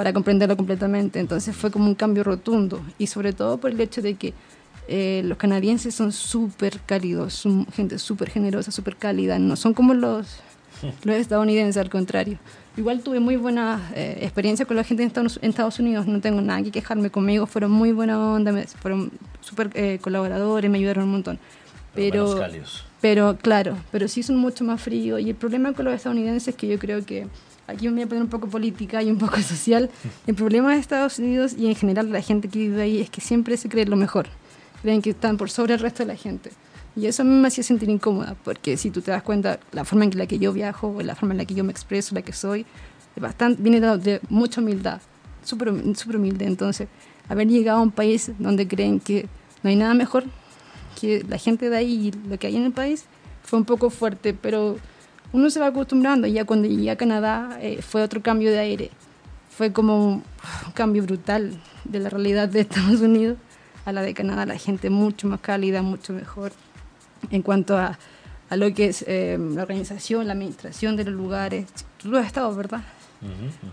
para 0.00 0.14
comprenderlo 0.14 0.56
completamente. 0.56 1.20
Entonces 1.20 1.54
fue 1.54 1.70
como 1.70 1.84
un 1.84 1.94
cambio 1.94 2.24
rotundo 2.24 2.80
y 2.96 3.06
sobre 3.06 3.34
todo 3.34 3.58
por 3.58 3.70
el 3.70 3.78
hecho 3.82 4.00
de 4.00 4.14
que 4.14 4.32
eh, 4.88 5.20
los 5.26 5.36
canadienses 5.36 5.94
son 5.94 6.10
súper 6.10 6.80
cálidos, 6.86 7.34
son 7.34 7.66
gente 7.66 7.98
súper 7.98 8.30
generosa, 8.30 8.70
súper 8.70 8.96
cálida, 8.96 9.38
no 9.38 9.56
son 9.56 9.74
como 9.74 9.92
los, 9.92 10.38
los 11.04 11.16
estadounidenses, 11.16 11.76
al 11.76 11.90
contrario. 11.90 12.38
Igual 12.78 13.02
tuve 13.02 13.20
muy 13.20 13.36
buena 13.36 13.90
eh, 13.94 14.20
experiencia 14.22 14.64
con 14.64 14.78
la 14.78 14.84
gente 14.84 15.02
en 15.02 15.10
Estados, 15.42 15.78
Unidos, 15.78 16.06
no 16.06 16.22
tengo 16.22 16.40
nada 16.40 16.62
que 16.62 16.70
quejarme 16.70 17.10
conmigo, 17.10 17.44
fueron 17.44 17.70
muy 17.70 17.92
buena 17.92 18.18
onda, 18.18 18.54
fueron 18.80 19.12
súper 19.42 19.68
eh, 19.74 19.98
colaboradores, 20.00 20.70
me 20.70 20.78
ayudaron 20.78 21.04
un 21.04 21.10
montón. 21.10 21.38
Pero, 21.94 22.40
pero 23.02 23.36
claro, 23.36 23.76
pero 23.92 24.08
sí 24.08 24.22
son 24.22 24.36
mucho 24.36 24.64
más 24.64 24.80
fríos 24.80 25.20
y 25.20 25.28
el 25.28 25.36
problema 25.36 25.74
con 25.74 25.84
los 25.84 25.92
estadounidenses 25.92 26.48
es 26.48 26.54
que 26.54 26.68
yo 26.68 26.78
creo 26.78 27.04
que 27.04 27.26
aquí 27.66 27.88
me 27.88 27.94
voy 27.94 28.02
a 28.02 28.06
poner 28.06 28.22
un 28.22 28.30
poco 28.30 28.48
política 28.48 29.02
y 29.02 29.10
un 29.10 29.18
poco 29.18 29.40
social, 29.42 29.90
el 30.26 30.34
problema 30.34 30.72
de 30.72 30.80
Estados 30.80 31.18
Unidos 31.18 31.54
y 31.56 31.66
en 31.66 31.74
general 31.74 32.06
de 32.06 32.12
la 32.12 32.22
gente 32.22 32.48
que 32.48 32.58
vive 32.58 32.82
ahí 32.82 33.00
es 33.00 33.10
que 33.10 33.20
siempre 33.20 33.56
se 33.56 33.68
cree 33.68 33.86
lo 33.86 33.96
mejor, 33.96 34.28
creen 34.82 35.02
que 35.02 35.10
están 35.10 35.36
por 35.36 35.50
sobre 35.50 35.74
el 35.74 35.80
resto 35.80 36.02
de 36.02 36.08
la 36.08 36.16
gente. 36.16 36.50
Y 36.96 37.06
eso 37.06 37.22
a 37.22 37.24
mí 37.24 37.34
me 37.34 37.46
hacía 37.46 37.62
sentir 37.62 37.88
incómoda, 37.88 38.34
porque 38.42 38.76
si 38.76 38.90
tú 38.90 39.00
te 39.00 39.12
das 39.12 39.22
cuenta, 39.22 39.60
la 39.72 39.84
forma 39.84 40.04
en 40.04 40.18
la 40.18 40.26
que 40.26 40.40
yo 40.40 40.52
viajo, 40.52 41.00
la 41.02 41.14
forma 41.14 41.34
en 41.34 41.38
la 41.38 41.44
que 41.44 41.54
yo 41.54 41.62
me 41.62 41.70
expreso, 41.70 42.16
la 42.16 42.22
que 42.22 42.32
soy, 42.32 42.66
bastante, 43.14 43.62
viene 43.62 43.80
de, 43.80 43.96
de 43.98 44.20
mucha 44.28 44.60
humildad, 44.60 45.00
súper 45.44 45.68
humilde. 46.16 46.46
Entonces, 46.46 46.88
haber 47.28 47.46
llegado 47.46 47.78
a 47.78 47.82
un 47.82 47.92
país 47.92 48.32
donde 48.40 48.66
creen 48.66 48.98
que 48.98 49.28
no 49.62 49.70
hay 49.70 49.76
nada 49.76 49.94
mejor 49.94 50.24
que 51.00 51.24
la 51.28 51.38
gente 51.38 51.70
de 51.70 51.76
ahí 51.76 52.08
y 52.08 52.28
lo 52.28 52.38
que 52.38 52.48
hay 52.48 52.56
en 52.56 52.64
el 52.64 52.72
país, 52.72 53.04
fue 53.42 53.58
un 53.58 53.64
poco 53.64 53.90
fuerte, 53.90 54.34
pero 54.34 54.76
uno 55.32 55.50
se 55.50 55.60
va 55.60 55.66
acostumbrando. 55.66 56.26
Ya 56.26 56.44
cuando 56.44 56.68
llegué 56.68 56.90
a 56.90 56.96
Canadá 56.96 57.58
eh, 57.60 57.82
fue 57.82 58.02
otro 58.02 58.22
cambio 58.22 58.50
de 58.50 58.58
aire. 58.58 58.90
Fue 59.50 59.72
como 59.72 60.04
un, 60.04 60.24
cambio 60.74 61.02
brutal 61.02 61.58
de 61.84 61.98
la 62.00 62.10
realidad 62.10 62.48
de 62.48 62.60
Estados 62.60 63.00
Unidos 63.00 63.38
a 63.84 63.92
la 63.92 64.02
de 64.02 64.14
Canadá. 64.14 64.46
La 64.46 64.56
gente 64.56 64.90
mucho 64.90 65.26
más 65.28 65.40
cálida, 65.40 65.82
mucho 65.82 66.12
mejor 66.12 66.52
en 67.30 67.42
cuanto 67.42 67.76
a, 67.76 67.98
a 68.48 68.56
lo 68.56 68.72
que 68.74 68.86
es 68.86 69.04
eh, 69.06 69.38
la 69.38 69.62
organización, 69.62 70.26
la 70.26 70.32
administración 70.32 70.96
de 70.96 71.04
los 71.04 71.14
lugares. 71.14 71.66
Tú 71.98 72.10
lo 72.10 72.18
has 72.18 72.26
estado, 72.26 72.54
¿verdad? 72.54 72.82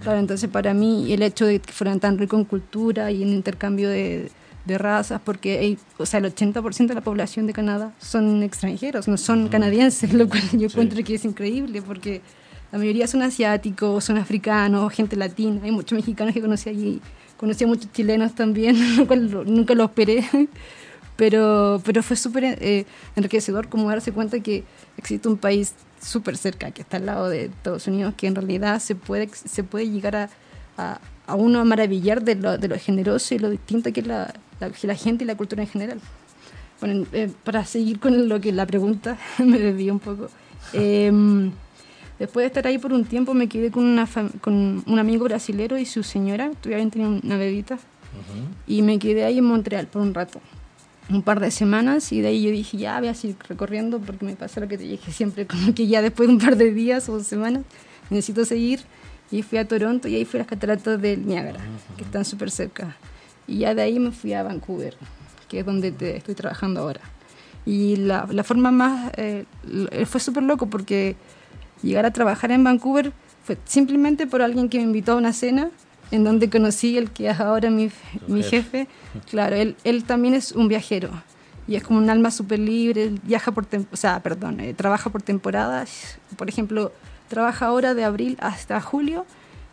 Claro, 0.01 0.19
entonces 0.19 0.49
para 0.49 0.73
mí 0.73 1.13
el 1.13 1.23
hecho 1.23 1.45
de 1.45 1.59
que 1.59 1.71
fueran 1.71 2.01
tan 2.01 2.17
ricos 2.17 2.37
en 2.37 2.45
cultura 2.45 3.11
y 3.11 3.23
en 3.23 3.29
intercambio 3.29 3.89
de, 3.89 4.29
de 4.67 4.77
razas, 4.77 5.21
porque 5.23 5.77
o 5.97 6.05
sea, 6.05 6.19
el 6.19 6.25
80% 6.25 6.87
de 6.87 6.93
la 6.93 7.01
población 7.01 7.47
de 7.47 7.53
Canadá 7.53 7.93
son 7.99 8.43
extranjeros, 8.43 9.07
no 9.07 9.17
son 9.17 9.47
canadienses, 9.47 10.13
lo 10.13 10.27
cual 10.27 10.43
yo 10.51 10.67
encuentro 10.67 11.03
que 11.03 11.15
es 11.15 11.25
increíble, 11.25 11.81
porque 11.81 12.21
la 12.71 12.77
mayoría 12.77 13.07
son 13.07 13.21
asiáticos, 13.21 14.03
son 14.03 14.17
africanos, 14.17 14.91
gente 14.93 15.15
latina, 15.15 15.61
hay 15.63 15.71
muchos 15.71 15.95
mexicanos 15.95 16.33
que 16.33 16.41
conocí 16.41 16.69
allí, 16.69 17.01
conocí 17.37 17.63
a 17.63 17.67
muchos 17.67 17.91
chilenos 17.93 18.35
también, 18.35 18.75
lo 18.97 19.07
cual 19.07 19.31
nunca 19.51 19.73
lo 19.73 19.85
esperé, 19.85 20.25
pero, 21.15 21.81
pero 21.85 22.03
fue 22.03 22.17
súper 22.17 22.43
eh, 22.43 22.85
enriquecedor 23.15 23.69
como 23.69 23.89
darse 23.89 24.11
cuenta 24.11 24.39
que 24.41 24.65
existe 24.97 25.27
un 25.29 25.37
país 25.37 25.73
súper 26.01 26.37
cerca, 26.37 26.71
que 26.71 26.81
está 26.81 26.97
al 26.97 27.05
lado 27.05 27.29
de 27.29 27.45
Estados 27.45 27.87
Unidos, 27.87 28.13
que 28.17 28.27
en 28.27 28.35
realidad 28.35 28.79
se 28.79 28.95
puede, 28.95 29.29
se 29.33 29.63
puede 29.63 29.89
llegar 29.89 30.15
a, 30.15 30.29
a, 30.77 30.99
a 31.25 31.35
uno 31.35 31.59
a 31.59 31.63
maravillar 31.63 32.21
de 32.21 32.35
lo, 32.35 32.57
de 32.57 32.67
lo 32.67 32.77
generoso 32.77 33.33
y 33.33 33.39
lo 33.39 33.49
distinta 33.49 33.91
que 33.91 34.01
es 34.01 34.07
la, 34.07 34.33
la, 34.59 34.95
gente 34.95 35.23
y 35.23 35.27
la 35.27 35.35
cultura 35.35 35.63
en 35.63 35.69
general. 35.69 35.99
Bueno, 36.79 37.05
eh, 37.11 37.31
para 37.43 37.65
seguir 37.65 37.99
con 37.99 38.29
lo 38.29 38.39
que 38.39 38.51
la 38.51 38.65
pregunta, 38.65 39.17
me 39.39 39.57
desvié 39.57 39.91
un 39.91 39.99
poco. 39.99 40.29
Em, 40.73 41.51
después 42.19 42.43
de 42.43 42.47
estar 42.47 42.67
ahí 42.67 42.77
por 42.77 42.93
un 42.93 43.05
tiempo, 43.05 43.33
me 43.33 43.47
quedé 43.47 43.71
con, 43.71 43.83
una 43.83 44.07
con 44.41 44.83
un 44.85 44.99
amigo 44.99 45.25
brasilero 45.25 45.77
y 45.77 45.85
su 45.85 46.03
señora, 46.03 46.51
todavía 46.61 46.87
tenía 46.89 47.07
una 47.07 47.37
bebita, 47.37 47.77
y 48.65 48.81
me 48.81 48.97
quedé 48.99 49.25
ahí 49.25 49.37
en 49.37 49.45
Montreal 49.45 49.87
por 49.87 50.01
un 50.01 50.13
rato, 50.13 50.41
un 51.09 51.21
par 51.21 51.39
de 51.39 51.51
semanas, 51.51 52.11
y 52.11 52.21
de 52.21 52.29
ahí 52.29 52.43
yo 52.43 52.51
dije, 52.51 52.77
ya 52.77 52.99
voy 52.99 53.09
a 53.09 53.13
seguir 53.13 53.37
recorriendo 53.47 53.99
porque 53.99 54.25
me 54.25 54.35
pasa 54.35 54.59
lo 54.59 54.67
que 54.67 54.77
te 54.77 54.83
dije 54.83 55.11
siempre, 55.11 55.45
como 55.47 55.73
que 55.73 55.87
ya 55.87 56.01
después 56.01 56.27
de 56.27 56.35
un 56.35 56.41
par 56.41 56.57
de 56.57 56.73
días 56.73 57.07
o 57.09 57.23
semanas 57.23 57.63
necesito 58.09 58.45
seguir. 58.45 58.81
Y 59.29 59.41
fui 59.41 59.57
a 59.57 59.67
Toronto 59.67 60.07
y 60.07 60.15
ahí 60.15 60.23
fui 60.23 60.37
a 60.37 60.43
las 60.43 60.47
cataratas 60.47 61.01
del 61.01 61.27
Niágara, 61.27 61.59
que 61.97 62.03
están 62.03 62.23
súper 62.23 62.49
cerca. 62.49 62.95
Y 63.47 63.59
ya 63.59 63.73
de 63.73 63.81
ahí 63.81 63.99
me 63.99 64.11
fui 64.11 64.33
a 64.33 64.43
Vancouver, 64.43 64.95
que 65.47 65.59
es 65.59 65.65
donde 65.65 65.91
te 65.91 66.17
estoy 66.17 66.35
trabajando 66.35 66.81
ahora. 66.81 67.01
Y 67.65 67.95
la, 67.95 68.27
la 68.29 68.43
forma 68.43 68.71
más... 68.71 69.11
Eh, 69.17 69.45
fue 70.05 70.19
súper 70.19 70.43
loco 70.43 70.67
porque 70.67 71.15
llegar 71.81 72.05
a 72.05 72.11
trabajar 72.11 72.51
en 72.51 72.63
Vancouver 72.63 73.11
fue 73.43 73.57
simplemente 73.65 74.27
por 74.27 74.41
alguien 74.41 74.69
que 74.69 74.77
me 74.77 74.83
invitó 74.83 75.13
a 75.13 75.15
una 75.15 75.33
cena 75.33 75.69
en 76.11 76.23
donde 76.23 76.49
conocí 76.49 76.97
el 76.97 77.11
que 77.11 77.29
es 77.29 77.39
ahora 77.39 77.69
mi, 77.69 77.89
mi 78.27 78.43
jefe. 78.43 78.87
Claro, 79.29 79.55
él, 79.55 79.75
él 79.83 80.03
también 80.03 80.33
es 80.33 80.51
un 80.51 80.67
viajero 80.67 81.09
y 81.67 81.75
es 81.75 81.83
como 81.83 81.99
un 81.99 82.09
alma 82.09 82.31
súper 82.31 82.59
libre, 82.59 83.11
viaja 83.23 83.51
por, 83.51 83.67
o 83.91 83.97
sea, 83.97 84.21
perdón, 84.21 84.59
eh, 84.61 84.73
trabaja 84.73 85.09
por 85.09 85.21
temporadas. 85.21 86.17
Por 86.37 86.47
ejemplo, 86.47 86.93
trabaja 87.27 87.65
ahora 87.65 87.93
de 87.93 88.05
abril 88.05 88.37
hasta 88.39 88.79
julio 88.79 89.25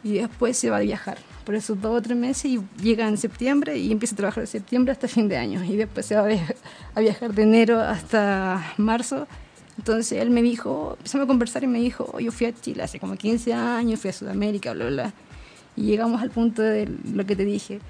y 0.03 0.14
después 0.14 0.57
se 0.57 0.70
va 0.70 0.79
a 0.79 0.81
viajar 0.81 1.18
por 1.45 1.55
esos 1.55 1.81
dos 1.81 1.99
o 1.99 2.03
tres 2.03 2.17
meses 2.17 2.47
y 2.47 2.61
llega 2.83 3.07
en 3.07 3.17
septiembre 3.17 3.77
y 3.77 3.93
empieza 3.93 4.15
a 4.15 4.17
trabajar 4.17 4.43
de 4.43 4.47
septiembre 4.47 4.93
hasta 4.93 5.09
fin 5.09 5.29
de 5.29 5.37
año 5.37 5.63
y 5.63 5.77
después 5.77 6.07
se 6.07 6.17
va 6.17 6.27
a 6.95 7.01
viajar, 7.01 7.35
de 7.35 7.43
enero 7.43 7.81
hasta 7.81 8.75
marzo. 8.79 9.27
Entonces 9.77 10.21
él 10.21 10.31
me 10.31 10.43
dijo, 10.43 10.95
empezamos 10.99 11.25
a 11.25 11.29
conversar 11.29 11.65
y 11.65 11.67
me 11.67 11.81
dijo, 11.81 12.19
yo 12.19 12.33
fui 12.33 12.47
a 12.47 12.55
Chile 12.55 12.83
hace 12.83 12.99
como 12.99 13.17
15 13.17 13.53
años, 13.53 14.01
fui 14.01 14.11
a 14.11 14.13
Sudamérica, 14.13 14.73
bla, 14.73 14.87
bla. 14.87 15.13
Y 15.77 15.83
llegamos 15.83 16.23
al 16.23 16.31
punto 16.31 16.63
de 16.63 16.89
lo 17.13 17.27
que 17.27 17.35
te 17.35 17.45
dije, 17.45 17.81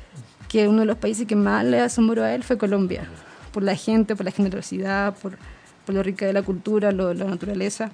que 0.48 0.66
uno 0.66 0.80
de 0.80 0.86
los 0.86 0.96
países 0.96 1.26
que 1.26 1.36
más 1.36 1.64
le 1.64 1.80
asombró 1.80 2.24
a 2.24 2.34
él 2.34 2.42
fue 2.42 2.56
Colombia, 2.56 3.06
por 3.52 3.62
la 3.62 3.76
gente, 3.76 4.16
por 4.16 4.24
la 4.24 4.32
generosidad, 4.32 5.14
por, 5.18 5.36
por 5.84 5.94
lo 5.94 6.02
rica 6.02 6.26
de 6.26 6.32
la 6.32 6.42
cultura, 6.42 6.90
lo, 6.90 7.12
la 7.12 7.26
naturaleza. 7.26 7.90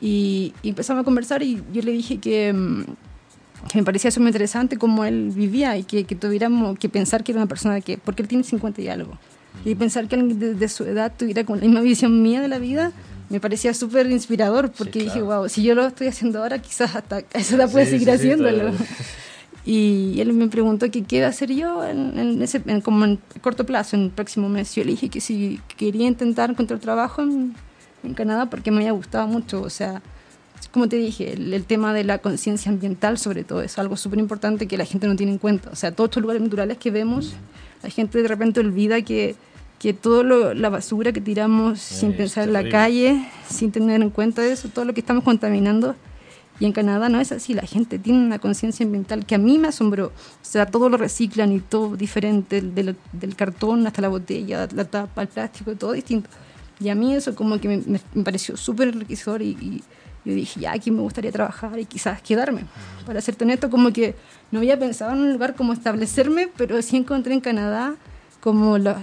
Y, 0.00 0.52
y, 0.62 0.70
empezamos 0.70 1.02
a 1.02 1.04
conversar 1.04 1.42
y 1.42 1.62
yo 1.72 1.82
le 1.82 1.92
dije 1.92 2.18
que, 2.18 2.52
mm, 2.52 2.84
que 3.68 3.78
me 3.78 3.84
parecía 3.84 4.10
súper 4.10 4.28
interesante 4.28 4.76
cómo 4.76 5.04
él 5.04 5.30
vivía 5.34 5.76
y 5.76 5.84
que, 5.84 6.04
que, 6.04 6.14
tuviéramos 6.14 6.78
que 6.78 6.88
pensar 6.88 7.22
que 7.22 7.32
era 7.32 7.40
una 7.40 7.48
persona 7.48 7.80
que, 7.80 7.98
porque 7.98 8.22
él 8.22 8.28
tiene 8.28 8.44
50 8.44 8.80
y 8.80 8.88
algo, 8.88 9.18
y 9.64 9.74
pensar 9.74 10.08
que 10.08 10.16
alguien 10.16 10.58
de, 10.58 10.68
su 10.68 10.84
edad 10.84 11.12
tuviera 11.16 11.44
con 11.44 11.58
la 11.58 11.64
misma 11.64 11.80
visión 11.80 12.22
mía 12.22 12.40
de 12.40 12.48
la 12.48 12.58
vida, 12.58 12.92
me 13.28 13.40
parecía 13.40 13.74
súper 13.74 14.10
inspirador, 14.10 14.72
porque 14.72 15.00
dije, 15.00 15.20
wow, 15.20 15.48
si 15.48 15.62
yo 15.62 15.74
lo 15.74 15.86
estoy 15.86 16.06
haciendo 16.06 16.42
ahora, 16.42 16.58
quizás 16.60 16.96
hasta 16.96 17.22
esa 17.34 17.56
edad 17.56 17.70
puede 17.70 17.86
seguir 17.86 18.10
haciéndolo. 18.10 18.72
y 19.66 20.18
él 20.20 20.32
me 20.32 20.48
preguntó 20.48 20.90
qué 20.90 21.04
iba 21.10 21.26
a 21.26 21.30
hacer 21.30 21.52
yo 21.52 21.84
en, 21.84 22.40
ese, 22.40 22.62
como 22.82 23.04
en 23.04 23.18
corto 23.42 23.66
plazo, 23.66 23.96
en 23.96 24.04
el 24.04 24.10
próximo 24.10 24.48
mes. 24.48 24.74
Yo 24.74 24.84
le 24.84 24.92
dije 24.92 25.10
que 25.10 25.20
si 25.20 25.60
quería 25.76 26.06
intentar 26.06 26.50
encontrar 26.50 26.80
trabajo 26.80 27.20
en, 27.20 27.54
en 28.02 28.14
Canadá 28.14 28.48
porque 28.48 28.70
me 28.70 28.78
había 28.78 28.92
gustado 28.92 29.26
mucho, 29.26 29.60
o 29.60 29.70
sea, 29.70 30.00
como 30.70 30.88
te 30.88 30.96
dije, 30.96 31.32
el, 31.32 31.64
tema 31.64 31.94
de 31.94 32.04
la 32.04 32.18
conciencia 32.18 32.70
ambiental 32.70 33.18
sobre 33.18 33.44
todo 33.44 33.62
es 33.62 33.78
algo 33.78 33.96
súper 33.96 34.18
importante 34.18 34.66
que 34.66 34.76
la 34.76 34.84
gente 34.84 35.06
no 35.06 35.16
tiene 35.16 35.32
en 35.32 35.38
cuenta. 35.38 35.70
O 35.70 35.76
sea, 35.76 35.92
todos 35.92 36.08
estos 36.08 36.22
lugares 36.22 36.42
naturales 36.42 36.76
que 36.78 36.90
vemos, 36.90 37.34
la 37.82 37.90
gente 37.90 38.22
de 38.22 38.28
repente 38.28 38.60
olvida 38.60 39.00
que, 39.02 39.34
que 39.78 39.94
toda 39.94 40.54
la 40.54 40.68
basura 40.68 41.12
que 41.12 41.20
tiramos 41.20 41.80
sin 41.80 42.14
pensar 42.14 42.44
en 42.44 42.52
la 42.52 42.68
calle, 42.68 43.26
sin 43.48 43.72
tener 43.72 44.02
en 44.02 44.10
cuenta 44.10 44.44
eso, 44.44 44.68
todo 44.68 44.84
lo 44.84 44.92
que 44.92 45.00
estamos 45.00 45.24
contaminando. 45.24 45.96
Y 46.60 46.66
en 46.66 46.72
Canadá 46.72 47.08
no 47.08 47.20
es 47.20 47.30
así, 47.30 47.54
la 47.54 47.62
gente 47.62 48.00
tiene 48.00 48.18
una 48.18 48.40
conciencia 48.40 48.84
ambiental 48.84 49.24
que 49.24 49.36
a 49.36 49.38
mí 49.38 49.58
me 49.58 49.68
asombró. 49.68 50.06
O 50.06 50.12
sea, 50.42 50.66
todo 50.66 50.88
lo 50.88 50.96
reciclan 50.96 51.52
y 51.52 51.60
todo 51.60 51.96
diferente, 51.96 52.60
del, 52.60 52.96
del 53.12 53.36
cartón 53.36 53.86
hasta 53.86 54.02
la 54.02 54.08
botella, 54.08 54.68
la 54.74 54.84
tapa, 54.84 55.22
el 55.22 55.28
plástico, 55.28 55.76
todo 55.76 55.92
distinto. 55.92 56.28
Y 56.80 56.88
a 56.88 56.96
mí 56.96 57.14
eso 57.14 57.34
como 57.36 57.60
que 57.60 57.68
me, 57.68 58.00
me 58.12 58.24
pareció 58.24 58.56
súper 58.56 58.88
enriquecedor 58.88 59.40
y 59.40 59.82
yo 60.28 60.34
dije, 60.34 60.60
ya 60.60 60.72
aquí 60.72 60.90
me 60.90 61.00
gustaría 61.00 61.32
trabajar 61.32 61.78
y 61.78 61.86
quizás 61.86 62.20
quedarme. 62.20 62.64
Para 63.06 63.18
ser 63.22 63.34
honesto, 63.40 63.70
como 63.70 63.94
que 63.94 64.14
no 64.50 64.58
había 64.58 64.78
pensado 64.78 65.12
en 65.12 65.20
un 65.20 65.32
lugar 65.32 65.54
como 65.54 65.72
establecerme, 65.72 66.50
pero 66.54 66.82
sí 66.82 66.98
encontré 66.98 67.32
en 67.32 67.40
Canadá 67.40 67.94
como 68.40 68.76
los, 68.76 68.94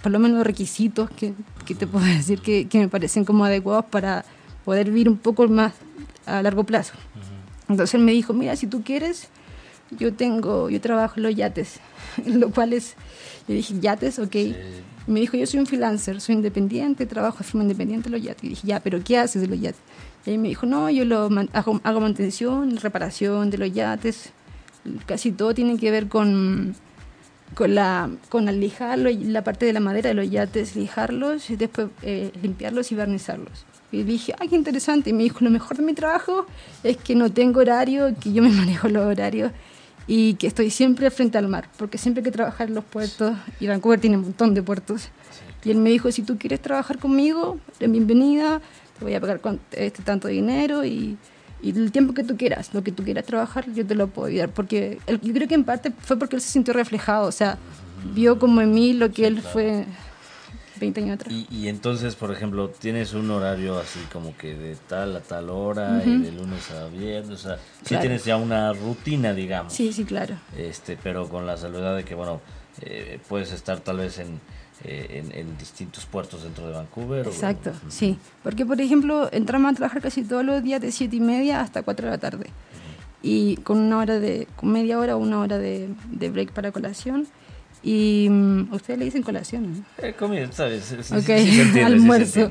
por 0.00 0.12
lo 0.12 0.20
menos 0.20 0.38
los 0.38 0.46
requisitos 0.46 1.10
que, 1.10 1.34
que 1.66 1.74
te 1.74 1.88
puedo 1.88 2.04
decir 2.06 2.40
que, 2.40 2.68
que, 2.68 2.78
me 2.78 2.88
parecen 2.88 3.24
como 3.24 3.44
adecuados 3.44 3.86
para 3.86 4.24
poder 4.64 4.86
vivir 4.86 5.08
un 5.08 5.18
poco 5.18 5.48
más 5.48 5.72
a 6.24 6.40
largo 6.40 6.62
plazo. 6.62 6.94
Entonces 7.68 7.94
él 7.94 8.02
me 8.02 8.12
dijo, 8.12 8.32
mira, 8.32 8.54
si 8.54 8.68
tú 8.68 8.84
quieres, 8.84 9.26
yo 9.90 10.14
tengo, 10.14 10.70
yo 10.70 10.80
trabajo 10.80 11.14
en 11.16 11.24
los 11.24 11.34
yates, 11.34 11.80
lo 12.26 12.50
cual 12.50 12.74
es, 12.74 12.94
yo 13.48 13.54
dije, 13.54 13.74
yates, 13.80 14.20
ok. 14.20 14.36
me 15.08 15.18
dijo, 15.18 15.36
yo 15.36 15.48
soy 15.48 15.58
un 15.58 15.66
freelancer, 15.66 16.20
soy 16.20 16.36
independiente, 16.36 17.06
trabajo 17.06 17.38
de 17.38 17.44
forma 17.44 17.64
independiente 17.64 18.08
en 18.08 18.12
los 18.12 18.22
yates. 18.22 18.44
Y 18.44 18.48
dije, 18.50 18.68
ya, 18.68 18.78
pero 18.78 19.02
¿qué 19.02 19.18
haces 19.18 19.42
de 19.42 19.48
los 19.48 19.60
yates? 19.60 19.80
Y 20.26 20.38
me 20.38 20.48
dijo, 20.48 20.66
no, 20.66 20.90
yo 20.90 21.04
lo 21.04 21.30
hago, 21.52 21.80
hago, 21.82 22.00
mantención, 22.00 22.76
reparación 22.76 23.50
de 23.50 23.58
los 23.58 23.72
yates, 23.72 24.30
casi 25.06 25.32
todo 25.32 25.54
tiene 25.54 25.78
que 25.78 25.90
ver 25.90 26.08
con, 26.08 26.74
con, 27.54 27.74
la, 27.74 28.10
con 28.28 28.46
lijarlo, 28.60 29.10
la 29.10 29.42
parte 29.42 29.66
de 29.66 29.72
la 29.72 29.80
madera 29.80 30.08
de 30.08 30.14
los 30.14 30.30
yates, 30.30 30.76
lijarlos 30.76 31.48
y 31.50 31.56
después 31.56 31.88
eh, 32.02 32.32
limpiarlos 32.42 32.92
y 32.92 32.94
barnizarlos. 32.94 33.64
Y 33.92 34.04
dije, 34.04 34.34
ay, 34.38 34.48
qué 34.48 34.56
interesante. 34.56 35.10
Y 35.10 35.12
me 35.12 35.24
dijo, 35.24 35.38
lo 35.40 35.50
mejor 35.50 35.76
de 35.76 35.82
mi 35.82 35.94
trabajo 35.94 36.46
es 36.84 36.96
que 36.96 37.14
no 37.14 37.32
tengo 37.32 37.60
horario, 37.60 38.14
que 38.20 38.32
yo 38.32 38.42
me 38.42 38.50
manejo 38.50 38.88
los 38.88 39.04
horarios 39.04 39.52
y 40.06 40.34
que 40.34 40.46
estoy 40.46 40.70
siempre 40.70 41.10
frente 41.10 41.38
al 41.38 41.48
mar, 41.48 41.68
porque 41.76 41.98
siempre 41.98 42.20
hay 42.20 42.24
que 42.24 42.32
trabajar 42.32 42.68
en 42.68 42.74
los 42.74 42.84
puertos, 42.84 43.36
y 43.60 43.68
Vancouver 43.68 44.00
tiene 44.00 44.16
un 44.16 44.24
montón 44.24 44.54
de 44.54 44.62
puertos. 44.62 45.08
Y 45.62 45.70
él 45.70 45.76
me 45.76 45.90
dijo, 45.90 46.10
si 46.10 46.22
tú 46.22 46.36
quieres 46.36 46.60
trabajar 46.60 46.98
conmigo, 46.98 47.58
bienvenida, 47.78 48.60
voy 49.00 49.14
a 49.14 49.20
pagar 49.20 49.40
con 49.40 49.60
este 49.72 50.02
tanto 50.02 50.28
dinero 50.28 50.84
y, 50.84 51.18
y, 51.62 51.70
el 51.70 51.92
tiempo 51.92 52.14
que 52.14 52.24
tú 52.24 52.36
quieras, 52.36 52.74
lo 52.74 52.82
que 52.82 52.92
tú 52.92 53.02
quieras 53.02 53.24
trabajar, 53.24 53.72
yo 53.72 53.86
te 53.86 53.94
lo 53.94 54.08
puedo 54.08 54.28
ayudar. 54.28 54.50
Porque 54.50 54.98
yo 55.22 55.32
creo 55.32 55.48
que 55.48 55.54
en 55.54 55.64
parte 55.64 55.92
fue 55.98 56.18
porque 56.18 56.36
él 56.36 56.42
se 56.42 56.50
sintió 56.50 56.74
reflejado, 56.74 57.26
o 57.26 57.32
sea, 57.32 57.58
vio 58.14 58.38
como 58.38 58.60
en 58.60 58.72
mí 58.72 58.92
lo 58.92 59.10
que 59.10 59.26
él 59.26 59.40
fue 59.40 59.86
20 60.80 61.00
años 61.00 61.14
atrás. 61.14 61.32
Y, 61.32 61.46
y, 61.50 61.68
entonces, 61.68 62.16
por 62.16 62.32
ejemplo, 62.32 62.70
tienes 62.70 63.12
un 63.12 63.30
horario 63.30 63.78
así 63.78 64.00
como 64.12 64.36
que 64.36 64.54
de 64.54 64.76
tal 64.88 65.14
a 65.16 65.20
tal 65.20 65.50
hora 65.50 66.02
y 66.04 66.18
de 66.18 66.32
lunes 66.32 66.70
a 66.70 66.88
viernes, 66.88 67.30
o 67.30 67.36
sea, 67.36 67.58
sí 67.84 67.96
tienes 68.00 68.24
ya 68.24 68.36
una 68.36 68.72
rutina, 68.72 69.32
digamos. 69.34 69.72
Sí, 69.72 69.92
sí, 69.92 70.04
claro. 70.04 70.36
Este, 70.56 70.98
pero 71.00 71.28
con 71.28 71.46
la 71.46 71.56
salvedad 71.56 71.96
de 71.96 72.04
que, 72.04 72.14
bueno, 72.14 72.40
eh, 72.80 73.20
puedes 73.28 73.52
estar 73.52 73.80
tal 73.80 73.98
vez 73.98 74.18
en 74.18 74.40
eh, 74.82 75.22
en, 75.34 75.58
distintos 75.58 76.06
puertos 76.06 76.42
dentro 76.42 76.66
de 76.66 76.72
Vancouver. 76.72 77.26
Exacto, 77.26 77.72
sí. 77.88 78.16
Porque, 78.42 78.64
por 78.64 78.80
ejemplo, 78.80 79.28
entramos 79.30 79.72
a 79.72 79.74
trabajar 79.74 80.00
casi 80.00 80.22
todos 80.22 80.42
los 80.42 80.62
días 80.62 80.80
de 80.80 80.90
7 80.90 81.14
y 81.14 81.20
media 81.20 81.60
hasta 81.60 81.82
4 81.82 82.06
de 82.06 82.10
la 82.10 82.18
tarde. 82.18 82.46
Y 83.22 83.56
con 83.58 83.78
una 83.78 83.98
hora 83.98 84.18
de, 84.18 84.48
con 84.56 84.72
media 84.72 84.98
hora 84.98 85.16
o 85.16 85.18
una 85.18 85.40
hora 85.40 85.58
de, 85.58 85.90
de, 86.10 86.30
break 86.30 86.52
para 86.52 86.72
colación. 86.72 87.26
Y 87.82 88.28
um, 88.30 88.72
ustedes 88.72 88.98
le 88.98 89.04
dicen 89.06 89.22
colación, 89.22 89.72
¿no? 89.72 89.84
Eh, 90.06 90.14
comida, 90.18 90.50
¿sabes? 90.52 90.94
almuerzo. 91.84 92.50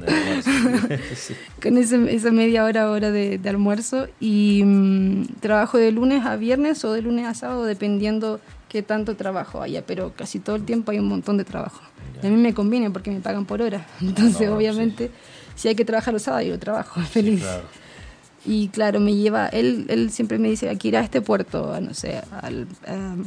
Con 1.62 1.78
ese, 1.78 2.16
esa 2.16 2.32
media 2.32 2.64
hora, 2.66 2.90
hora 2.90 3.12
de, 3.12 3.38
de 3.38 3.50
almuerzo. 3.50 4.08
Y 4.20 4.62
um, 4.64 5.28
trabajo 5.40 5.78
de 5.78 5.92
lunes 5.92 6.26
a 6.26 6.36
viernes 6.36 6.84
o 6.84 6.94
de 6.94 7.02
lunes 7.04 7.28
a 7.28 7.34
sábado, 7.34 7.64
dependiendo 7.66 8.40
qué 8.70 8.84
tanto 8.84 9.16
trabajo 9.16 9.62
haya. 9.62 9.86
Pero 9.86 10.14
casi 10.16 10.40
todo 10.40 10.56
el 10.56 10.64
tiempo 10.64 10.92
hay 10.92 11.00
un 11.00 11.08
montón 11.08 11.38
de 11.38 11.44
trabajo. 11.44 11.82
Y 12.22 12.28
a 12.28 12.30
mí 12.30 12.38
me 12.38 12.54
conviene 12.54 12.90
porque 12.92 13.12
me 13.12 13.20
pagan 13.20 13.46
por 13.46 13.62
hora. 13.62 13.86
Entonces, 14.02 14.48
obviamente, 14.50 15.12
si 15.56 15.68
hay 15.68 15.76
que 15.76 15.84
trabajar 15.84 16.14
los 16.14 16.24
sábados, 16.24 16.48
yo 16.48 16.60
trabajo 16.60 17.02
feliz. 17.12 17.44
Y 18.46 18.70
claro, 18.70 19.02
me 19.02 19.14
lleva, 19.14 19.48
él, 19.48 19.86
él 19.90 20.12
siempre 20.12 20.40
me 20.40 20.50
dice, 20.50 20.70
aquí 20.70 20.88
ir 20.88 20.98
a 20.98 21.02
este 21.02 21.20
puerto, 21.20 21.74
a, 21.74 21.82
no 21.82 21.94
sé, 21.94 22.22
al, 22.42 22.68
um, 22.88 23.26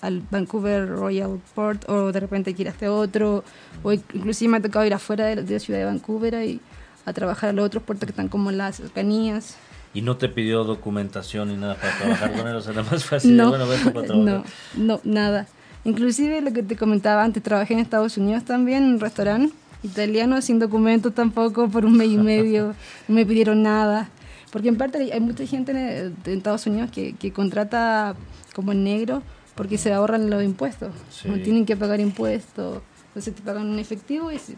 al 0.00 0.22
Vancouver 0.30 0.88
Royal 0.88 1.40
Port, 1.54 1.88
o 1.88 2.12
de 2.12 2.20
repente 2.20 2.50
aquí 2.50 2.62
ir 2.62 2.68
a 2.68 2.70
este 2.70 2.88
otro, 2.88 3.42
o 3.82 3.92
inclusive 3.92 4.48
me 4.50 4.58
ha 4.58 4.62
tocado 4.62 4.86
ir 4.86 4.94
afuera 4.94 5.26
de, 5.26 5.42
de 5.42 5.52
la 5.52 5.58
ciudad 5.58 5.80
de 5.80 5.86
Vancouver 5.86 6.34
y 6.46 6.60
a 7.04 7.12
trabajar 7.12 7.50
a 7.50 7.52
los 7.52 7.66
otros 7.66 7.82
puertos 7.82 8.06
que 8.06 8.12
están 8.12 8.28
como 8.28 8.50
en 8.50 8.58
las 8.58 8.76
cercanías. 8.76 9.56
¿Y 9.94 10.02
no 10.02 10.16
te 10.16 10.28
pidió 10.28 10.64
documentación 10.64 11.48
ni 11.48 11.56
nada 11.56 11.76
para 11.76 11.98
trabajar 11.98 12.32
con 12.32 12.48
él? 12.48 12.56
O 12.56 12.60
sea, 12.62 12.72
era 12.72 12.82
más 12.82 13.04
fácil 13.04 13.36
No, 13.36 13.50
bueno, 13.50 13.68
vete 13.68 13.90
para 13.90 14.06
trabajar. 14.06 14.44
no, 14.76 14.94
no, 14.96 15.00
nada. 15.04 15.46
Inclusive 15.84 16.40
lo 16.40 16.52
que 16.52 16.62
te 16.62 16.76
comentaba 16.76 17.22
antes, 17.24 17.42
trabajé 17.42 17.74
en 17.74 17.80
Estados 17.80 18.16
Unidos 18.16 18.44
también, 18.44 18.84
en 18.84 18.90
un 18.94 19.00
restaurante 19.00 19.54
italiano, 19.82 20.40
sin 20.40 20.58
documentos 20.58 21.14
tampoco, 21.14 21.68
por 21.68 21.84
un 21.84 21.96
mes 21.96 22.08
y 22.08 22.16
medio, 22.16 22.74
no 23.08 23.14
me 23.14 23.26
pidieron 23.26 23.62
nada. 23.62 24.08
Porque 24.50 24.68
en 24.68 24.76
parte 24.76 25.12
hay 25.12 25.20
mucha 25.20 25.46
gente 25.46 25.72
en, 25.72 26.16
en 26.24 26.38
Estados 26.38 26.66
Unidos 26.66 26.90
que, 26.90 27.14
que 27.14 27.32
contrata 27.32 28.14
como 28.54 28.72
en 28.72 28.84
negro 28.84 29.22
porque 29.54 29.78
se 29.78 29.92
ahorran 29.92 30.30
los 30.30 30.42
impuestos. 30.42 30.94
Sí. 31.10 31.28
No 31.28 31.38
tienen 31.38 31.66
que 31.66 31.76
pagar 31.76 32.00
impuestos, 32.00 32.82
entonces 33.08 33.34
te 33.34 33.42
pagan 33.42 33.72
en 33.72 33.78
efectivo 33.78 34.30
y 34.30 34.38
se, 34.38 34.54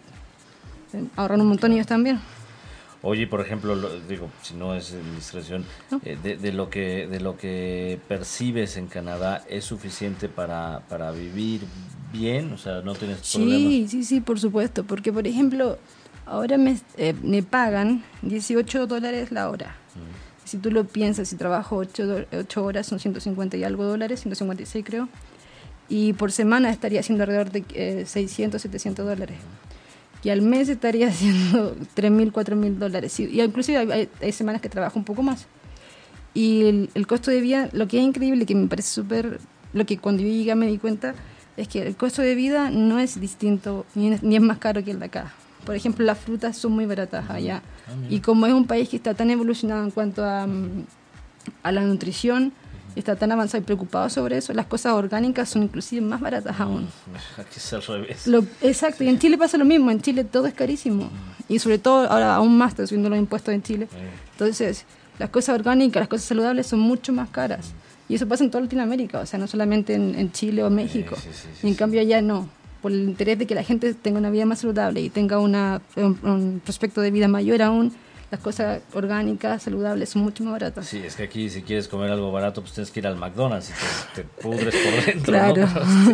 se 0.90 1.04
ahorran 1.16 1.40
un 1.40 1.48
montón 1.48 1.72
ellos 1.72 1.86
también. 1.86 2.20
Oye, 3.06 3.26
por 3.26 3.40
ejemplo, 3.42 3.74
lo- 3.74 4.00
digo, 4.08 4.30
si 4.42 4.54
no 4.54 4.74
es 4.74 4.94
discreción, 5.14 5.64
No. 5.90 6.00
eh, 6.04 6.16
de, 6.22 6.36
de 6.38 6.52
lo 6.52 6.70
que 6.70 7.06
de 7.06 7.20
lo 7.20 7.36
que 7.36 8.00
percibes 8.08 8.78
en 8.78 8.86
Canadá 8.86 9.44
es 9.48 9.64
suficiente 9.64 10.28
para, 10.28 10.80
para 10.88 11.10
vivir 11.10 11.60
bien, 12.12 12.50
o 12.52 12.56
sea, 12.58 12.80
no 12.80 12.94
tienes 12.94 13.18
problemas. 13.34 13.70
Sí, 13.72 13.86
sí, 13.88 14.04
sí, 14.04 14.20
por 14.22 14.40
supuesto. 14.40 14.84
Porque, 14.84 15.12
por 15.12 15.26
ejemplo, 15.26 15.78
ahora 16.24 16.56
me, 16.56 16.78
eh, 16.96 17.14
me 17.22 17.42
pagan 17.42 18.02
18 18.22 18.86
dólares 18.86 19.30
la 19.32 19.50
hora. 19.50 19.76
Si 20.46 20.56
tú 20.58 20.70
lo 20.70 20.84
piensas, 20.84 21.28
si 21.28 21.36
trabajo 21.36 21.76
8, 21.76 22.64
horas 22.64 22.86
son 22.86 23.00
150 23.00 23.56
y 23.56 23.64
algo 23.64 23.84
dólares, 23.84 24.20
156 24.20 24.84
creo. 24.84 25.08
Y 25.88 26.14
por 26.14 26.32
semana 26.32 26.70
estaría 26.70 27.00
haciendo 27.00 27.24
alrededor 27.24 27.50
de 27.50 27.64
eh, 27.74 28.04
600, 28.06 28.62
700 28.62 29.04
dólares. 29.06 29.36
Y 30.24 30.30
al 30.30 30.42
mes 30.42 30.68
estaría 30.68 31.08
haciendo 31.10 31.76
3.000, 31.94 32.32
4.000 32.32 32.78
dólares. 32.78 33.20
Y, 33.20 33.24
y 33.26 33.40
inclusive 33.42 33.78
hay, 33.78 33.90
hay- 33.92 34.08
hay 34.20 34.32
semanas 34.32 34.60
que 34.62 34.68
trabajo 34.68 34.98
un 34.98 35.04
poco 35.04 35.22
más. 35.22 35.46
Y 36.32 36.64
el, 36.64 36.90
el 36.94 37.06
costo 37.06 37.30
de 37.30 37.40
vida, 37.40 37.68
lo 37.72 37.86
que 37.86 37.98
es 37.98 38.04
increíble, 38.04 38.44
que 38.46 38.54
me 38.56 38.66
parece 38.66 38.88
súper, 38.90 39.38
lo 39.72 39.86
que 39.86 39.98
cuando 39.98 40.22
yo 40.22 40.28
llegué 40.28 40.54
me 40.56 40.66
di 40.66 40.78
cuenta, 40.78 41.14
es 41.56 41.68
que 41.68 41.86
el 41.86 41.94
costo 41.94 42.22
de 42.22 42.34
vida 42.34 42.70
no 42.70 42.98
es 42.98 43.20
distinto, 43.20 43.86
ni 43.94 44.12
es, 44.12 44.22
ni 44.24 44.34
es 44.34 44.42
más 44.42 44.58
caro 44.58 44.82
que 44.82 44.90
el 44.90 44.98
de 44.98 45.04
acá. 45.04 45.32
Por 45.64 45.76
ejemplo, 45.76 46.04
las 46.04 46.18
frutas 46.18 46.56
son 46.58 46.72
muy 46.72 46.86
baratas 46.86 47.30
allá. 47.30 47.62
Y 48.10 48.18
como 48.20 48.46
es 48.46 48.52
un 48.52 48.66
país 48.66 48.88
que 48.88 48.96
está 48.96 49.14
tan 49.14 49.30
evolucionado 49.30 49.84
en 49.84 49.90
cuanto 49.92 50.24
a, 50.24 50.46
mm, 50.46 50.84
a 51.62 51.70
la 51.72 51.82
nutrición, 51.82 52.52
está 53.00 53.16
tan 53.16 53.32
avanzado 53.32 53.62
y 53.62 53.64
preocupado 53.66 54.08
sobre 54.08 54.36
eso, 54.38 54.52
las 54.52 54.66
cosas 54.66 54.92
orgánicas 54.94 55.48
son 55.48 55.62
inclusive 55.64 56.00
más 56.00 56.20
baratas 56.20 56.58
aún. 56.60 56.86
Aquí 57.38 57.54
es 57.56 57.72
al 57.72 57.82
revés. 57.82 58.26
Lo- 58.26 58.44
exacto, 58.62 59.04
y 59.04 59.08
en 59.08 59.18
Chile 59.18 59.36
pasa 59.38 59.56
lo 59.58 59.64
mismo, 59.64 59.90
en 59.90 60.00
Chile 60.00 60.24
todo 60.24 60.46
es 60.46 60.54
carísimo. 60.54 61.08
Y 61.48 61.58
sobre 61.58 61.78
todo 61.78 62.08
ahora 62.10 62.34
aún 62.36 62.56
más 62.56 62.70
está 62.70 62.86
subiendo 62.86 63.10
los 63.10 63.18
impuestos 63.18 63.52
en 63.54 63.62
Chile. 63.62 63.88
Entonces, 64.32 64.84
las 65.18 65.30
cosas 65.30 65.54
orgánicas, 65.54 66.00
las 66.00 66.08
cosas 66.08 66.26
saludables 66.26 66.66
son 66.66 66.80
mucho 66.80 67.12
más 67.12 67.28
caras. 67.30 67.72
Y 68.08 68.14
eso 68.16 68.26
pasa 68.28 68.44
en 68.44 68.50
toda 68.50 68.62
Latinoamérica, 68.62 69.20
o 69.20 69.26
sea, 69.26 69.38
no 69.38 69.46
solamente 69.46 69.94
en, 69.94 70.14
en 70.14 70.30
Chile 70.32 70.62
o 70.64 70.70
México. 70.70 71.16
sí, 71.16 71.28
sí, 71.32 71.48
sí, 71.60 71.66
y 71.66 71.70
en 71.70 71.74
cambio 71.74 72.00
allá 72.00 72.20
no, 72.20 72.48
por 72.82 72.92
el 72.92 73.00
interés 73.02 73.38
de 73.38 73.46
que 73.46 73.54
la 73.54 73.62
gente 73.62 73.94
tenga 73.94 74.18
una 74.18 74.30
vida 74.30 74.44
más 74.44 74.58
saludable 74.60 75.00
y 75.00 75.08
tenga 75.08 75.38
una, 75.38 75.80
un, 75.96 76.18
un 76.22 76.60
prospecto 76.62 77.00
de 77.00 77.10
vida 77.10 77.28
mayor 77.28 77.62
aún, 77.62 77.92
las 78.34 78.42
cosas 78.42 78.82
orgánicas, 78.94 79.62
saludables 79.62 80.08
son 80.10 80.22
mucho 80.22 80.42
más 80.44 80.52
baratas. 80.54 80.86
Sí, 80.86 80.98
es 81.04 81.14
que 81.16 81.22
aquí 81.22 81.48
si 81.48 81.62
quieres 81.62 81.86
comer 81.88 82.10
algo 82.10 82.32
barato, 82.32 82.60
pues 82.62 82.72
tienes 82.74 82.90
que 82.90 83.00
ir 83.00 83.06
al 83.06 83.16
McDonald's 83.16 83.70
y 83.70 83.72
te, 84.16 84.22
te 84.22 84.28
pudres 84.42 84.74
por 84.74 85.06
dentro. 85.06 85.32
Claro, 85.32 85.66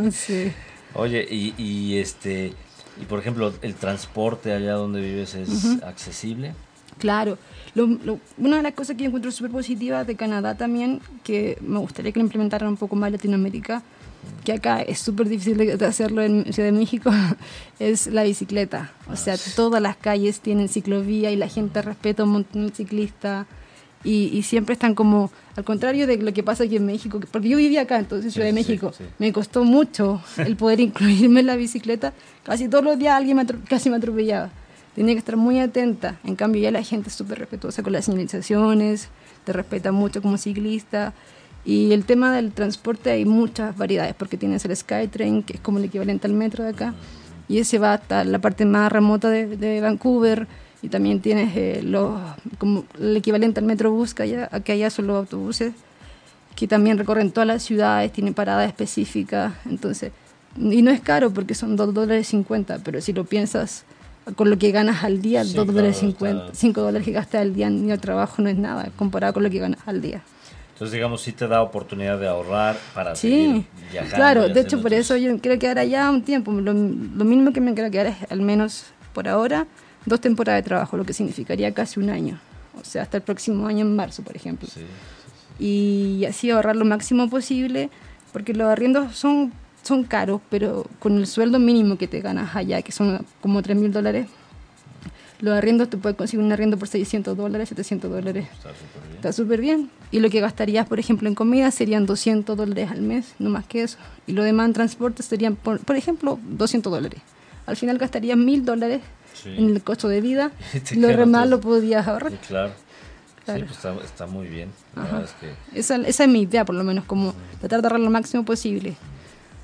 ¿no? 0.03 0.12
sí. 0.12 0.53
Oye, 0.95 1.27
y, 1.31 1.55
y 1.57 1.99
este, 1.99 2.53
y 3.01 3.05
por 3.07 3.18
ejemplo, 3.21 3.53
el 3.62 3.75
transporte 3.75 4.53
allá 4.53 4.73
donde 4.75 5.01
vives 5.01 5.35
es 5.35 5.83
accesible. 5.83 6.53
Claro. 6.99 7.39
Lo- 7.75 7.87
lo- 7.87 8.18
una 8.37 8.57
de 8.59 8.62
las 8.64 8.75
cosas 8.75 8.97
que 8.97 9.05
yo 9.05 9.07
encuentro 9.09 9.31
súper 9.31 9.53
positiva 9.53 10.05
de 10.05 10.16
Canadá 10.16 10.57
también, 10.57 11.01
que 11.25 11.57
me 11.62 11.79
gustaría 11.79 12.12
que 12.12 12.18
lo 12.18 12.25
implementaran 12.27 12.68
un 12.68 12.77
poco 12.77 12.97
más 12.97 13.07
en 13.09 13.12
Latinoamérica, 13.12 13.83
que 14.45 14.53
acá 14.53 14.81
es 14.83 14.99
súper 14.99 15.29
difícil 15.29 15.57
de 15.57 15.77
de 15.77 15.87
hacerlo 15.87 16.23
en 16.23 16.53
Ciudad 16.53 16.68
de 16.71 16.79
México, 16.79 17.11
es 17.79 18.07
la 18.07 18.23
bicicleta. 18.25 18.93
O 19.11 19.16
sea, 19.16 19.37
todas 19.57 19.81
las 19.83 19.97
calles 19.97 20.41
tienen 20.41 20.68
ciclovía 20.68 21.31
y 21.31 21.37
la 21.37 21.49
gente 21.49 21.83
respeta 21.83 22.25
un 22.25 22.31
montón 22.31 22.64
al 22.64 22.73
ciclista. 22.73 23.47
Y, 24.03 24.31
y 24.33 24.45
siempre 24.45 24.73
están 24.73 24.95
como, 24.95 25.31
al 25.57 25.64
contrario 25.64 26.07
de 26.07 26.16
lo 26.16 26.33
que 26.33 26.43
pasa 26.43 26.64
aquí 26.64 26.77
en 26.77 26.87
México, 26.87 27.21
que- 27.21 27.27
porque 27.27 27.51
yo 27.51 27.59
vivía 27.59 27.83
acá, 27.83 27.99
entonces 27.99 28.25
en 28.27 28.31
Ciudad 28.33 28.47
de 28.47 28.53
Sí, 28.55 28.64
sí, 28.64 28.71
México, 28.71 28.93
sí. 28.97 29.05
me 29.18 29.31
costó 29.31 29.62
mucho 29.62 30.23
el 30.39 30.57
poder 30.57 30.81
incluirme 30.81 31.41
en 31.41 31.47
la 31.47 31.55
bicicleta. 31.57 32.14
Casi 32.43 32.66
todos 32.66 32.83
los 32.83 32.99
días 32.99 33.14
alguien 33.14 33.37
me 33.37 33.45
casi 33.68 33.91
me 33.91 33.97
atropellaba. 33.97 34.49
Tenía 34.95 35.14
que 35.14 35.18
estar 35.18 35.37
muy 35.37 35.61
atenta. 35.61 36.18
En 36.25 36.35
cambio, 36.35 36.62
ya 36.62 36.71
la 36.71 36.83
gente 36.83 37.11
es 37.11 37.14
súper 37.14 37.39
respetuosa 37.41 37.83
con 37.83 37.93
las 37.93 38.07
señalizaciones, 38.07 39.09
te 39.45 39.53
respeta 39.53 39.93
mucho 39.93 40.23
como 40.23 40.39
ciclista. 40.39 41.12
Y 41.65 41.93
el 41.93 42.05
tema 42.05 42.33
del 42.35 42.53
transporte 42.53 43.11
hay 43.11 43.25
muchas 43.25 43.77
variedades, 43.77 44.15
porque 44.15 44.37
tienes 44.37 44.65
el 44.65 44.75
Skytrain, 44.75 45.43
que 45.43 45.55
es 45.55 45.61
como 45.61 45.79
el 45.79 45.85
equivalente 45.85 46.27
al 46.27 46.33
metro 46.33 46.65
de 46.65 46.71
acá, 46.71 46.95
y 47.49 47.59
ese 47.59 47.79
va 47.79 47.95
hasta 47.95 48.25
la 48.25 48.39
parte 48.39 48.65
más 48.65 48.91
remota 48.91 49.29
de, 49.29 49.57
de 49.57 49.81
Vancouver. 49.81 50.47
Y 50.83 50.89
también 50.89 51.21
tienes 51.21 51.55
eh, 51.57 51.81
los, 51.85 52.19
como 52.57 52.85
el 52.99 53.15
equivalente 53.17 53.61
al 53.61 53.67
Metrobús, 53.67 54.15
que 54.15 54.23
allá, 54.23 54.49
que 54.65 54.73
allá 54.73 54.89
son 54.89 55.07
los 55.09 55.17
autobuses, 55.19 55.75
que 56.57 56.67
también 56.67 56.97
recorren 56.97 57.31
todas 57.33 57.47
las 57.47 57.63
ciudades, 57.63 58.11
tienen 58.13 58.33
paradas 58.33 58.67
específicas. 58.67 59.53
Entonces, 59.69 60.13
y 60.57 60.81
no 60.81 60.91
es 60.91 61.01
caro 61.03 61.31
porque 61.33 61.55
son 61.55 61.77
2 61.77 61.93
dólares 61.93 62.29
50, 62.29 62.79
pero 62.83 63.03
si 63.03 63.13
lo 63.13 63.25
piensas 63.25 63.85
con 64.37 64.49
lo 64.49 64.57
que 64.59 64.71
ganas 64.71 65.05
al 65.05 65.21
día, 65.21 65.45
Sí, 65.45 65.55
2 65.55 65.67
dólares 65.67 65.99
claro, 65.99 66.13
50, 66.13 66.45
está- 66.47 66.55
5 66.59 66.81
dólares 66.81 67.05
que 67.05 67.13
gastas 67.13 67.43
al 67.43 67.53
día 67.55 67.67
en 67.67 67.91
el 67.91 68.01
trabajo 68.01 68.41
no 68.41 68.49
es 68.49 68.57
nada 68.57 68.89
comparado 68.97 69.35
con 69.35 69.43
lo 69.43 69.51
que 69.51 69.59
ganas 69.59 69.81
al 69.87 70.01
día. 70.01 70.23
Entonces, 70.81 70.95
digamos, 70.95 71.20
sí 71.20 71.33
te 71.33 71.47
da 71.47 71.61
oportunidad 71.61 72.18
de 72.18 72.26
ahorrar 72.26 72.74
para 72.95 73.14
Sí, 73.14 73.28
seguir 73.28 73.64
viajando. 73.93 74.16
claro, 74.16 74.49
de 74.49 74.61
hecho 74.62 74.81
por 74.81 74.95
eso 74.95 75.14
yo 75.14 75.39
quiero 75.39 75.59
quedar 75.59 75.78
allá 75.78 76.09
un 76.09 76.22
tiempo. 76.22 76.51
Lo, 76.53 76.72
lo 76.72 77.24
mínimo 77.26 77.53
que 77.53 77.61
me 77.61 77.74
quiero 77.74 77.91
quedar 77.91 78.07
es 78.07 78.16
al 78.31 78.41
menos 78.41 78.87
por 79.12 79.28
ahora 79.28 79.66
dos 80.07 80.22
temporadas 80.22 80.62
de 80.62 80.66
trabajo, 80.66 80.97
lo 80.97 81.05
que 81.05 81.12
significaría 81.12 81.74
casi 81.74 82.01
un 82.01 82.09
año. 82.09 82.41
O 82.81 82.83
sea, 82.83 83.03
hasta 83.03 83.18
el 83.18 83.22
próximo 83.22 83.66
año 83.66 83.85
en 83.85 83.95
marzo, 83.95 84.22
por 84.22 84.35
ejemplo. 84.35 84.66
Sí, 84.72 84.81
y 85.59 86.24
así 86.24 86.51
ahorrar 86.51 86.76
lo 86.76 86.87
máximo 86.87 87.28
posible, 87.28 87.91
porque 88.33 88.55
los 88.55 88.66
arriendos 88.66 89.14
son, 89.14 89.53
son 89.83 90.03
caros, 90.05 90.41
pero 90.49 90.87
con 90.99 91.18
el 91.18 91.26
sueldo 91.26 91.59
mínimo 91.59 91.99
que 91.99 92.09
te 92.09 92.22
ganas 92.22 92.57
allá, 92.57 92.81
que 92.81 92.91
son 92.93 93.26
como 93.43 93.61
3 93.61 93.76
mil 93.76 93.93
dólares, 93.93 94.28
los 95.41 95.57
arriendos 95.57 95.88
te 95.91 95.97
puedes 95.97 96.16
conseguir 96.16 96.45
un 96.45 96.53
arriendo 96.53 96.76
por 96.76 96.88
600 96.88 97.36
dólares, 97.36 97.68
700 97.70 98.11
dólares. 98.11 98.47
está 99.14 99.32
súper 99.32 99.61
bien. 99.61 99.76
Bien. 99.78 99.91
Y 100.11 100.20
lo 100.20 100.30
que 100.30 100.41
gastarías, 100.41 100.86
por 100.88 100.99
ejemplo, 100.99 101.28
en 101.28 101.34
comida 101.34 101.70
serían 101.70 102.07
200 102.07 102.57
dólares 102.57 102.91
al 102.91 103.01
mes, 103.03 103.34
no 103.38 103.51
más 103.51 103.64
que 103.66 103.82
eso. 103.82 103.99
Y 104.26 104.32
lo 104.32 104.43
demás 104.43 104.66
en 104.66 104.72
transporte 104.72 105.22
serían, 105.22 105.57
por, 105.57 105.80
por 105.80 105.97
ejemplo, 105.97 106.38
200 106.43 106.93
dólares. 106.93 107.20
Al 107.66 107.76
final 107.76 107.99
gastarías 107.99 108.36
1000 108.36 108.64
dólares 108.64 109.01
Sí. 109.32 109.55
en 109.57 109.70
el 109.70 109.82
costo 109.82 110.09
de 110.09 110.20
vida. 110.20 110.51
Y 110.91 110.97
Lo 110.97 111.09
demás 111.09 111.49
lo 111.49 111.61
podías 111.61 112.07
ahorrar. 112.07 112.32
Sí, 112.32 112.38
claro. 112.49 112.72
Claro. 113.45 113.61
Sí, 113.61 113.64
pues 113.66 113.76
está, 113.76 113.95
está 114.05 114.26
muy 114.26 114.49
bien. 114.49 114.68
Es 115.24 115.30
que 115.41 115.78
Esa, 115.78 115.97
esa 115.97 116.24
es 116.24 116.30
mi 116.30 116.43
idea, 116.43 116.64
por 116.64 116.74
lo 116.74 116.84
menos, 116.84 117.05
como 117.05 117.32
tratar 117.61 117.80
de 117.80 117.86
ahorrar 117.86 118.01
lo 118.01 118.11
máximo 118.11 118.45
posible. 118.45 118.97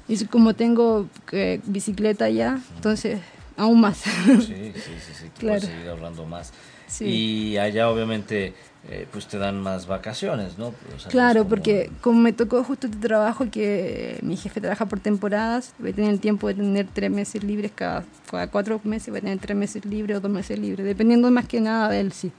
Y 0.09 0.25
como 0.27 0.55
tengo 0.55 1.09
eh, 1.33 1.61
bicicleta 1.67 2.31
ya, 2.31 2.61
entonces 2.77 3.19
aún 3.57 3.81
más. 3.81 3.99
sí, 3.99 4.45
sí, 4.47 4.73
sí, 4.75 5.15
sí, 5.15 5.25
que 5.35 5.41
Claro. 5.41 5.61
puedes 5.61 5.65
seguir 5.65 5.89
ahorrando 5.89 6.25
más. 6.27 6.53
Sí. 6.89 7.05
Y 7.53 7.57
allá, 7.59 7.91
obviamente, 7.91 8.55
eh, 8.89 9.07
pues 9.11 9.27
te 9.27 9.39
dan 9.39 9.61
más 9.61 9.87
vacaciones, 9.89 10.57
¿no? 10.57 10.69
O 10.69 10.99
sea, 10.99 11.11
Claro, 11.11 11.41
como- 11.41 11.51
porque 11.51 11.91
como 12.01 12.21
me 12.21 12.33
tocó 12.33 12.63
justo 12.63 12.87
este 12.87 12.99
trabajo 12.99 13.47
que 13.51 14.19
mi 14.23 14.37
jefe 14.37 14.61
trabaja 14.61 14.87
por 14.87 15.01
temporadas, 15.01 15.73
voy 15.79 15.91
a 15.91 15.95
tener 15.95 16.11
el 16.11 16.21
tiempo 16.21 16.47
de 16.49 16.55
tener 16.55 16.87
tres 16.93 17.11
meses 17.11 17.43
libres 17.43 17.73
cada, 17.75 18.05
cada 18.31 18.47
cuatro 18.49 18.81
meses, 18.85 19.09
voy 19.11 19.19
a 19.19 19.23
tener 19.23 19.39
tres 19.39 19.57
meses 19.57 19.85
libres 19.85 20.17
o 20.17 20.21
dos 20.21 20.31
meses 20.31 20.59
libres, 20.59 20.87
dependiendo 20.87 21.29
más 21.33 21.47
que 21.49 21.61
nada 21.61 21.89
de 21.89 22.01
él, 22.01 22.13
sí. 22.13 22.31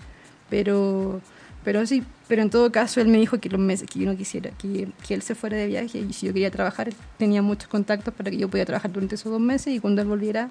Pero, 0.49 1.19
pero 1.65 1.85
sí, 1.85 2.03
pero 2.29 2.41
en 2.41 2.49
todo 2.49 2.71
caso 2.71 3.01
él 3.01 3.07
me 3.09 3.17
dijo 3.17 3.39
que 3.39 3.49
los 3.49 3.59
meses 3.59 3.89
que 3.89 3.99
yo 3.99 4.05
no 4.09 4.15
quisiera, 4.17 4.51
que, 4.51 4.87
que 5.05 5.13
él 5.13 5.21
se 5.21 5.35
fuera 5.35 5.57
de 5.57 5.67
viaje 5.67 5.99
y 5.99 6.13
si 6.13 6.27
yo 6.27 6.33
quería 6.33 6.51
trabajar, 6.51 6.89
tenía 7.17 7.41
muchos 7.41 7.67
contactos 7.67 8.13
para 8.13 8.31
que 8.31 8.37
yo 8.37 8.47
pudiera 8.47 8.65
trabajar 8.65 8.91
durante 8.93 9.15
esos 9.15 9.29
dos 9.31 9.41
meses 9.41 9.73
y 9.73 9.79
cuando 9.79 10.01
él 10.01 10.07
volviera, 10.07 10.49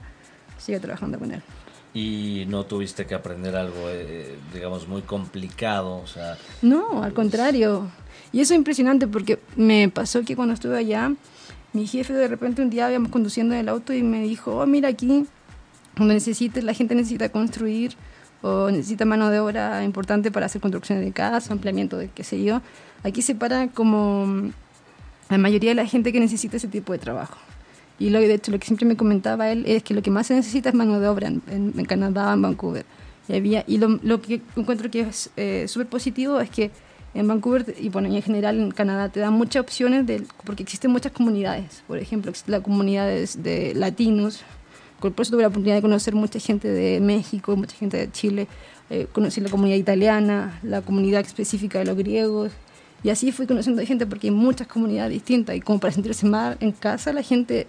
siga 0.58 0.80
trabajando 0.80 1.18
con 1.18 1.32
él. 1.32 1.42
Y 1.94 2.44
no 2.48 2.64
tuviste 2.64 3.06
que 3.06 3.14
aprender 3.14 3.56
algo, 3.56 3.88
eh, 3.88 4.36
digamos, 4.52 4.86
muy 4.86 5.02
complicado, 5.02 5.96
o 5.96 6.06
sea, 6.06 6.36
No, 6.60 7.02
al 7.02 7.14
contrario. 7.14 7.88
Y 8.32 8.40
eso 8.40 8.52
es 8.52 8.58
impresionante 8.58 9.06
porque 9.06 9.38
me 9.56 9.88
pasó 9.88 10.22
que 10.22 10.36
cuando 10.36 10.52
estuve 10.52 10.76
allá, 10.76 11.12
mi 11.72 11.86
jefe 11.86 12.12
de 12.12 12.28
repente 12.28 12.60
un 12.60 12.70
día 12.70 12.90
íbamos 12.90 13.10
conduciendo 13.10 13.54
en 13.54 13.60
el 13.60 13.68
auto 13.68 13.94
y 13.94 14.02
me 14.02 14.22
dijo, 14.22 14.56
oh, 14.58 14.66
mira 14.66 14.88
aquí, 14.88 15.26
donde 15.96 16.14
necesites, 16.14 16.62
la 16.64 16.74
gente 16.74 16.94
necesita 16.94 17.30
construir 17.30 17.96
o 18.42 18.70
necesita 18.70 19.04
mano 19.04 19.30
de 19.30 19.40
obra 19.40 19.82
importante 19.82 20.30
para 20.30 20.46
hacer 20.46 20.60
construcciones 20.60 21.04
de 21.04 21.12
casa, 21.12 21.52
ampliamiento 21.52 21.96
de 21.96 22.08
qué 22.08 22.24
sé 22.24 22.42
yo. 22.42 22.60
Aquí 23.02 23.22
se 23.22 23.34
para 23.34 23.68
como 23.68 24.52
la 25.28 25.38
mayoría 25.38 25.70
de 25.70 25.76
la 25.76 25.86
gente 25.86 26.12
que 26.12 26.20
necesita 26.20 26.56
ese 26.56 26.68
tipo 26.68 26.92
de 26.92 26.98
trabajo. 26.98 27.36
Y 27.98 28.10
lo, 28.10 28.20
de 28.20 28.34
hecho 28.34 28.50
lo 28.50 28.58
que 28.58 28.66
siempre 28.66 28.86
me 28.86 28.96
comentaba 28.96 29.50
él 29.50 29.64
es 29.66 29.82
que 29.82 29.94
lo 29.94 30.02
que 30.02 30.10
más 30.10 30.26
se 30.26 30.34
necesita 30.34 30.68
es 30.68 30.74
mano 30.74 31.00
de 31.00 31.08
obra 31.08 31.28
en, 31.28 31.42
en, 31.48 31.84
Canadá, 31.86 32.32
en 32.32 32.42
Vancouver. 32.42 32.84
Y, 33.28 33.34
había, 33.34 33.64
y 33.66 33.78
lo, 33.78 33.98
lo 34.02 34.20
que 34.20 34.40
encuentro 34.56 34.90
que 34.90 35.00
es 35.00 35.30
eh, 35.36 35.66
súper 35.68 35.88
positivo 35.88 36.38
es 36.40 36.50
que 36.50 36.70
en 37.14 37.26
Vancouver 37.26 37.74
y 37.80 37.88
bueno, 37.88 38.08
y 38.08 38.16
en 38.16 38.22
general 38.22 38.60
en 38.60 38.70
Canadá 38.70 39.08
te 39.08 39.20
dan 39.20 39.32
muchas 39.32 39.62
opciones 39.62 40.06
de, 40.06 40.22
porque 40.44 40.62
existen 40.62 40.90
muchas 40.90 41.12
comunidades. 41.12 41.82
Por 41.86 41.98
ejemplo, 41.98 42.30
la 42.46 42.60
comunidad 42.60 43.06
de, 43.06 43.28
de 43.38 43.74
latinos. 43.74 44.42
Por 45.00 45.12
eso 45.18 45.32
tuve 45.32 45.42
la 45.42 45.48
oportunidad 45.48 45.76
de 45.76 45.82
conocer 45.82 46.14
mucha 46.14 46.38
gente 46.38 46.68
de 46.68 47.00
México, 47.00 47.56
mucha 47.56 47.76
gente 47.76 47.96
de 47.96 48.10
Chile. 48.10 48.46
Eh, 48.88 49.06
conocí 49.12 49.40
la 49.40 49.48
comunidad 49.48 49.76
italiana, 49.76 50.58
la 50.62 50.82
comunidad 50.82 51.22
específica 51.22 51.78
de 51.78 51.86
los 51.86 51.96
griegos. 51.96 52.52
Y 53.02 53.10
así 53.10 53.30
fui 53.32 53.46
conociendo 53.46 53.84
gente 53.84 54.06
porque 54.06 54.28
hay 54.28 54.34
muchas 54.34 54.66
comunidades 54.66 55.12
distintas. 55.12 55.56
Y 55.56 55.60
como 55.60 55.78
para 55.78 55.92
sentirse 55.92 56.26
más 56.26 56.56
en 56.60 56.72
casa, 56.72 57.12
la 57.12 57.22
gente 57.22 57.66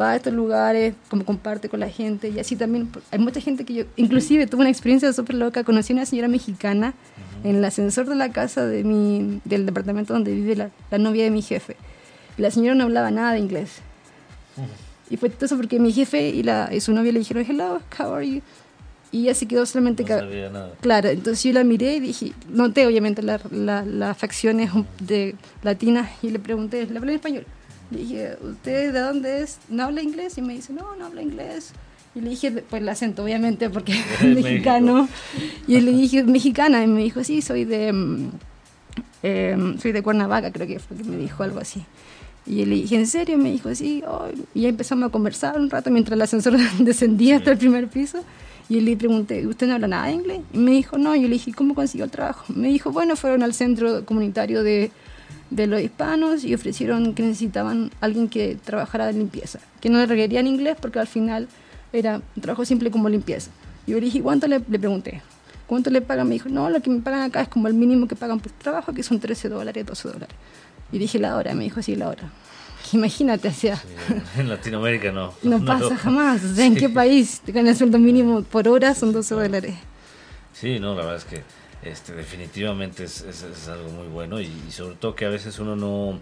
va 0.00 0.12
a 0.12 0.16
estos 0.16 0.32
lugares, 0.32 0.94
como 1.08 1.24
comparte 1.24 1.68
con 1.68 1.80
la 1.80 1.88
gente. 1.88 2.28
Y 2.28 2.38
así 2.38 2.56
también 2.56 2.90
hay 3.10 3.18
mucha 3.18 3.40
gente 3.40 3.64
que 3.64 3.74
yo, 3.74 3.84
inclusive 3.96 4.46
tuve 4.46 4.60
una 4.60 4.70
experiencia 4.70 5.12
súper 5.12 5.36
loca. 5.36 5.64
Conocí 5.64 5.92
a 5.92 5.96
una 5.96 6.06
señora 6.06 6.28
mexicana 6.28 6.94
en 7.44 7.56
el 7.56 7.64
ascensor 7.64 8.06
de 8.06 8.14
la 8.14 8.30
casa 8.30 8.66
de 8.66 8.84
mi, 8.84 9.40
del 9.44 9.66
departamento 9.66 10.12
donde 10.12 10.34
vive 10.34 10.56
la, 10.56 10.70
la 10.90 10.98
novia 10.98 11.24
de 11.24 11.30
mi 11.30 11.42
jefe. 11.42 11.76
La 12.36 12.50
señora 12.50 12.74
no 12.74 12.84
hablaba 12.84 13.10
nada 13.10 13.32
de 13.32 13.40
inglés. 13.40 13.80
Y 15.08 15.16
fue 15.16 15.30
todo 15.30 15.46
eso 15.46 15.56
porque 15.56 15.78
mi 15.78 15.92
jefe 15.92 16.28
y, 16.28 16.42
la, 16.42 16.68
y 16.72 16.80
su 16.80 16.92
novia 16.92 17.12
le 17.12 17.20
dijeron, 17.20 17.44
hello, 17.48 17.80
how 17.98 18.14
are 18.14 18.28
you? 18.28 18.42
Y 19.16 19.22
ella 19.22 19.34
se 19.34 19.46
quedó 19.46 19.64
solamente... 19.64 20.02
No 20.02 20.18
sabía 20.18 20.50
nada. 20.50 20.74
Claro, 20.82 21.08
entonces 21.08 21.42
yo 21.42 21.52
la 21.54 21.64
miré 21.64 21.96
y 21.96 22.00
dije, 22.00 22.32
noté 22.50 22.86
obviamente 22.86 23.22
las 23.22 23.40
la, 23.50 24.14
facciones 24.14 24.70
de 25.00 25.34
latinas 25.62 26.10
y 26.22 26.28
le 26.28 26.38
pregunté, 26.38 26.86
¿le 26.86 26.98
habla 26.98 27.12
en 27.12 27.16
español? 27.16 27.46
Le 27.90 27.98
dije, 28.00 28.36
¿usted 28.42 28.92
de 28.92 29.00
dónde 29.00 29.42
es? 29.42 29.58
¿No 29.70 29.84
habla 29.84 30.02
inglés? 30.02 30.36
Y 30.36 30.42
me 30.42 30.52
dice, 30.52 30.74
no, 30.74 30.94
no 30.96 31.06
habla 31.06 31.22
inglés. 31.22 31.72
Y 32.14 32.20
le 32.20 32.28
dije, 32.28 32.50
pues 32.68 32.82
el 32.82 32.88
acento, 32.90 33.24
obviamente, 33.24 33.70
porque 33.70 33.92
es 34.20 34.22
mexicano. 34.22 35.08
Y 35.66 35.80
le 35.80 35.92
dije, 35.92 36.22
mexicana. 36.22 36.84
Y 36.84 36.86
me 36.86 37.02
dijo, 37.02 37.24
sí, 37.24 37.40
soy 37.40 37.64
de, 37.64 38.28
eh, 39.22 39.76
soy 39.80 39.92
de 39.92 40.02
Cuernavaca, 40.02 40.52
creo 40.52 40.66
que 40.66 40.78
fue 40.78 40.98
que 40.98 41.04
me 41.04 41.16
dijo 41.16 41.42
algo 41.42 41.58
así. 41.58 41.82
Y 42.44 42.66
le 42.66 42.74
dije, 42.76 42.96
¿en 42.96 43.06
serio? 43.06 43.38
Me 43.38 43.50
dijo, 43.50 43.74
sí. 43.74 44.04
y 44.52 44.60
ya 44.60 44.68
empezamos 44.68 45.08
a 45.08 45.10
conversar 45.10 45.58
un 45.58 45.70
rato 45.70 45.90
mientras 45.90 46.16
el 46.16 46.22
ascensor 46.22 46.58
descendía 46.78 47.36
hasta 47.36 47.52
el 47.52 47.58
primer 47.58 47.88
piso. 47.88 48.22
Y 48.68 48.80
le 48.80 48.96
pregunté, 48.96 49.46
¿usted 49.46 49.68
no 49.68 49.74
habla 49.74 49.86
nada 49.86 50.06
de 50.06 50.14
inglés? 50.14 50.40
Y 50.52 50.58
me 50.58 50.72
dijo, 50.72 50.98
no. 50.98 51.14
Yo 51.14 51.22
le 51.22 51.34
dije, 51.34 51.52
¿cómo 51.52 51.74
consiguió 51.74 52.04
el 52.04 52.10
trabajo? 52.10 52.44
Me 52.54 52.68
dijo, 52.68 52.90
bueno, 52.90 53.14
fueron 53.14 53.42
al 53.42 53.54
centro 53.54 54.04
comunitario 54.04 54.62
de, 54.62 54.90
de 55.50 55.66
los 55.66 55.80
hispanos 55.80 56.44
y 56.44 56.54
ofrecieron 56.54 57.14
que 57.14 57.22
necesitaban 57.22 57.90
alguien 58.00 58.28
que 58.28 58.56
trabajara 58.64 59.06
de 59.06 59.12
limpieza, 59.12 59.60
que 59.80 59.88
no 59.88 60.04
requerían 60.04 60.46
inglés 60.46 60.76
porque 60.80 60.98
al 60.98 61.06
final 61.06 61.48
era 61.92 62.20
un 62.34 62.42
trabajo 62.42 62.64
simple 62.64 62.90
como 62.90 63.08
limpieza. 63.08 63.50
Yo 63.86 63.94
le 63.96 64.06
dije, 64.06 64.20
¿cuánto 64.20 64.48
le, 64.48 64.60
le 64.68 64.78
pregunté? 64.78 65.22
¿Cuánto 65.66 65.90
le 65.90 66.00
pagan? 66.00 66.28
Me 66.28 66.34
dijo, 66.34 66.48
no, 66.48 66.68
lo 66.70 66.80
que 66.80 66.90
me 66.90 67.00
pagan 67.00 67.22
acá 67.22 67.42
es 67.42 67.48
como 67.48 67.68
el 67.68 67.74
mínimo 67.74 68.06
que 68.08 68.16
pagan 68.16 68.40
por 68.40 68.52
trabajo, 68.52 68.92
que 68.92 69.02
son 69.02 69.20
13 69.20 69.48
dólares, 69.48 69.86
12 69.86 70.08
dólares. 70.08 70.36
Y 70.92 70.98
dije, 70.98 71.18
la 71.18 71.36
hora, 71.36 71.54
me 71.54 71.64
dijo, 71.64 71.82
sí, 71.82 71.96
la 71.96 72.08
hora. 72.08 72.30
Imagínate, 72.92 73.48
o 73.48 73.52
sea. 73.52 73.82
en 74.36 74.48
Latinoamérica 74.48 75.12
no. 75.12 75.34
No, 75.42 75.64
pasa 75.64 75.96
jamás. 75.96 76.44
O 76.44 76.54
sea, 76.54 76.66
¿en 76.66 76.76
qué 76.76 76.88
país 76.88 77.40
te 77.44 77.52
ganas 77.52 77.72
el 77.72 77.78
sueldo 77.78 77.98
mínimo 77.98 78.42
por 78.42 78.68
hora? 78.68 78.94
Son 78.94 79.12
12 79.12 79.34
dólares. 79.34 79.74
Sí, 80.52 80.78
no, 80.78 80.94
la 80.94 81.02
verdad 81.02 81.16
es 81.16 81.24
que 81.24 81.42
este, 81.82 82.14
definitivamente 82.14 83.04
es, 83.04 83.68
algo 83.68 83.90
muy 83.90 84.08
bueno 84.08 84.40
y, 84.40 84.50
sobre 84.70 84.96
todo 84.96 85.14
que 85.14 85.26
a 85.26 85.28
veces 85.28 85.58
uno 85.58 85.76
no, 85.76 86.20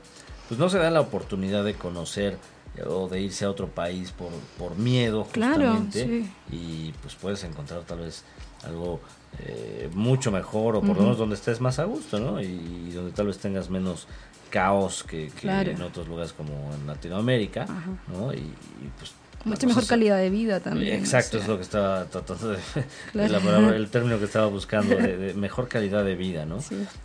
pues 0.48 0.58
no 0.58 0.68
se 0.68 0.78
da 0.78 0.90
la 0.90 1.00
oportunidad 1.00 1.64
de 1.64 1.74
conocer 1.74 2.38
o 2.84 3.08
de 3.08 3.20
irse 3.20 3.44
a 3.44 3.50
otro 3.50 3.68
país 3.68 4.10
por, 4.10 4.30
por 4.58 4.76
miedo 4.76 5.24
justamente 5.24 6.06
claro, 6.06 6.26
y 6.50 6.92
pues 7.02 7.14
puedes 7.14 7.44
encontrar 7.44 7.82
tal 7.82 8.00
vez 8.00 8.24
algo 8.64 9.00
eh, 9.40 9.88
mucho 9.92 10.30
mejor 10.30 10.76
o 10.76 10.80
por 10.80 10.96
lo 10.96 11.02
menos 11.02 11.18
donde 11.18 11.34
estés 11.34 11.60
más 11.60 11.78
a 11.78 11.84
gusto, 11.84 12.20
¿no? 12.20 12.40
Y, 12.40 12.90
donde 12.92 13.12
tal 13.12 13.26
vez 13.26 13.38
tengas 13.38 13.68
menos 13.68 14.06
caos 14.54 15.02
que, 15.02 15.32
en 15.42 15.82
otros 15.82 16.06
lugares 16.06 16.32
como 16.32 16.72
en 16.72 16.86
Latinoamérica, 16.86 17.66
¿no? 18.06 18.32
Y, 18.32 18.52
pues 18.96 19.12
Mucha 19.44 19.66
mejor 19.66 19.84
calidad 19.84 20.18
de 20.18 20.30
vida 20.30 20.60
también. 20.60 20.94
Exacto, 20.94 21.38
es 21.38 21.48
lo 21.48 21.56
que 21.56 21.64
estaba 21.64 22.04
tratando 22.04 22.50
de... 22.50 22.58
el 23.76 23.88
término 23.90 24.20
que 24.20 24.26
estaba 24.26 24.46
buscando, 24.46 24.94
de, 24.94 25.34
mejor 25.36 25.66
calidad 25.66 26.04
de 26.04 26.14
vida, 26.14 26.46
¿no? 26.46 26.60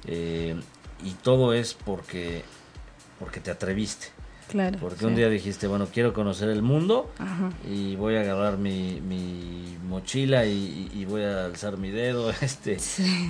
Eh, 0.06 0.56
y 1.04 1.12
todo 1.24 1.54
es 1.54 1.74
porque, 1.74 2.44
porque 3.18 3.40
te 3.40 3.50
atreviste. 3.50 4.10
Claro. 4.50 4.80
Porque 4.82 5.06
un 5.06 5.16
día 5.16 5.30
dijiste, 5.30 5.68
bueno, 5.68 5.88
quiero 5.94 6.12
conocer 6.12 6.50
el 6.50 6.64
mundo 6.64 7.12
y 7.70 7.96
voy 7.96 8.16
a 8.16 8.22
agarrar 8.22 8.58
mi, 8.58 9.00
mi 9.00 9.78
mochila 9.88 10.46
y, 10.46 11.06
voy 11.08 11.24
a 11.24 11.46
alzar 11.46 11.78
mi 11.78 11.90
dedo, 11.92 12.30
este, 12.42 12.78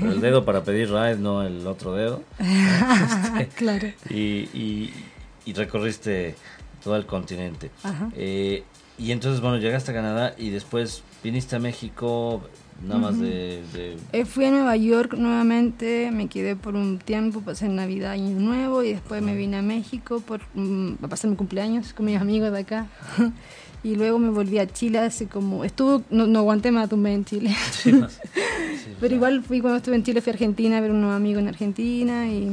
el 0.01 0.21
dedo 0.21 0.45
para 0.45 0.63
pedir 0.63 0.89
ride, 0.89 1.17
no 1.17 1.43
el 1.43 1.65
otro 1.67 1.93
dedo. 1.93 2.23
Este, 3.39 3.47
claro. 3.55 3.87
Y, 4.09 4.91
y, 5.45 5.53
recorriste 5.53 6.35
todo 6.83 6.95
el 6.95 7.05
continente. 7.05 7.71
Eh, 8.15 8.63
y 8.97 9.11
entonces, 9.11 9.41
bueno, 9.41 9.57
llegaste 9.57 9.91
a 9.91 9.93
Canadá 9.93 10.35
y 10.37 10.49
después 10.51 11.03
viniste 11.23 11.55
a 11.55 11.59
México, 11.59 12.43
nada 12.85 12.99
más 12.99 13.19
de, 13.19 13.61
eh, 14.13 14.25
fui 14.25 14.45
a 14.45 14.51
Nueva 14.51 14.75
York 14.77 15.13
nuevamente, 15.17 16.11
me 16.11 16.27
quedé 16.27 16.55
por 16.55 16.75
un 16.75 16.99
tiempo, 16.99 17.41
pasé 17.41 17.67
Navidad, 17.69 18.11
Año 18.11 18.39
Nuevo 18.39 18.83
y 18.83 18.93
después 18.93 19.21
me 19.21 19.35
vine 19.35 19.57
a 19.57 19.61
México 19.61 20.21
por, 20.25 20.41
mm, 20.53 21.03
a 21.03 21.07
pasar 21.07 21.29
mi 21.29 21.35
cumpleaños 21.35 21.93
con 21.93 22.05
mis 22.05 22.19
amigos 22.19 22.51
de 22.51 22.59
acá. 22.59 22.87
y 23.83 23.95
luego 23.95 24.19
me 24.19 24.29
volví 24.29 24.59
a 24.59 24.67
Chile 24.67 24.99
hace 24.99 25.27
como, 25.27 25.63
estuvo, 25.63 26.03
no, 26.09 26.27
no 26.27 26.39
aguanté 26.39 26.71
más 26.71 26.89
tumbé 26.89 27.13
en 27.13 27.25
Chile. 27.25 27.55
Pero 28.99 29.15
igual 29.15 29.43
fui 29.43 29.61
cuando 29.61 29.77
estuve 29.77 29.95
en 29.95 30.03
Chile, 30.03 30.21
fui 30.21 30.31
a 30.31 30.33
Argentina 30.33 30.77
a 30.77 30.81
ver 30.81 30.91
unos 30.91 31.15
amigos 31.15 31.41
en 31.41 31.47
Argentina 31.47 32.27
y 32.27 32.51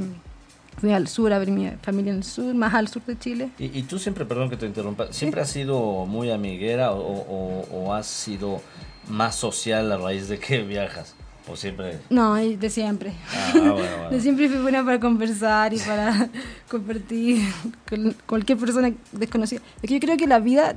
fui 0.79 0.93
al 0.93 1.09
sur 1.09 1.33
a 1.33 1.39
ver 1.39 1.51
mi 1.51 1.69
familia 1.83 2.13
en 2.13 2.19
el 2.19 2.25
sur, 2.25 2.55
más 2.55 2.75
al 2.75 2.89
sur 2.89 3.03
de 3.05 3.19
Chile. 3.19 3.51
Y, 3.59 3.83
tú 3.83 3.99
siempre, 3.99 4.25
perdón 4.25 4.51
que 4.51 4.57
te 4.57 4.67
interrumpa, 4.67 5.13
¿siempre 5.13 5.41
has 5.41 5.51
sido 5.51 6.07
muy 6.07 6.31
amiguera 6.31 6.93
o, 6.93 7.01
o, 7.01 7.67
o 7.73 7.95
has 7.95 8.07
sido 8.07 8.61
más 9.09 9.37
social 9.37 9.91
a 9.93 9.99
raíz 9.99 10.29
de 10.29 10.39
que 10.39 10.63
viajas? 10.63 11.15
¿O 11.49 11.55
siempre? 11.55 12.01
No, 12.11 12.35
de 12.35 12.71
siempre. 12.71 13.13
Ah, 13.33 13.51
bueno, 13.55 14.11
De 14.11 14.21
siempre 14.21 14.49
fui 14.49 14.59
buena 14.59 14.85
para 14.85 14.99
conversar 14.99 15.73
y 15.73 15.79
para 15.79 16.29
compartir 16.69 17.43
con 17.89 18.17
cualquier 18.27 18.59
persona 18.59 18.93
desconocida. 19.13 19.61
Es 19.81 19.89
que 19.89 19.95
yo 19.95 20.01
creo 20.01 20.17
que 20.17 20.27
la 20.27 20.41
vida, 20.41 20.75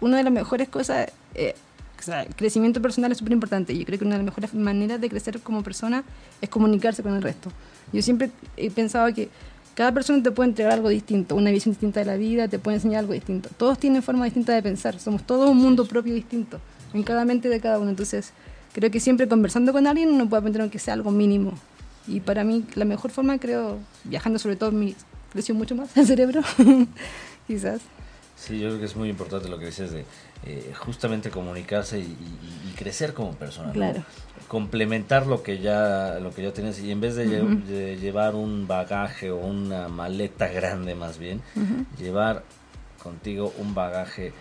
una 0.00 0.16
de 0.16 0.22
las 0.22 0.32
mejores 0.32 0.68
cosas, 0.68 1.10
eh, 1.34 1.56
o 1.98 2.02
sea, 2.02 2.22
el 2.22 2.34
crecimiento 2.36 2.80
personal 2.80 3.10
es 3.10 3.18
súper 3.18 3.32
importante. 3.32 3.76
Yo 3.76 3.84
creo 3.84 3.98
que 3.98 4.04
una 4.04 4.14
de 4.14 4.18
las 4.18 4.26
mejores 4.26 4.54
maneras 4.54 5.00
de 5.00 5.08
crecer 5.08 5.40
como 5.40 5.64
persona 5.64 6.04
es 6.40 6.48
comunicarse 6.48 7.02
con 7.02 7.14
el 7.14 7.22
resto. 7.22 7.50
Yo 7.92 8.00
siempre 8.00 8.30
he 8.56 8.70
pensado 8.70 9.12
que 9.12 9.30
cada 9.74 9.90
persona 9.90 10.22
te 10.22 10.30
puede 10.30 10.50
entregar 10.50 10.74
algo 10.74 10.90
distinto, 10.90 11.34
una 11.34 11.50
visión 11.50 11.72
distinta 11.72 11.98
de 11.98 12.06
la 12.06 12.16
vida, 12.16 12.46
te 12.46 12.60
puede 12.60 12.76
enseñar 12.76 13.00
algo 13.00 13.14
distinto. 13.14 13.48
Todos 13.56 13.80
tienen 13.80 14.00
forma 14.04 14.26
distinta 14.26 14.52
de 14.52 14.62
pensar, 14.62 15.00
somos 15.00 15.24
todos 15.24 15.50
un 15.50 15.56
mundo 15.56 15.84
propio 15.86 16.14
distinto 16.14 16.60
en 16.94 17.02
cada 17.02 17.24
mente 17.24 17.48
de 17.48 17.60
cada 17.60 17.78
uno. 17.78 17.90
Entonces, 17.90 18.32
creo 18.72 18.90
que 18.90 19.00
siempre 19.00 19.28
conversando 19.28 19.72
con 19.72 19.86
alguien 19.86 20.08
uno 20.08 20.28
puede 20.28 20.40
aprender 20.40 20.62
aunque 20.62 20.78
sea 20.78 20.94
algo 20.94 21.10
mínimo. 21.10 21.52
Y 22.06 22.20
para 22.20 22.44
mí, 22.44 22.64
la 22.74 22.84
mejor 22.84 23.10
forma, 23.10 23.38
creo, 23.38 23.78
viajando 24.04 24.38
sobre 24.38 24.56
todo, 24.56 24.72
me 24.72 24.94
creció 25.32 25.54
mucho 25.54 25.74
más 25.74 25.94
el 25.96 26.06
cerebro, 26.06 26.40
quizás. 27.46 27.80
Sí, 28.36 28.58
yo 28.58 28.68
creo 28.68 28.80
que 28.80 28.86
es 28.86 28.96
muy 28.96 29.08
importante 29.08 29.48
lo 29.48 29.58
que 29.58 29.66
dices 29.66 29.92
de 29.92 30.04
eh, 30.44 30.72
justamente 30.76 31.30
comunicarse 31.30 32.00
y, 32.00 32.16
crecer 32.76 33.14
como 33.14 33.32
persona. 33.34 33.72
Claro. 33.72 34.02
Complementar 34.48 35.28
lo 35.28 35.44
que 35.44 35.60
ya 35.60 36.18
lo 36.20 36.34
que 36.34 36.42
ya 36.42 36.52
tienes 36.52 36.80
y 36.80 36.90
en 36.90 37.00
vez 37.00 37.14
de, 37.14 37.96
llevar 38.00 38.34
un 38.34 38.66
bagaje 38.66 39.30
o 39.30 39.36
una 39.36 39.86
maleta 39.88 40.48
grande 40.48 40.96
más 40.96 41.18
bien, 41.18 41.40
llevar 41.96 42.42
contigo 43.00 43.54
un 43.58 43.74
bagaje 43.74 44.32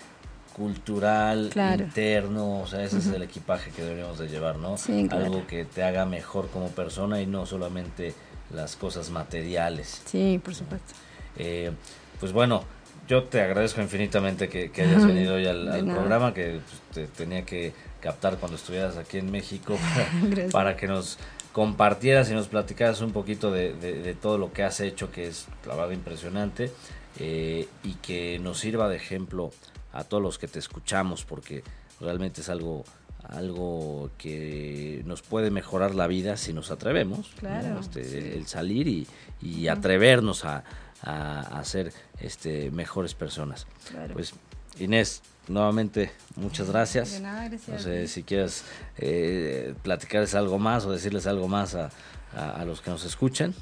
cultural, 0.53 1.51
interno, 1.79 2.61
o 2.61 2.67
sea, 2.67 2.83
ese 2.83 2.99
es 2.99 3.07
el 3.07 3.23
equipaje 3.23 3.71
que 3.71 3.81
deberíamos 3.81 4.19
de 4.19 4.27
llevar, 4.27 4.57
¿no? 4.57 4.75
Algo 5.09 5.45
que 5.47 5.65
te 5.65 5.83
haga 5.83 6.05
mejor 6.05 6.49
como 6.49 6.69
persona 6.69 7.21
y 7.21 7.25
no 7.25 7.45
solamente 7.45 8.13
las 8.53 8.75
cosas 8.75 9.09
materiales. 9.09 10.01
Sí, 10.05 10.39
por 10.43 10.55
supuesto. 10.55 10.93
Eh, 11.37 11.71
pues 12.19 12.31
bueno, 12.31 12.63
yo 13.07 13.23
te 13.23 13.41
agradezco 13.41 13.81
infinitamente 13.81 14.47
que, 14.47 14.71
hayas 14.81 15.05
venido 15.05 15.35
hoy 15.35 15.47
al, 15.47 15.85
programa, 15.85 16.33
que 16.33 16.61
pues, 16.93 17.07
te 17.07 17.07
tenía 17.07 17.43
que 17.43 17.73
captar 17.99 18.37
cuando 18.37 18.57
estuvieras 18.57 18.97
aquí 18.97 19.17
en 19.17 19.31
México 19.31 19.77
para, 20.51 20.77
que 20.77 20.87
nos 20.87 21.17
compartieras 21.51 22.29
y 22.29 22.33
nos 22.33 22.47
platicaras 22.47 23.01
un 23.01 23.11
poquito 23.11 23.51
de, 23.51 24.15
todo 24.21 24.37
lo 24.37 24.53
que 24.53 24.63
has 24.63 24.79
hecho, 24.79 25.11
que 25.11 25.27
es 25.27 25.47
la 25.65 25.75
verdad 25.75 25.91
impresionante, 25.91 26.71
eh, 27.19 27.67
y 27.83 27.93
que 27.95 28.39
nos 28.39 28.59
sirva 28.59 28.87
de 28.87 28.95
ejemplo 28.95 29.51
a 29.93 30.03
todos 30.03 30.21
los 30.21 30.37
que 30.37 30.47
te 30.47 30.59
escuchamos, 30.59 31.23
porque 31.23 31.63
realmente 31.99 32.41
es 32.41 32.49
algo 32.49 32.83
algo 33.29 34.11
que 34.17 35.01
nos 35.05 35.21
puede 35.21 35.49
mejorar 35.49 35.95
la 35.95 36.07
vida 36.07 36.35
si 36.35 36.53
nos 36.53 36.71
atrevemos. 36.71 37.31
Claro, 37.39 37.79
este, 37.79 38.35
El 38.35 38.47
salir 38.47 39.07
y, 39.41 39.67
atrevernos 39.67 40.43
a, 40.43 40.63
a, 41.01 41.63
ser 41.63 41.93
este, 42.19 42.69
mejores 42.71 43.13
personas. 43.13 43.65
Pues 44.11 44.33
Inés, 44.79 45.21
nuevamente 45.47 46.11
muchas 46.35 46.69
gracias. 46.69 47.21
No 47.67 47.79
sé 47.79 48.07
si 48.07 48.23
quieres 48.23 48.63
eh, 48.97 49.73
platicarles 49.83 50.35
algo 50.35 50.59
más 50.59 50.85
o 50.85 50.91
decirles 50.91 51.27
algo 51.27 51.47
más 51.47 51.75
a, 51.75 51.89
a, 52.35 52.65
los 52.65 52.81
que 52.81 52.91
nos 52.91 53.05
escuchan. 53.05 53.53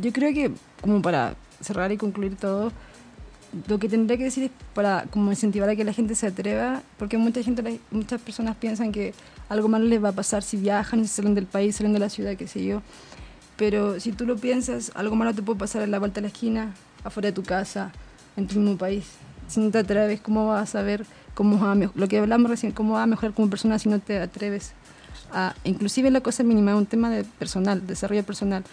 Yo 0.00 0.12
creo 0.12 0.32
que 0.34 0.52
como 0.80 1.00
para 1.02 1.34
cerrar 1.60 1.92
y 1.92 1.96
concluir 1.96 2.36
todo, 2.36 2.72
lo 3.68 3.78
que 3.78 3.88
tendría 3.88 4.16
que 4.16 4.24
decir 4.24 4.44
es 4.44 4.50
para 4.74 5.04
como 5.10 5.30
incentivar 5.30 5.68
a 5.68 5.76
que 5.76 5.84
la 5.84 5.92
gente 5.92 6.14
se 6.14 6.26
atreva, 6.26 6.82
porque 6.98 7.18
mucha 7.18 7.42
gente, 7.42 7.80
muchas 7.90 8.20
personas 8.20 8.56
piensan 8.56 8.92
que 8.92 9.14
algo 9.48 9.68
malo 9.68 9.84
les 9.84 10.02
va 10.02 10.10
a 10.10 10.12
pasar 10.12 10.42
si 10.42 10.56
viajan, 10.56 11.02
si 11.02 11.08
salen 11.08 11.34
del 11.34 11.46
país, 11.46 11.76
salen 11.76 11.92
de 11.92 11.98
la 11.98 12.08
ciudad, 12.08 12.36
qué 12.36 12.48
sé 12.48 12.64
yo. 12.64 12.82
Pero 13.56 14.00
si 14.00 14.12
tú 14.12 14.24
lo 14.24 14.36
piensas, 14.36 14.90
algo 14.94 15.14
malo 15.14 15.34
te 15.34 15.42
puede 15.42 15.58
pasar 15.58 15.82
en 15.82 15.90
la 15.90 15.98
vuelta 15.98 16.16
de 16.16 16.22
la 16.22 16.28
esquina, 16.28 16.74
afuera 17.04 17.28
de 17.28 17.32
tu 17.32 17.42
casa, 17.42 17.92
en 18.36 18.46
tu 18.46 18.58
mismo 18.58 18.78
país. 18.78 19.04
Si 19.48 19.60
no 19.60 19.70
te 19.70 19.78
atreves, 19.78 20.20
¿cómo 20.20 20.48
vas 20.48 20.62
a 20.62 20.72
saber 20.72 21.04
cómo 21.34 21.58
va 21.60 21.72
a 21.72 21.74
lo 21.74 22.08
que 22.08 22.18
hablamos 22.18 22.50
recién, 22.50 22.72
cómo 22.72 22.94
va 22.94 23.02
a 23.02 23.06
mejorar 23.06 23.34
como 23.34 23.50
persona 23.50 23.78
si 23.78 23.88
no 23.88 23.98
te 23.98 24.18
atreves? 24.18 24.72
A, 25.34 25.54
inclusive 25.64 26.10
la 26.10 26.22
cosa 26.22 26.42
mínima, 26.42 26.72
es 26.72 26.78
un 26.78 26.86
tema 26.86 27.10
de 27.10 27.24
personal, 27.24 27.86
desarrollo 27.86 28.22
personal 28.24 28.64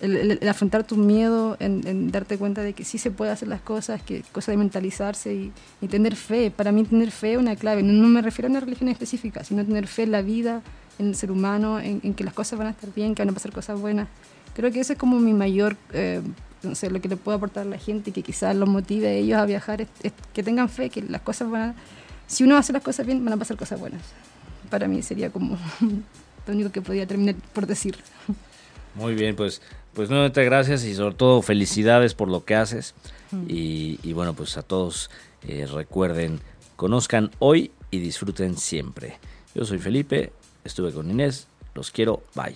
el, 0.00 0.48
afrontar 0.48 0.84
tu 0.84 0.96
miedo, 0.96 1.56
en, 1.60 2.10
darte 2.10 2.36
cuenta 2.38 2.62
de 2.62 2.72
que 2.72 2.84
sí 2.84 2.98
se 2.98 3.10
puede 3.10 3.30
hacer 3.30 3.48
las 3.48 3.60
cosas, 3.60 4.02
que 4.02 4.22
cosa 4.32 4.50
de 4.50 4.58
mentalizarse 4.58 5.34
y, 5.80 5.88
tener 5.88 6.16
fe. 6.16 6.50
Para 6.50 6.72
mí 6.72 6.84
tener 6.84 7.10
fe 7.10 7.34
es 7.34 7.38
una 7.38 7.56
clave. 7.56 7.82
No, 7.82 8.08
me 8.08 8.22
refiero 8.22 8.48
a 8.48 8.50
una 8.50 8.60
religión 8.60 8.88
específica, 8.88 9.44
sino 9.44 9.64
tener 9.64 9.86
fe 9.86 10.04
en 10.04 10.12
la 10.12 10.22
vida, 10.22 10.62
en 10.98 11.08
el 11.08 11.14
ser 11.14 11.30
humano, 11.30 11.78
en, 11.78 12.14
que 12.14 12.24
las 12.24 12.34
cosas 12.34 12.58
van 12.58 12.68
a 12.68 12.70
estar 12.70 12.92
bien, 12.94 13.14
que 13.14 13.22
van 13.22 13.30
a 13.30 13.32
pasar 13.32 13.52
cosas 13.52 13.80
buenas. 13.80 14.08
Creo 14.54 14.70
que 14.70 14.80
eso 14.80 14.92
es 14.92 14.98
como 14.98 15.18
mi 15.18 15.32
mayor, 15.32 15.76
eh, 15.92 16.22
no 16.62 16.74
sé, 16.74 16.90
lo 16.90 17.00
que 17.00 17.08
le 17.08 17.16
puedo 17.16 17.36
aportar 17.36 17.66
a 17.66 17.70
la 17.70 17.78
gente 17.78 18.10
y 18.10 18.12
que 18.12 18.22
quizás 18.22 18.54
los 18.54 18.68
motive 18.68 19.08
a 19.08 19.12
ellos 19.12 19.38
a 19.38 19.46
viajar, 19.46 19.82
es, 19.82 19.88
que 20.32 20.42
tengan 20.42 20.68
fe, 20.68 20.90
que 20.90 21.02
las 21.02 21.20
cosas 21.20 21.50
van 21.50 21.62
a... 21.70 21.74
Si 22.26 22.42
uno 22.42 22.56
hace 22.56 22.72
las 22.72 22.82
cosas 22.82 23.06
bien, 23.06 23.24
van 23.24 23.34
a 23.34 23.36
pasar 23.36 23.56
cosas 23.56 23.78
buenas. 23.78 24.02
Para 24.70 24.88
mí 24.88 25.02
sería 25.02 25.30
como 25.30 25.58
lo 26.46 26.52
único 26.52 26.70
que 26.70 26.80
podía 26.80 27.06
terminar 27.06 27.34
por 27.52 27.66
decir. 27.66 27.96
Muy 28.94 29.14
bien, 29.14 29.34
pues 29.34 29.60
pues 29.94 30.10
nuevamente 30.10 30.44
gracias 30.44 30.84
y 30.84 30.94
sobre 30.94 31.14
todo 31.14 31.42
felicidades 31.42 32.14
por 32.14 32.28
lo 32.28 32.44
que 32.44 32.54
haces. 32.54 32.94
Y, 33.48 34.12
bueno, 34.12 34.34
pues 34.34 34.56
a 34.56 34.62
todos 34.62 35.10
eh, 35.48 35.66
recuerden, 35.66 36.40
conozcan 36.76 37.32
hoy 37.40 37.72
y 37.90 37.98
disfruten 37.98 38.56
siempre. 38.56 39.18
Yo 39.54 39.64
soy 39.64 39.78
Felipe, 39.78 40.32
estuve 40.62 40.92
con 40.92 41.10
Inés, 41.10 41.48
los 41.74 41.90
quiero, 41.90 42.22
bye. 42.34 42.54